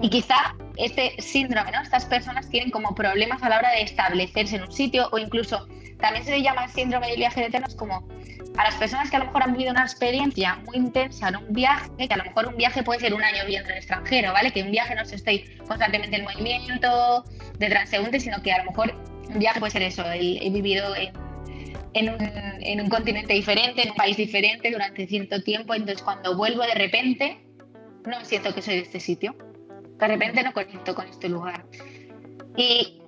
Y 0.00 0.10
quizá 0.10 0.56
este 0.76 1.14
síndrome, 1.20 1.70
¿no? 1.70 1.80
Estas 1.80 2.06
personas 2.06 2.48
tienen 2.48 2.70
como 2.70 2.94
problemas 2.94 3.42
a 3.42 3.48
la 3.48 3.58
hora 3.58 3.70
de 3.70 3.82
establecerse 3.82 4.56
en 4.56 4.62
un 4.62 4.72
sitio 4.72 5.08
o 5.12 5.18
incluso 5.18 5.68
también 6.00 6.24
se 6.24 6.32
le 6.32 6.42
llama 6.42 6.66
síndrome 6.68 7.08
del 7.08 7.16
viaje 7.16 7.40
de 7.40 7.46
eternos 7.46 7.74
como 7.76 8.08
a 8.56 8.64
las 8.64 8.74
personas 8.74 9.10
que 9.10 9.16
a 9.16 9.20
lo 9.20 9.26
mejor 9.26 9.44
han 9.44 9.52
vivido 9.52 9.70
una 9.70 9.82
experiencia 9.82 10.56
muy 10.66 10.76
intensa 10.76 11.28
en 11.28 11.36
un 11.36 11.52
viaje, 11.52 11.90
que 11.96 12.12
a 12.12 12.16
lo 12.16 12.24
mejor 12.24 12.48
un 12.48 12.56
viaje 12.56 12.82
puede 12.82 13.00
ser 13.00 13.14
un 13.14 13.22
año 13.22 13.44
viviendo 13.44 13.68
en 13.68 13.76
el 13.76 13.78
extranjero, 13.78 14.32
¿vale? 14.32 14.52
Que 14.52 14.62
un 14.62 14.70
viaje 14.70 14.94
no 14.94 15.04
se 15.04 15.16
esté 15.16 15.44
constantemente 15.66 16.16
en 16.16 16.24
movimiento 16.24 17.24
de 17.58 17.68
transeúnte, 17.68 18.20
sino 18.20 18.42
que 18.42 18.52
a 18.52 18.58
lo 18.58 18.70
mejor 18.70 18.94
un 19.28 19.38
viaje 19.38 19.60
puede 19.60 19.70
ser 19.70 19.82
eso, 19.82 20.04
he, 20.12 20.50
vivido 20.50 20.94
en, 21.94 22.10
un, 22.10 22.18
en 22.60 22.80
un 22.80 22.88
continente 22.88 23.32
diferente, 23.32 23.82
en 23.82 23.90
un 23.90 23.96
país 23.96 24.16
diferente 24.16 24.70
durante 24.70 25.06
cierto 25.06 25.42
tiempo, 25.42 25.74
entonces 25.74 26.02
cuando 26.02 26.36
vuelvo 26.36 26.62
de 26.62 26.74
repente 26.74 27.38
no 28.04 28.22
siento 28.24 28.54
que 28.54 28.60
soy 28.60 28.74
de 28.74 28.80
este 28.80 29.00
sitio 29.00 29.34
de 30.02 30.08
repente 30.08 30.42
no 30.42 30.52
conecto 30.52 30.94
con 30.94 31.06
este 31.06 31.28
lugar. 31.28 31.64
Y 32.56 33.00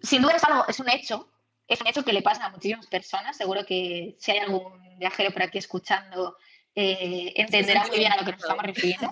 sin 0.00 0.22
duda 0.22 0.36
es 0.36 0.44
algo, 0.44 0.64
es 0.68 0.78
un 0.78 0.88
hecho, 0.88 1.28
es 1.66 1.80
un 1.80 1.88
hecho 1.88 2.04
que 2.04 2.12
le 2.12 2.22
pasa 2.22 2.46
a 2.46 2.50
muchísimas 2.50 2.86
personas. 2.86 3.36
Seguro 3.36 3.66
que 3.66 4.14
si 4.18 4.30
hay 4.30 4.38
algún 4.38 4.96
viajero 4.96 5.32
por 5.32 5.42
aquí 5.42 5.58
escuchando, 5.58 6.36
eh, 6.74 7.32
entenderá 7.34 7.84
muy 7.88 7.98
bien 7.98 8.12
a 8.12 8.16
lo 8.16 8.24
que 8.24 8.32
nos 8.32 8.40
estamos 8.40 8.62
refiriendo. 8.62 9.08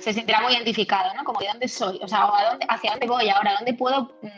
Se 0.00 0.14
sentirá 0.14 0.40
muy 0.40 0.54
identificado, 0.54 1.12
¿no? 1.14 1.24
Como 1.24 1.40
de 1.40 1.48
dónde 1.48 1.68
soy, 1.68 2.00
o 2.02 2.08
sea, 2.08 2.30
dónde, 2.48 2.64
hacia 2.70 2.92
dónde 2.92 3.06
voy 3.06 3.28
ahora, 3.28 3.56
dónde 3.56 3.74
puedo 3.74 4.04
mm, 4.22 4.28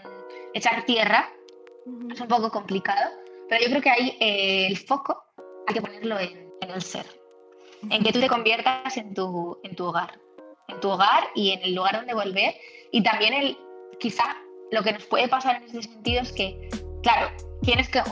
echar 0.55 0.85
tierra. 0.85 1.31
Es 2.13 2.21
un 2.21 2.27
poco 2.27 2.51
complicado, 2.51 3.13
pero 3.49 3.63
yo 3.63 3.71
creo 3.71 3.83
que 3.83 3.91
ahí 3.91 4.17
eh, 4.19 4.67
el 4.67 4.77
foco 4.77 5.23
hay 5.69 5.75
que 5.75 5.81
ponerlo 5.81 6.19
en, 6.19 6.53
en, 6.61 6.71
el 6.71 6.83
ser, 6.83 7.07
en 7.91 8.03
que 8.03 8.13
tú 8.13 8.19
te 8.19 8.29
conviertas 8.29 8.97
en 8.97 9.15
tu, 9.15 9.61
en 9.63 9.77
tu 9.77 9.87
hogar 9.87 10.19
en 10.73 10.81
tu 10.81 10.91
hogar 10.91 11.25
y 11.35 11.53
en 11.53 11.63
el 11.63 11.75
lugar 11.75 11.97
donde 11.97 12.15
volver. 12.15 12.55
Y 12.91 13.03
también 13.03 13.35
el, 13.35 13.59
quizá 13.99 14.37
lo 14.71 14.83
que 14.83 14.93
nos 14.93 15.05
puede 15.05 15.29
pasar 15.29 15.57
en 15.57 15.65
ese 15.65 15.83
sentido 15.83 16.23
es 16.23 16.33
que, 16.33 16.69
claro, 17.03 17.31
tienes 17.63 17.89
que 17.89 18.03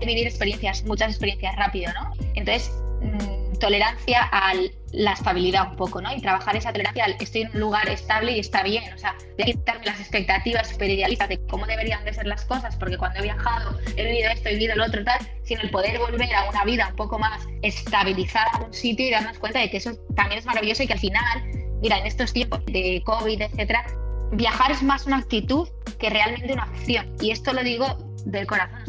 vivir 0.00 0.26
experiencias, 0.26 0.84
muchas 0.84 1.10
experiencias 1.10 1.56
rápido, 1.56 1.92
¿no? 1.94 2.12
Entonces, 2.34 2.70
mm, 3.00 3.58
tolerancia 3.58 4.28
a 4.32 4.52
la 4.92 5.12
estabilidad 5.12 5.70
un 5.70 5.76
poco, 5.76 6.00
¿no? 6.00 6.14
Y 6.14 6.20
trabajar 6.20 6.56
esa 6.56 6.72
tolerancia 6.72 7.04
al 7.04 7.16
estoy 7.20 7.42
en 7.42 7.50
un 7.52 7.60
lugar 7.60 7.88
estable 7.88 8.32
y 8.32 8.40
está 8.40 8.62
bien, 8.62 8.92
o 8.92 8.98
sea, 8.98 9.14
de 9.36 9.44
quitarme 9.44 9.86
las 9.86 10.00
expectativas 10.00 10.68
super 10.68 10.90
idealistas 10.90 11.28
de 11.28 11.38
cómo 11.46 11.66
deberían 11.66 12.04
de 12.04 12.12
ser 12.12 12.26
las 12.26 12.44
cosas, 12.44 12.76
porque 12.76 12.96
cuando 12.96 13.20
he 13.20 13.22
viajado, 13.22 13.78
he 13.96 14.04
vivido 14.04 14.30
esto, 14.30 14.48
he 14.48 14.54
vivido 14.54 14.74
lo 14.76 14.84
otro, 14.84 15.04
tal, 15.04 15.18
sino 15.44 15.62
el 15.62 15.70
poder 15.70 15.98
volver 15.98 16.34
a 16.34 16.48
una 16.48 16.64
vida 16.64 16.88
un 16.90 16.96
poco 16.96 17.18
más 17.18 17.46
estabilizada 17.62 18.50
en 18.58 18.66
un 18.66 18.74
sitio 18.74 19.06
y 19.06 19.10
darnos 19.10 19.38
cuenta 19.38 19.60
de 19.60 19.70
que 19.70 19.78
eso 19.78 19.94
también 20.14 20.38
es 20.38 20.46
maravilloso 20.46 20.82
y 20.82 20.86
que 20.86 20.92
al 20.94 21.00
final 21.00 21.65
mira, 21.80 21.98
en 21.98 22.06
estos 22.06 22.32
tiempos 22.32 22.64
de 22.66 23.02
COVID, 23.04 23.42
etcétera, 23.42 23.84
viajar 24.32 24.70
es 24.70 24.82
más 24.82 25.06
una 25.06 25.18
actitud 25.18 25.68
que 25.98 26.10
realmente 26.10 26.52
una 26.52 26.64
acción. 26.64 27.06
Y 27.20 27.30
esto 27.30 27.52
lo 27.52 27.62
digo 27.62 27.86
del 28.24 28.46
corazón. 28.46 28.80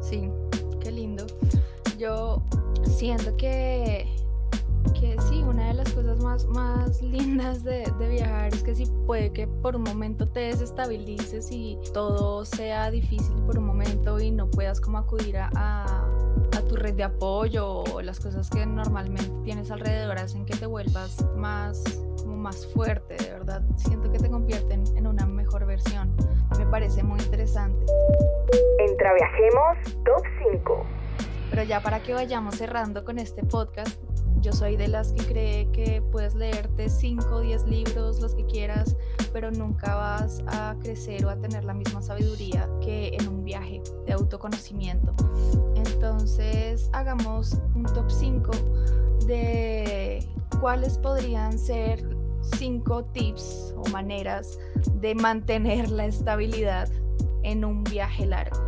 Sí, 0.00 0.28
qué 0.80 0.92
lindo. 0.92 1.26
Yo 1.98 2.42
siento 2.84 3.36
que, 3.36 4.06
que 4.98 5.16
sí, 5.28 5.42
una 5.42 5.68
de 5.68 5.74
las 5.74 5.90
cosas 5.92 6.18
más, 6.18 6.46
más 6.46 7.00
lindas 7.02 7.64
de, 7.64 7.90
de, 7.98 8.08
viajar 8.08 8.52
es 8.54 8.62
que 8.62 8.74
sí 8.74 8.84
puede 9.06 9.32
que 9.32 9.46
por 9.46 9.76
un 9.76 9.82
momento 9.82 10.28
te 10.28 10.40
desestabilices 10.40 11.50
y 11.50 11.78
todo 11.92 12.44
sea 12.44 12.90
difícil 12.90 13.34
por 13.46 13.58
un 13.58 13.66
momento 13.66 14.20
y 14.20 14.30
no 14.30 14.50
puedas 14.50 14.80
como 14.80 14.98
acudir 14.98 15.38
a, 15.38 15.48
a 15.52 16.62
tu 16.68 16.76
red 16.76 16.94
de 16.94 17.04
apoyo 17.04 17.78
o 17.80 18.02
las 18.02 18.20
cosas 18.20 18.50
que 18.50 18.64
normalmente 18.66 19.30
tienes 19.44 19.70
alrededor 19.70 20.18
hacen 20.18 20.44
que 20.44 20.56
te 20.56 20.66
vuelvas 20.66 21.24
más 21.36 21.82
más 22.24 22.66
fuerte, 22.66 23.16
de 23.16 23.30
verdad. 23.30 23.62
Siento 23.76 24.10
que 24.10 24.18
te 24.18 24.30
convierten 24.30 24.84
en 24.96 25.06
una 25.06 25.26
mejor 25.26 25.66
versión. 25.66 26.14
Me 26.58 26.66
parece 26.66 27.02
muy 27.02 27.20
interesante. 27.20 27.86
Viajemos 28.78 29.78
Top 30.04 30.22
5. 30.52 30.86
Pero 31.50 31.62
ya 31.64 31.80
para 31.80 32.02
que 32.02 32.14
vayamos 32.14 32.56
cerrando 32.56 33.04
con 33.04 33.18
este 33.18 33.42
podcast, 33.44 34.00
yo 34.40 34.52
soy 34.52 34.76
de 34.76 34.88
las 34.88 35.12
que 35.12 35.24
cree 35.24 35.70
que 35.70 36.02
puedes 36.10 36.34
leerte 36.34 36.88
5 36.88 37.26
o 37.34 37.40
10 37.40 37.66
libros, 37.66 38.20
los 38.20 38.34
que 38.34 38.44
quieras, 38.46 38.96
pero 39.32 39.50
nunca 39.50 39.94
vas 39.94 40.42
a 40.46 40.74
crecer 40.80 41.24
o 41.24 41.30
a 41.30 41.36
tener 41.36 41.64
la 41.64 41.74
misma 41.74 42.02
sabiduría 42.02 42.68
que 42.80 43.16
en 43.18 43.28
un 43.28 43.44
viaje 43.44 43.82
de 44.06 44.12
autoconocimiento. 44.12 45.14
Entonces, 45.76 46.90
hagamos 46.92 47.58
un 47.74 47.84
top 47.84 48.10
5 48.10 48.50
de 49.26 50.26
cuáles 50.60 50.98
podrían 50.98 51.58
ser 51.58 52.11
cinco 52.58 53.04
tips 53.06 53.74
o 53.76 53.88
maneras 53.90 54.58
de 55.00 55.14
mantener 55.14 55.90
la 55.90 56.06
estabilidad 56.06 56.88
en 57.42 57.64
un 57.64 57.84
viaje 57.84 58.26
largo 58.26 58.60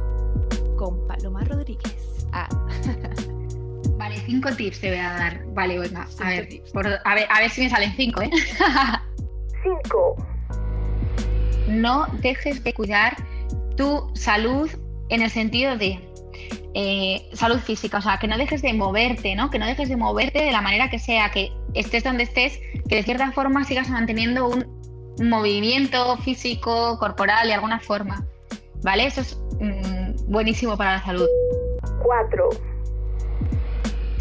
con 0.77 1.07
Paloma 1.07 1.45
Rodríguez. 1.45 2.27
Ah. 2.33 2.49
Vale, 3.97 4.16
cinco 4.27 4.51
tips 4.55 4.81
te 4.81 4.89
voy 4.89 4.99
a 4.99 5.12
dar. 5.12 5.45
Vale, 5.55 5.79
venga, 5.79 6.09
a 6.20 6.29
ver, 6.31 6.49
a 7.05 7.14
ver, 7.14 7.27
a 7.31 7.41
ver 7.41 7.51
si 7.51 7.62
me 7.62 7.70
salen 7.70 7.93
cinco, 7.97 8.22
¿eh? 8.22 8.31
cinco. 9.62 10.16
no 11.68 12.07
dejes 12.20 12.62
de 12.64 12.75
cuidar 12.75 13.16
tu 13.77 14.11
salud 14.14 14.68
en 15.09 15.22
el 15.22 15.31
sentido 15.31 15.77
de 15.77 16.01
eh, 16.74 17.28
salud 17.32 17.59
física, 17.59 17.99
o 17.99 18.03
sea, 18.03 18.18
que 18.18 18.28
no 18.28 18.37
dejes 18.37 18.62
de 18.62 18.72
moverte, 18.72 19.35
¿no? 19.35 19.51
Que 19.51 19.59
no 19.59 19.66
dejes 19.66 19.89
de 19.89 19.97
moverte 19.97 20.45
de 20.45 20.53
la 20.53 20.61
manera 20.61 20.91
que 20.91 20.99
sea, 20.99 21.30
que 21.30 21.53
estés 21.74 22.05
donde 22.05 22.24
estés, 22.24 22.59
que 22.89 22.97
de 22.97 23.03
cierta 23.03 23.32
forma 23.32 23.64
sigas 23.64 23.89
manteniendo 23.89 24.49
un 24.49 24.64
movimiento 25.22 26.16
físico, 26.18 26.99
corporal 26.99 27.47
de 27.47 27.55
alguna 27.55 27.80
forma, 27.80 28.26
¿vale? 28.82 29.07
Eso 29.07 29.20
es 29.20 29.39
mm, 29.61 30.30
buenísimo 30.30 30.76
para 30.76 30.95
la 30.95 31.05
salud. 31.05 31.28
Cuatro. 32.03 32.51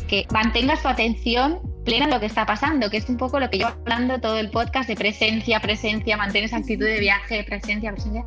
Que 0.07 0.25
mantengas 0.31 0.81
tu 0.81 0.87
atención 0.87 1.59
plena 1.83 2.05
en 2.05 2.11
lo 2.11 2.19
que 2.19 2.25
está 2.27 2.45
pasando, 2.45 2.89
que 2.89 2.97
es 2.97 3.09
un 3.09 3.17
poco 3.17 3.39
lo 3.39 3.49
que 3.49 3.59
yo 3.59 3.67
hablando 3.67 4.19
todo 4.19 4.37
el 4.37 4.49
podcast 4.49 4.87
de 4.87 4.95
presencia, 4.95 5.59
presencia, 5.59 6.17
mantén 6.17 6.45
esa 6.45 6.57
actitud 6.57 6.85
de 6.85 6.99
viaje, 6.99 7.43
presencia, 7.43 7.91
presencia. 7.91 8.25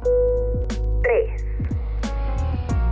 Tres. 1.03 1.45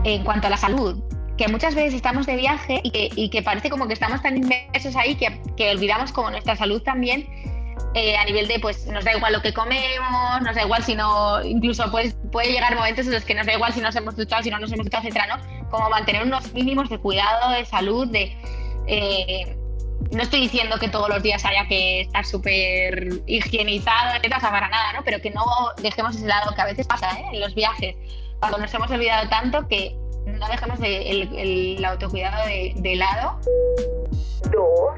En 0.05 0.23
cuanto 0.23 0.47
a 0.47 0.51
la 0.51 0.57
salud, 0.57 1.03
que 1.37 1.49
muchas 1.49 1.75
veces 1.75 1.95
estamos 1.95 2.27
de 2.27 2.37
viaje 2.37 2.81
y 2.83 3.29
que, 3.29 3.43
parece 3.43 3.71
como 3.71 3.87
que 3.87 3.95
estamos 3.95 4.23
tan 4.23 4.37
inmersos 4.37 4.95
ahí 4.97 5.17
que, 5.17 5.71
olvidamos 5.71 6.13
como 6.13 6.31
nuestra 6.31 6.57
salud 6.57 6.83
también 6.83 7.27
eh, 7.95 8.17
a 8.17 8.25
nivel 8.25 8.49
de, 8.49 8.59
pues 8.61 8.87
nos 8.87 9.05
da 9.05 9.17
igual 9.17 9.33
lo 9.33 9.43
que 9.43 9.53
comemos, 9.53 10.43
nos 10.43 10.55
da 10.55 10.63
igual 10.63 10.83
si 10.83 10.95
no, 10.95 11.43
incluso 11.45 11.91
pues, 11.91 12.17
puede 12.33 12.53
llegar 12.53 12.75
momentos 12.75 13.07
en 13.07 13.13
los 13.13 13.25
que 13.25 13.35
nos 13.35 13.47
da 13.47 13.55
igual 13.55 13.73
si 13.73 13.81
nos 13.81 13.95
hemos 13.97 14.17
duchado, 14.17 14.43
si 14.43 14.51
no 14.51 14.59
nos 14.59 14.73
hemos 14.73 14.85
duchado, 14.87 15.03
etcétera, 15.05 15.37
¿no? 15.37 15.71
Como 15.71 15.89
mantener 15.91 16.25
unos 16.25 16.53
mínimos 16.53 16.89
de 16.89 16.99
cuidado, 16.99 17.53
de 17.53 17.65
salud, 17.65 18.09
de... 18.09 18.37
Eh, 18.87 19.57
no 20.11 20.23
estoy 20.23 20.41
diciendo 20.41 20.79
que 20.79 20.89
todos 20.89 21.09
los 21.09 21.23
días 21.23 21.45
haya 21.45 21.67
que 21.67 22.03
estar 22.03 22.25
súper 22.27 23.23
higienizado, 23.27 24.11
etcétera, 24.11 24.39
para 24.41 24.69
nada, 24.69 24.93
¿no? 24.93 25.05
Pero 25.05 25.21
que 25.21 25.31
no 25.31 25.45
dejemos 25.81 26.17
ese 26.17 26.27
lado 26.27 26.55
que 26.55 26.61
a 26.61 26.67
veces 26.67 26.87
pasa, 26.87 27.11
¿eh? 27.19 27.25
En 27.33 27.41
los 27.41 27.55
viajes, 27.55 27.97
cuando 28.51 28.59
nos 28.59 28.75
hemos 28.75 28.91
olvidado 28.91 29.27
tanto 29.31 29.67
que 29.69 29.97
no 30.27 30.47
dejemos 30.49 30.79
el, 30.83 31.83
autocuidado 31.85 32.47
de, 32.47 32.97
lado. 32.97 33.41
Dos. 34.51 34.95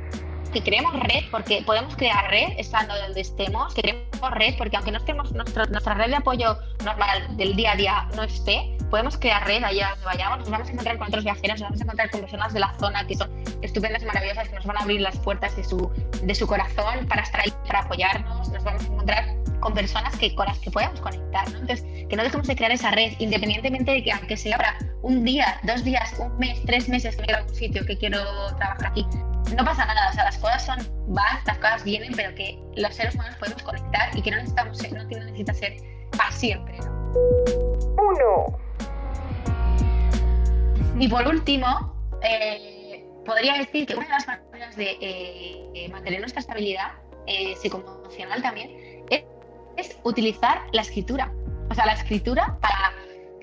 Que 0.52 0.62
creemos 0.62 0.98
red, 1.00 1.24
porque 1.30 1.62
podemos 1.64 1.94
crear 1.96 2.28
red 2.30 2.54
estando 2.58 2.96
donde 2.98 3.20
estemos, 3.20 3.72
que 3.74 3.82
creemos 3.82 4.30
red, 4.32 4.56
porque 4.56 4.76
aunque 4.76 4.90
no 4.90 4.98
estemos, 4.98 5.32
nuestra 5.32 5.94
red 5.94 6.08
de 6.08 6.16
apoyo 6.16 6.58
normal 6.84 7.36
del 7.36 7.54
día 7.54 7.72
a 7.72 7.76
día 7.76 8.08
no 8.16 8.24
esté, 8.24 8.76
podemos 8.90 9.16
crear 9.18 9.46
red 9.46 9.62
allá 9.62 9.90
donde 9.90 10.06
vayamos, 10.06 10.38
nos 10.40 10.50
vamos 10.50 10.68
a 10.68 10.72
encontrar 10.72 10.98
con 10.98 11.08
otros 11.08 11.24
viajeros, 11.24 11.60
nos 11.60 11.68
vamos 11.68 11.80
a 11.80 11.84
encontrar 11.84 12.10
con 12.10 12.20
personas 12.22 12.52
de 12.54 12.60
la 12.60 12.74
zona 12.78 13.06
que 13.06 13.16
son 13.16 13.30
estupendas 13.62 14.02
y 14.02 14.06
maravillosas, 14.06 14.48
que 14.48 14.54
nos 14.56 14.64
van 14.64 14.78
a 14.78 14.80
abrir 14.80 15.00
las 15.02 15.18
puertas 15.18 15.54
de 15.56 15.62
su, 15.62 15.90
de 16.22 16.34
su 16.34 16.46
corazón 16.46 17.06
para 17.06 17.22
estar 17.22 17.42
ahí, 17.42 17.52
para 17.66 17.80
apoyarnos, 17.80 18.48
nos 18.48 18.64
vamos 18.64 18.82
a 18.82 18.86
encontrar 18.86 19.45
con 19.60 19.74
personas 19.74 20.16
que, 20.18 20.34
con 20.34 20.46
las 20.46 20.58
que 20.58 20.70
podamos 20.70 21.00
conectar. 21.00 21.50
¿no? 21.50 21.58
Entonces, 21.58 21.84
que 22.08 22.16
no 22.16 22.22
dejemos 22.22 22.46
de 22.46 22.56
crear 22.56 22.72
esa 22.72 22.90
red, 22.90 23.12
independientemente 23.18 23.90
de 23.92 24.02
que 24.02 24.12
aunque 24.12 24.36
sea 24.36 24.56
para 24.56 24.78
un 25.02 25.24
día, 25.24 25.60
dos 25.64 25.84
días, 25.84 26.14
un 26.18 26.36
mes, 26.38 26.60
tres 26.66 26.88
meses 26.88 27.16
que 27.16 27.32
a 27.32 27.42
un 27.42 27.54
sitio, 27.54 27.84
que 27.86 27.96
quiero 27.96 28.20
trabajar 28.56 28.86
aquí, 28.88 29.06
no 29.56 29.64
pasa 29.64 29.84
nada. 29.86 30.10
O 30.10 30.12
sea, 30.12 30.24
las 30.24 30.38
cosas 30.38 30.64
son, 30.64 30.78
van, 31.14 31.38
las 31.46 31.58
cosas 31.58 31.84
vienen, 31.84 32.12
pero 32.14 32.34
que 32.34 32.58
los 32.76 32.94
seres 32.94 33.14
humanos 33.14 33.36
podemos 33.36 33.62
conectar 33.62 34.16
y 34.16 34.22
que 34.22 34.30
no 34.30 34.36
necesitamos 34.38 34.78
ser, 34.78 34.92
no 34.92 35.04
necesita 35.04 35.54
ser 35.54 35.76
para 36.16 36.30
siempre. 36.32 36.78
Uno. 37.98 38.58
Y 40.98 41.08
por 41.08 41.26
último, 41.28 41.94
eh, 42.22 43.04
podría 43.24 43.54
decir 43.54 43.86
que 43.86 43.94
una 43.94 44.06
de 44.06 44.12
las 44.12 44.26
maneras 44.26 44.76
de 44.76 44.96
eh, 45.00 45.88
mantener 45.90 46.20
nuestra 46.20 46.40
estabilidad 46.40 46.92
eh, 47.26 47.54
psicoemocional 47.56 48.40
también 48.40 48.70
es 49.76 49.96
utilizar 50.04 50.62
la 50.72 50.82
escritura. 50.82 51.32
O 51.70 51.74
sea, 51.74 51.86
la 51.86 51.94
escritura 51.94 52.58
para 52.60 52.92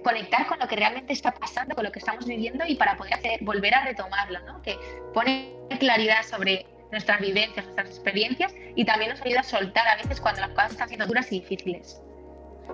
conectar 0.04 0.46
con 0.48 0.60
lo 0.60 0.68
que 0.68 0.76
realmente 0.76 1.14
está 1.14 1.32
pasando, 1.32 1.76
con 1.76 1.84
lo 1.84 1.92
que 1.92 2.00
estamos 2.00 2.26
viviendo 2.26 2.66
y 2.68 2.76
para 2.76 2.98
poder 2.98 3.16
volver 3.42 3.74
a 3.74 3.86
retomarlo, 3.86 4.40
¿no? 4.42 4.62
Que 4.62 4.78
pone 5.14 5.54
claridad 5.80 6.24
sobre 6.24 6.66
nuestras 6.92 7.20
vivencias, 7.22 7.66
nuestras 7.66 7.90
experiencias 7.90 8.54
y 8.76 8.86
también 8.86 9.12
nos 9.12 9.22
ayuda 9.22 9.40
a 9.40 9.44
soltar 9.44 9.88
a 9.88 9.96
veces 9.96 10.22
cuando 10.22 10.42
las 10.42 10.52
cosas 10.52 10.72
están 10.72 10.88
siendo 10.90 11.08
duras 11.08 11.32
y 11.32 11.40
difíciles. 11.40 12.02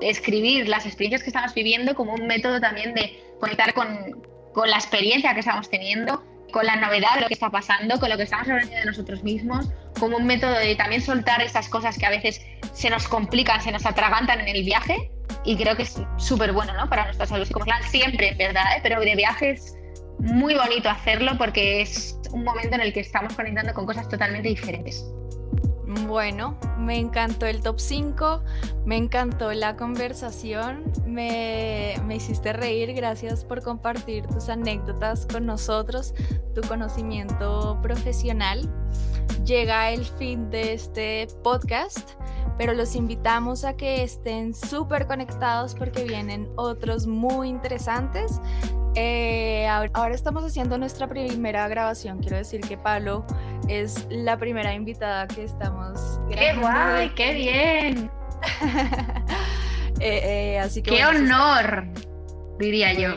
Escribir 0.01 0.68
las 0.68 0.86
experiencias 0.86 1.24
que 1.24 1.30
estamos 1.30 1.53
viviendo 1.53 1.95
como 1.95 2.14
un 2.14 2.28
método 2.28 2.60
también 2.60 2.93
de 2.93 3.24
conectar 3.39 3.74
con, 3.74 4.22
con 4.53 4.70
la 4.70 4.76
experiencia 4.76 5.34
que 5.34 5.39
estamos 5.39 5.70
teniendo 5.70 6.24
con 6.51 6.66
la 6.66 6.76
novedad 6.76 7.16
de 7.16 7.22
lo 7.22 7.28
que 7.28 7.34
está 7.34 7.49
pasando, 7.49 7.99
con 7.99 8.10
lo 8.10 8.18
que 8.18 8.24
estamos 8.24 8.47
aprendiendo 8.47 8.80
de 8.80 8.86
nosotros 8.86 9.24
mismos, 9.24 9.70
como 9.99 10.18
un 10.18 10.26
método 10.26 10.53
de 10.53 10.76
también 10.76 11.01
soltar 11.01 11.41
esas 11.41 11.70
cosas 11.70 11.97
que 11.97 12.05
a 12.05 12.10
veces 12.10 12.41
se 12.74 12.89
nos 12.89 13.07
complican, 13.07 13.61
se 13.61 13.72
nos 13.72 13.86
atragantan 13.86 14.41
en 14.41 14.47
el 14.47 14.63
viaje. 14.63 15.11
Y 15.45 15.55
creo 15.55 15.76
que 15.76 15.84
es 15.84 16.01
súper 16.17 16.51
bueno 16.51 16.74
¿no? 16.74 16.89
para 16.89 17.05
nuestra 17.05 17.26
salud 17.26 17.47
siempre, 17.89 18.36
¿verdad? 18.38 18.63
¿eh? 18.76 18.80
Pero 18.84 18.99
de 18.99 19.15
viaje 19.15 19.51
es 19.51 19.76
muy 20.20 20.55
bonito 20.55 20.89
hacerlo 20.89 21.32
porque 21.38 21.82
es 21.82 22.17
un 22.32 22.43
momento 22.43 22.76
en 22.76 22.82
el 22.82 22.93
que 22.93 22.99
estamos 22.99 23.34
conectando 23.34 23.74
con 23.74 23.86
cosas 23.86 24.07
totalmente 24.09 24.49
diferentes. 24.49 25.05
Bueno, 26.07 26.55
me 26.78 26.99
encantó 26.99 27.47
el 27.47 27.61
top 27.61 27.80
5, 27.80 28.43
me 28.86 28.95
encantó 28.95 29.51
la 29.53 29.76
conversación, 29.76 30.84
me, 31.07 31.95
me, 32.05 32.17
hiciste 32.17 32.53
reír, 32.53 32.93
gracias 32.93 33.43
por 33.43 33.63
compartir 33.63 34.28
tus 34.28 34.49
anécdotas 34.49 35.26
con 35.26 35.47
nosotros, 35.47 36.13
tu 36.53 36.61
conocimiento 36.67 37.80
profesional. 37.82 38.70
Llega 39.45 39.89
el 39.89 40.05
fin 40.05 40.51
de 40.51 40.74
este 40.74 41.28
podcast, 41.43 42.11
pero 42.60 42.74
los 42.74 42.93
invitamos 42.93 43.64
a 43.64 43.78
que 43.78 44.03
estén 44.03 44.53
súper 44.53 45.07
conectados 45.07 45.74
porque 45.74 46.03
vienen 46.03 46.49
otros 46.57 47.07
muy 47.07 47.47
interesantes. 47.47 48.41
Eh, 48.95 49.66
ahora 49.93 50.14
estamos 50.14 50.43
haciendo 50.43 50.78
nuestra 50.78 51.07
primera 51.07 51.70
grabación. 51.70 52.20
Quiero 52.20 52.36
decir 52.36 52.60
que 52.60 52.78
Pablo 52.78 53.26
es 53.70 54.05
la 54.10 54.38
primera 54.38 54.74
invitada 54.74 55.26
que 55.26 55.45
estamos 55.45 56.20
¡Qué 56.30 56.53
guay! 56.60 57.10
¡Qué 57.16 57.34
bien! 57.34 58.12
Eh, 60.01 60.53
eh, 60.53 60.60
así 60.60 60.82
que 60.82 60.91
¡Qué 60.91 61.05
honor! 61.05 61.86
Diría 62.57 62.93
yo. 62.93 63.16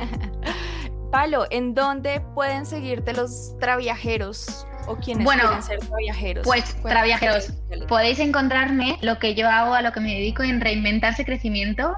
Palo, 1.12 1.44
¿en 1.50 1.74
dónde 1.74 2.22
pueden 2.34 2.64
seguirte 2.64 3.12
los 3.12 3.54
traviajeros 3.58 4.66
o 4.86 4.96
quienes 4.96 5.24
bueno, 5.24 5.42
quieren 5.42 5.62
ser 5.62 5.78
traviajeros? 5.80 6.44
Pues 6.44 6.76
traviajeros, 6.82 7.52
podéis 7.88 8.18
encontrarme 8.18 8.98
lo 9.02 9.18
que 9.18 9.34
yo 9.34 9.48
hago, 9.48 9.74
a 9.74 9.82
lo 9.82 9.92
que 9.92 10.00
me 10.00 10.14
dedico 10.14 10.42
en 10.42 10.60
reinventarse 10.60 11.24
crecimiento 11.24 11.94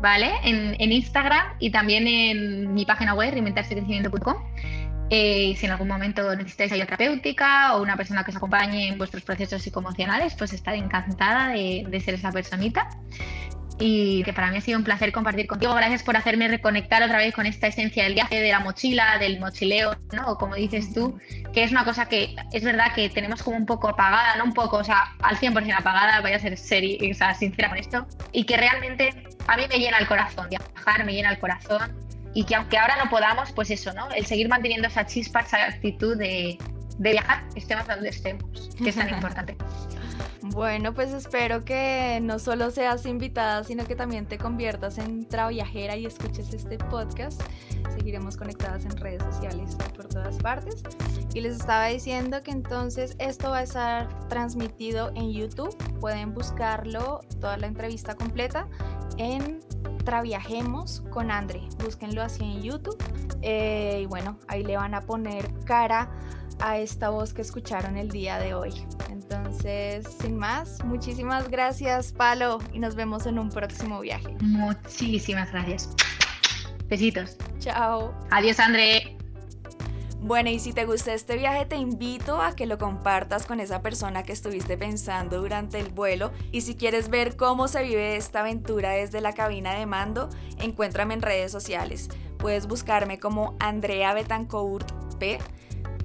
¿vale? 0.00 0.32
En, 0.42 0.92
Instagram 0.92 1.56
y 1.58 1.70
también 1.70 2.06
en 2.06 2.74
mi 2.74 2.84
página 2.84 3.14
web, 3.14 3.32
reinventarsecrecimiento.com. 3.32 4.34
Eh, 5.10 5.54
si 5.56 5.66
en 5.66 5.72
algún 5.72 5.88
momento 5.88 6.34
necesitáis 6.34 6.72
ayuda 6.72 6.86
terapéutica 6.86 7.74
o 7.74 7.82
una 7.82 7.96
persona 7.96 8.24
que 8.24 8.30
os 8.30 8.36
acompañe 8.36 8.88
en 8.88 8.98
vuestros 8.98 9.22
procesos 9.22 9.62
psicoemocionales, 9.62 10.34
pues 10.34 10.52
estaré 10.52 10.78
encantada 10.78 11.48
de, 11.48 11.86
de 11.88 12.00
ser 12.00 12.14
esa 12.14 12.32
personita 12.32 12.88
y 13.78 14.22
que 14.22 14.32
para 14.32 14.50
mí 14.50 14.58
ha 14.58 14.60
sido 14.60 14.78
un 14.78 14.84
placer 14.84 15.12
compartir 15.12 15.46
contigo. 15.46 15.74
Gracias 15.74 16.02
por 16.02 16.16
hacerme 16.16 16.48
reconectar 16.48 17.02
otra 17.02 17.18
vez 17.18 17.34
con 17.34 17.46
esta 17.46 17.66
esencia 17.66 18.04
del 18.04 18.14
viaje, 18.14 18.40
de 18.40 18.50
la 18.50 18.60
mochila, 18.60 19.18
del 19.18 19.40
mochileo, 19.40 19.96
¿no? 20.12 20.28
O 20.28 20.38
como 20.38 20.54
dices 20.54 20.92
tú, 20.92 21.18
que 21.52 21.64
es 21.64 21.72
una 21.72 21.84
cosa 21.84 22.06
que 22.06 22.36
es 22.52 22.62
verdad 22.62 22.94
que 22.94 23.08
tenemos 23.08 23.42
como 23.42 23.56
un 23.56 23.66
poco 23.66 23.88
apagada, 23.88 24.36
no 24.36 24.44
un 24.44 24.52
poco, 24.52 24.76
o 24.76 24.84
sea, 24.84 25.14
al 25.22 25.36
100% 25.36 25.74
apagada, 25.76 26.20
voy 26.20 26.32
a 26.32 26.38
ser 26.38 26.56
serie, 26.56 26.98
o 27.10 27.14
sea, 27.14 27.34
sincera 27.34 27.68
con 27.68 27.78
esto, 27.78 28.06
y 28.32 28.44
que 28.44 28.56
realmente 28.56 29.10
a 29.46 29.56
mí 29.56 29.64
me 29.68 29.78
llena 29.78 29.98
el 29.98 30.06
corazón, 30.06 30.48
viajar 30.48 31.04
me 31.04 31.12
llena 31.12 31.30
el 31.30 31.38
corazón, 31.38 32.04
y 32.34 32.44
que 32.44 32.54
aunque 32.54 32.78
ahora 32.78 32.96
no 33.02 33.10
podamos, 33.10 33.52
pues 33.52 33.70
eso, 33.70 33.92
¿no? 33.92 34.10
El 34.10 34.26
seguir 34.26 34.48
manteniendo 34.48 34.88
esa 34.88 35.06
chispa, 35.06 35.40
esa 35.40 35.64
actitud 35.64 36.16
de, 36.16 36.58
de 36.98 37.10
viajar, 37.10 37.44
estemos 37.54 37.86
donde 37.86 38.08
estemos, 38.08 38.70
que 38.76 38.88
es 38.88 38.96
tan 38.96 39.08
importante. 39.14 39.56
Bueno, 40.42 40.94
pues 40.94 41.12
espero 41.12 41.64
que 41.64 42.18
no 42.22 42.38
solo 42.38 42.70
seas 42.70 43.06
invitada, 43.06 43.64
sino 43.64 43.84
que 43.86 43.96
también 43.96 44.26
te 44.26 44.38
conviertas 44.38 44.98
en 44.98 45.26
traviajera 45.26 45.96
y 45.96 46.06
escuches 46.06 46.52
este 46.52 46.78
podcast. 46.78 47.42
Seguiremos 47.96 48.36
conectadas 48.36 48.84
en 48.84 48.96
redes 48.96 49.22
sociales 49.22 49.76
por 49.96 50.06
todas 50.06 50.36
partes. 50.38 50.82
Y 51.34 51.40
les 51.40 51.56
estaba 51.56 51.86
diciendo 51.86 52.42
que 52.42 52.50
entonces 52.50 53.16
esto 53.18 53.50
va 53.50 53.58
a 53.58 53.62
estar 53.62 54.28
transmitido 54.28 55.12
en 55.14 55.32
YouTube. 55.32 55.76
Pueden 56.00 56.34
buscarlo, 56.34 57.20
toda 57.40 57.56
la 57.56 57.66
entrevista 57.66 58.14
completa, 58.14 58.68
en 59.16 59.60
Traviajemos 60.04 61.02
con 61.10 61.30
Andre. 61.30 61.62
Búsquenlo 61.82 62.22
así 62.22 62.44
en 62.44 62.62
YouTube. 62.62 63.02
Eh, 63.42 64.00
y 64.02 64.06
bueno, 64.06 64.38
ahí 64.48 64.62
le 64.62 64.76
van 64.76 64.94
a 64.94 65.00
poner 65.02 65.52
cara 65.64 66.10
a 66.60 66.78
esta 66.78 67.10
voz 67.10 67.32
que 67.32 67.42
escucharon 67.42 67.96
el 67.96 68.10
día 68.10 68.38
de 68.38 68.54
hoy. 68.54 68.72
Entonces, 69.10 70.06
sin 70.20 70.36
más, 70.36 70.82
muchísimas 70.84 71.48
gracias, 71.48 72.12
Palo, 72.12 72.58
y 72.72 72.78
nos 72.78 72.94
vemos 72.94 73.26
en 73.26 73.38
un 73.38 73.48
próximo 73.48 74.00
viaje. 74.00 74.36
Muchísimas 74.40 75.50
gracias. 75.50 75.90
Besitos. 76.88 77.36
Chao. 77.58 78.14
Adiós, 78.30 78.60
André. 78.60 79.13
Bueno, 80.24 80.48
y 80.48 80.58
si 80.58 80.72
te 80.72 80.86
gustó 80.86 81.10
este 81.10 81.36
viaje, 81.36 81.66
te 81.66 81.76
invito 81.76 82.40
a 82.40 82.56
que 82.56 82.64
lo 82.64 82.78
compartas 82.78 83.44
con 83.44 83.60
esa 83.60 83.82
persona 83.82 84.22
que 84.22 84.32
estuviste 84.32 84.78
pensando 84.78 85.38
durante 85.38 85.78
el 85.78 85.90
vuelo. 85.90 86.32
Y 86.50 86.62
si 86.62 86.76
quieres 86.76 87.10
ver 87.10 87.36
cómo 87.36 87.68
se 87.68 87.82
vive 87.82 88.16
esta 88.16 88.40
aventura 88.40 88.92
desde 88.92 89.20
la 89.20 89.34
cabina 89.34 89.74
de 89.74 89.84
mando, 89.84 90.30
encuéntrame 90.58 91.12
en 91.12 91.20
redes 91.20 91.52
sociales. 91.52 92.08
Puedes 92.38 92.66
buscarme 92.66 93.18
como 93.20 93.54
Andrea 93.60 94.14
Betancourt 94.14 94.90
P 95.18 95.38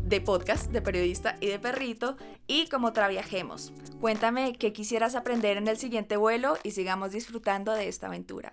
de 0.04 0.20
podcast, 0.20 0.70
de 0.70 0.82
periodista 0.82 1.38
y 1.40 1.48
de 1.48 1.60
perrito, 1.60 2.18
y 2.46 2.68
como 2.68 2.92
traviajemos. 2.92 3.72
Cuéntame 4.02 4.52
qué 4.52 4.74
quisieras 4.74 5.16
aprender 5.16 5.56
en 5.56 5.70
el 5.70 5.78
siguiente 5.78 6.18
vuelo 6.18 6.58
y 6.64 6.72
sigamos 6.72 7.14
disfrutando 7.14 7.72
de 7.72 7.88
esta 7.88 8.08
aventura. 8.08 8.52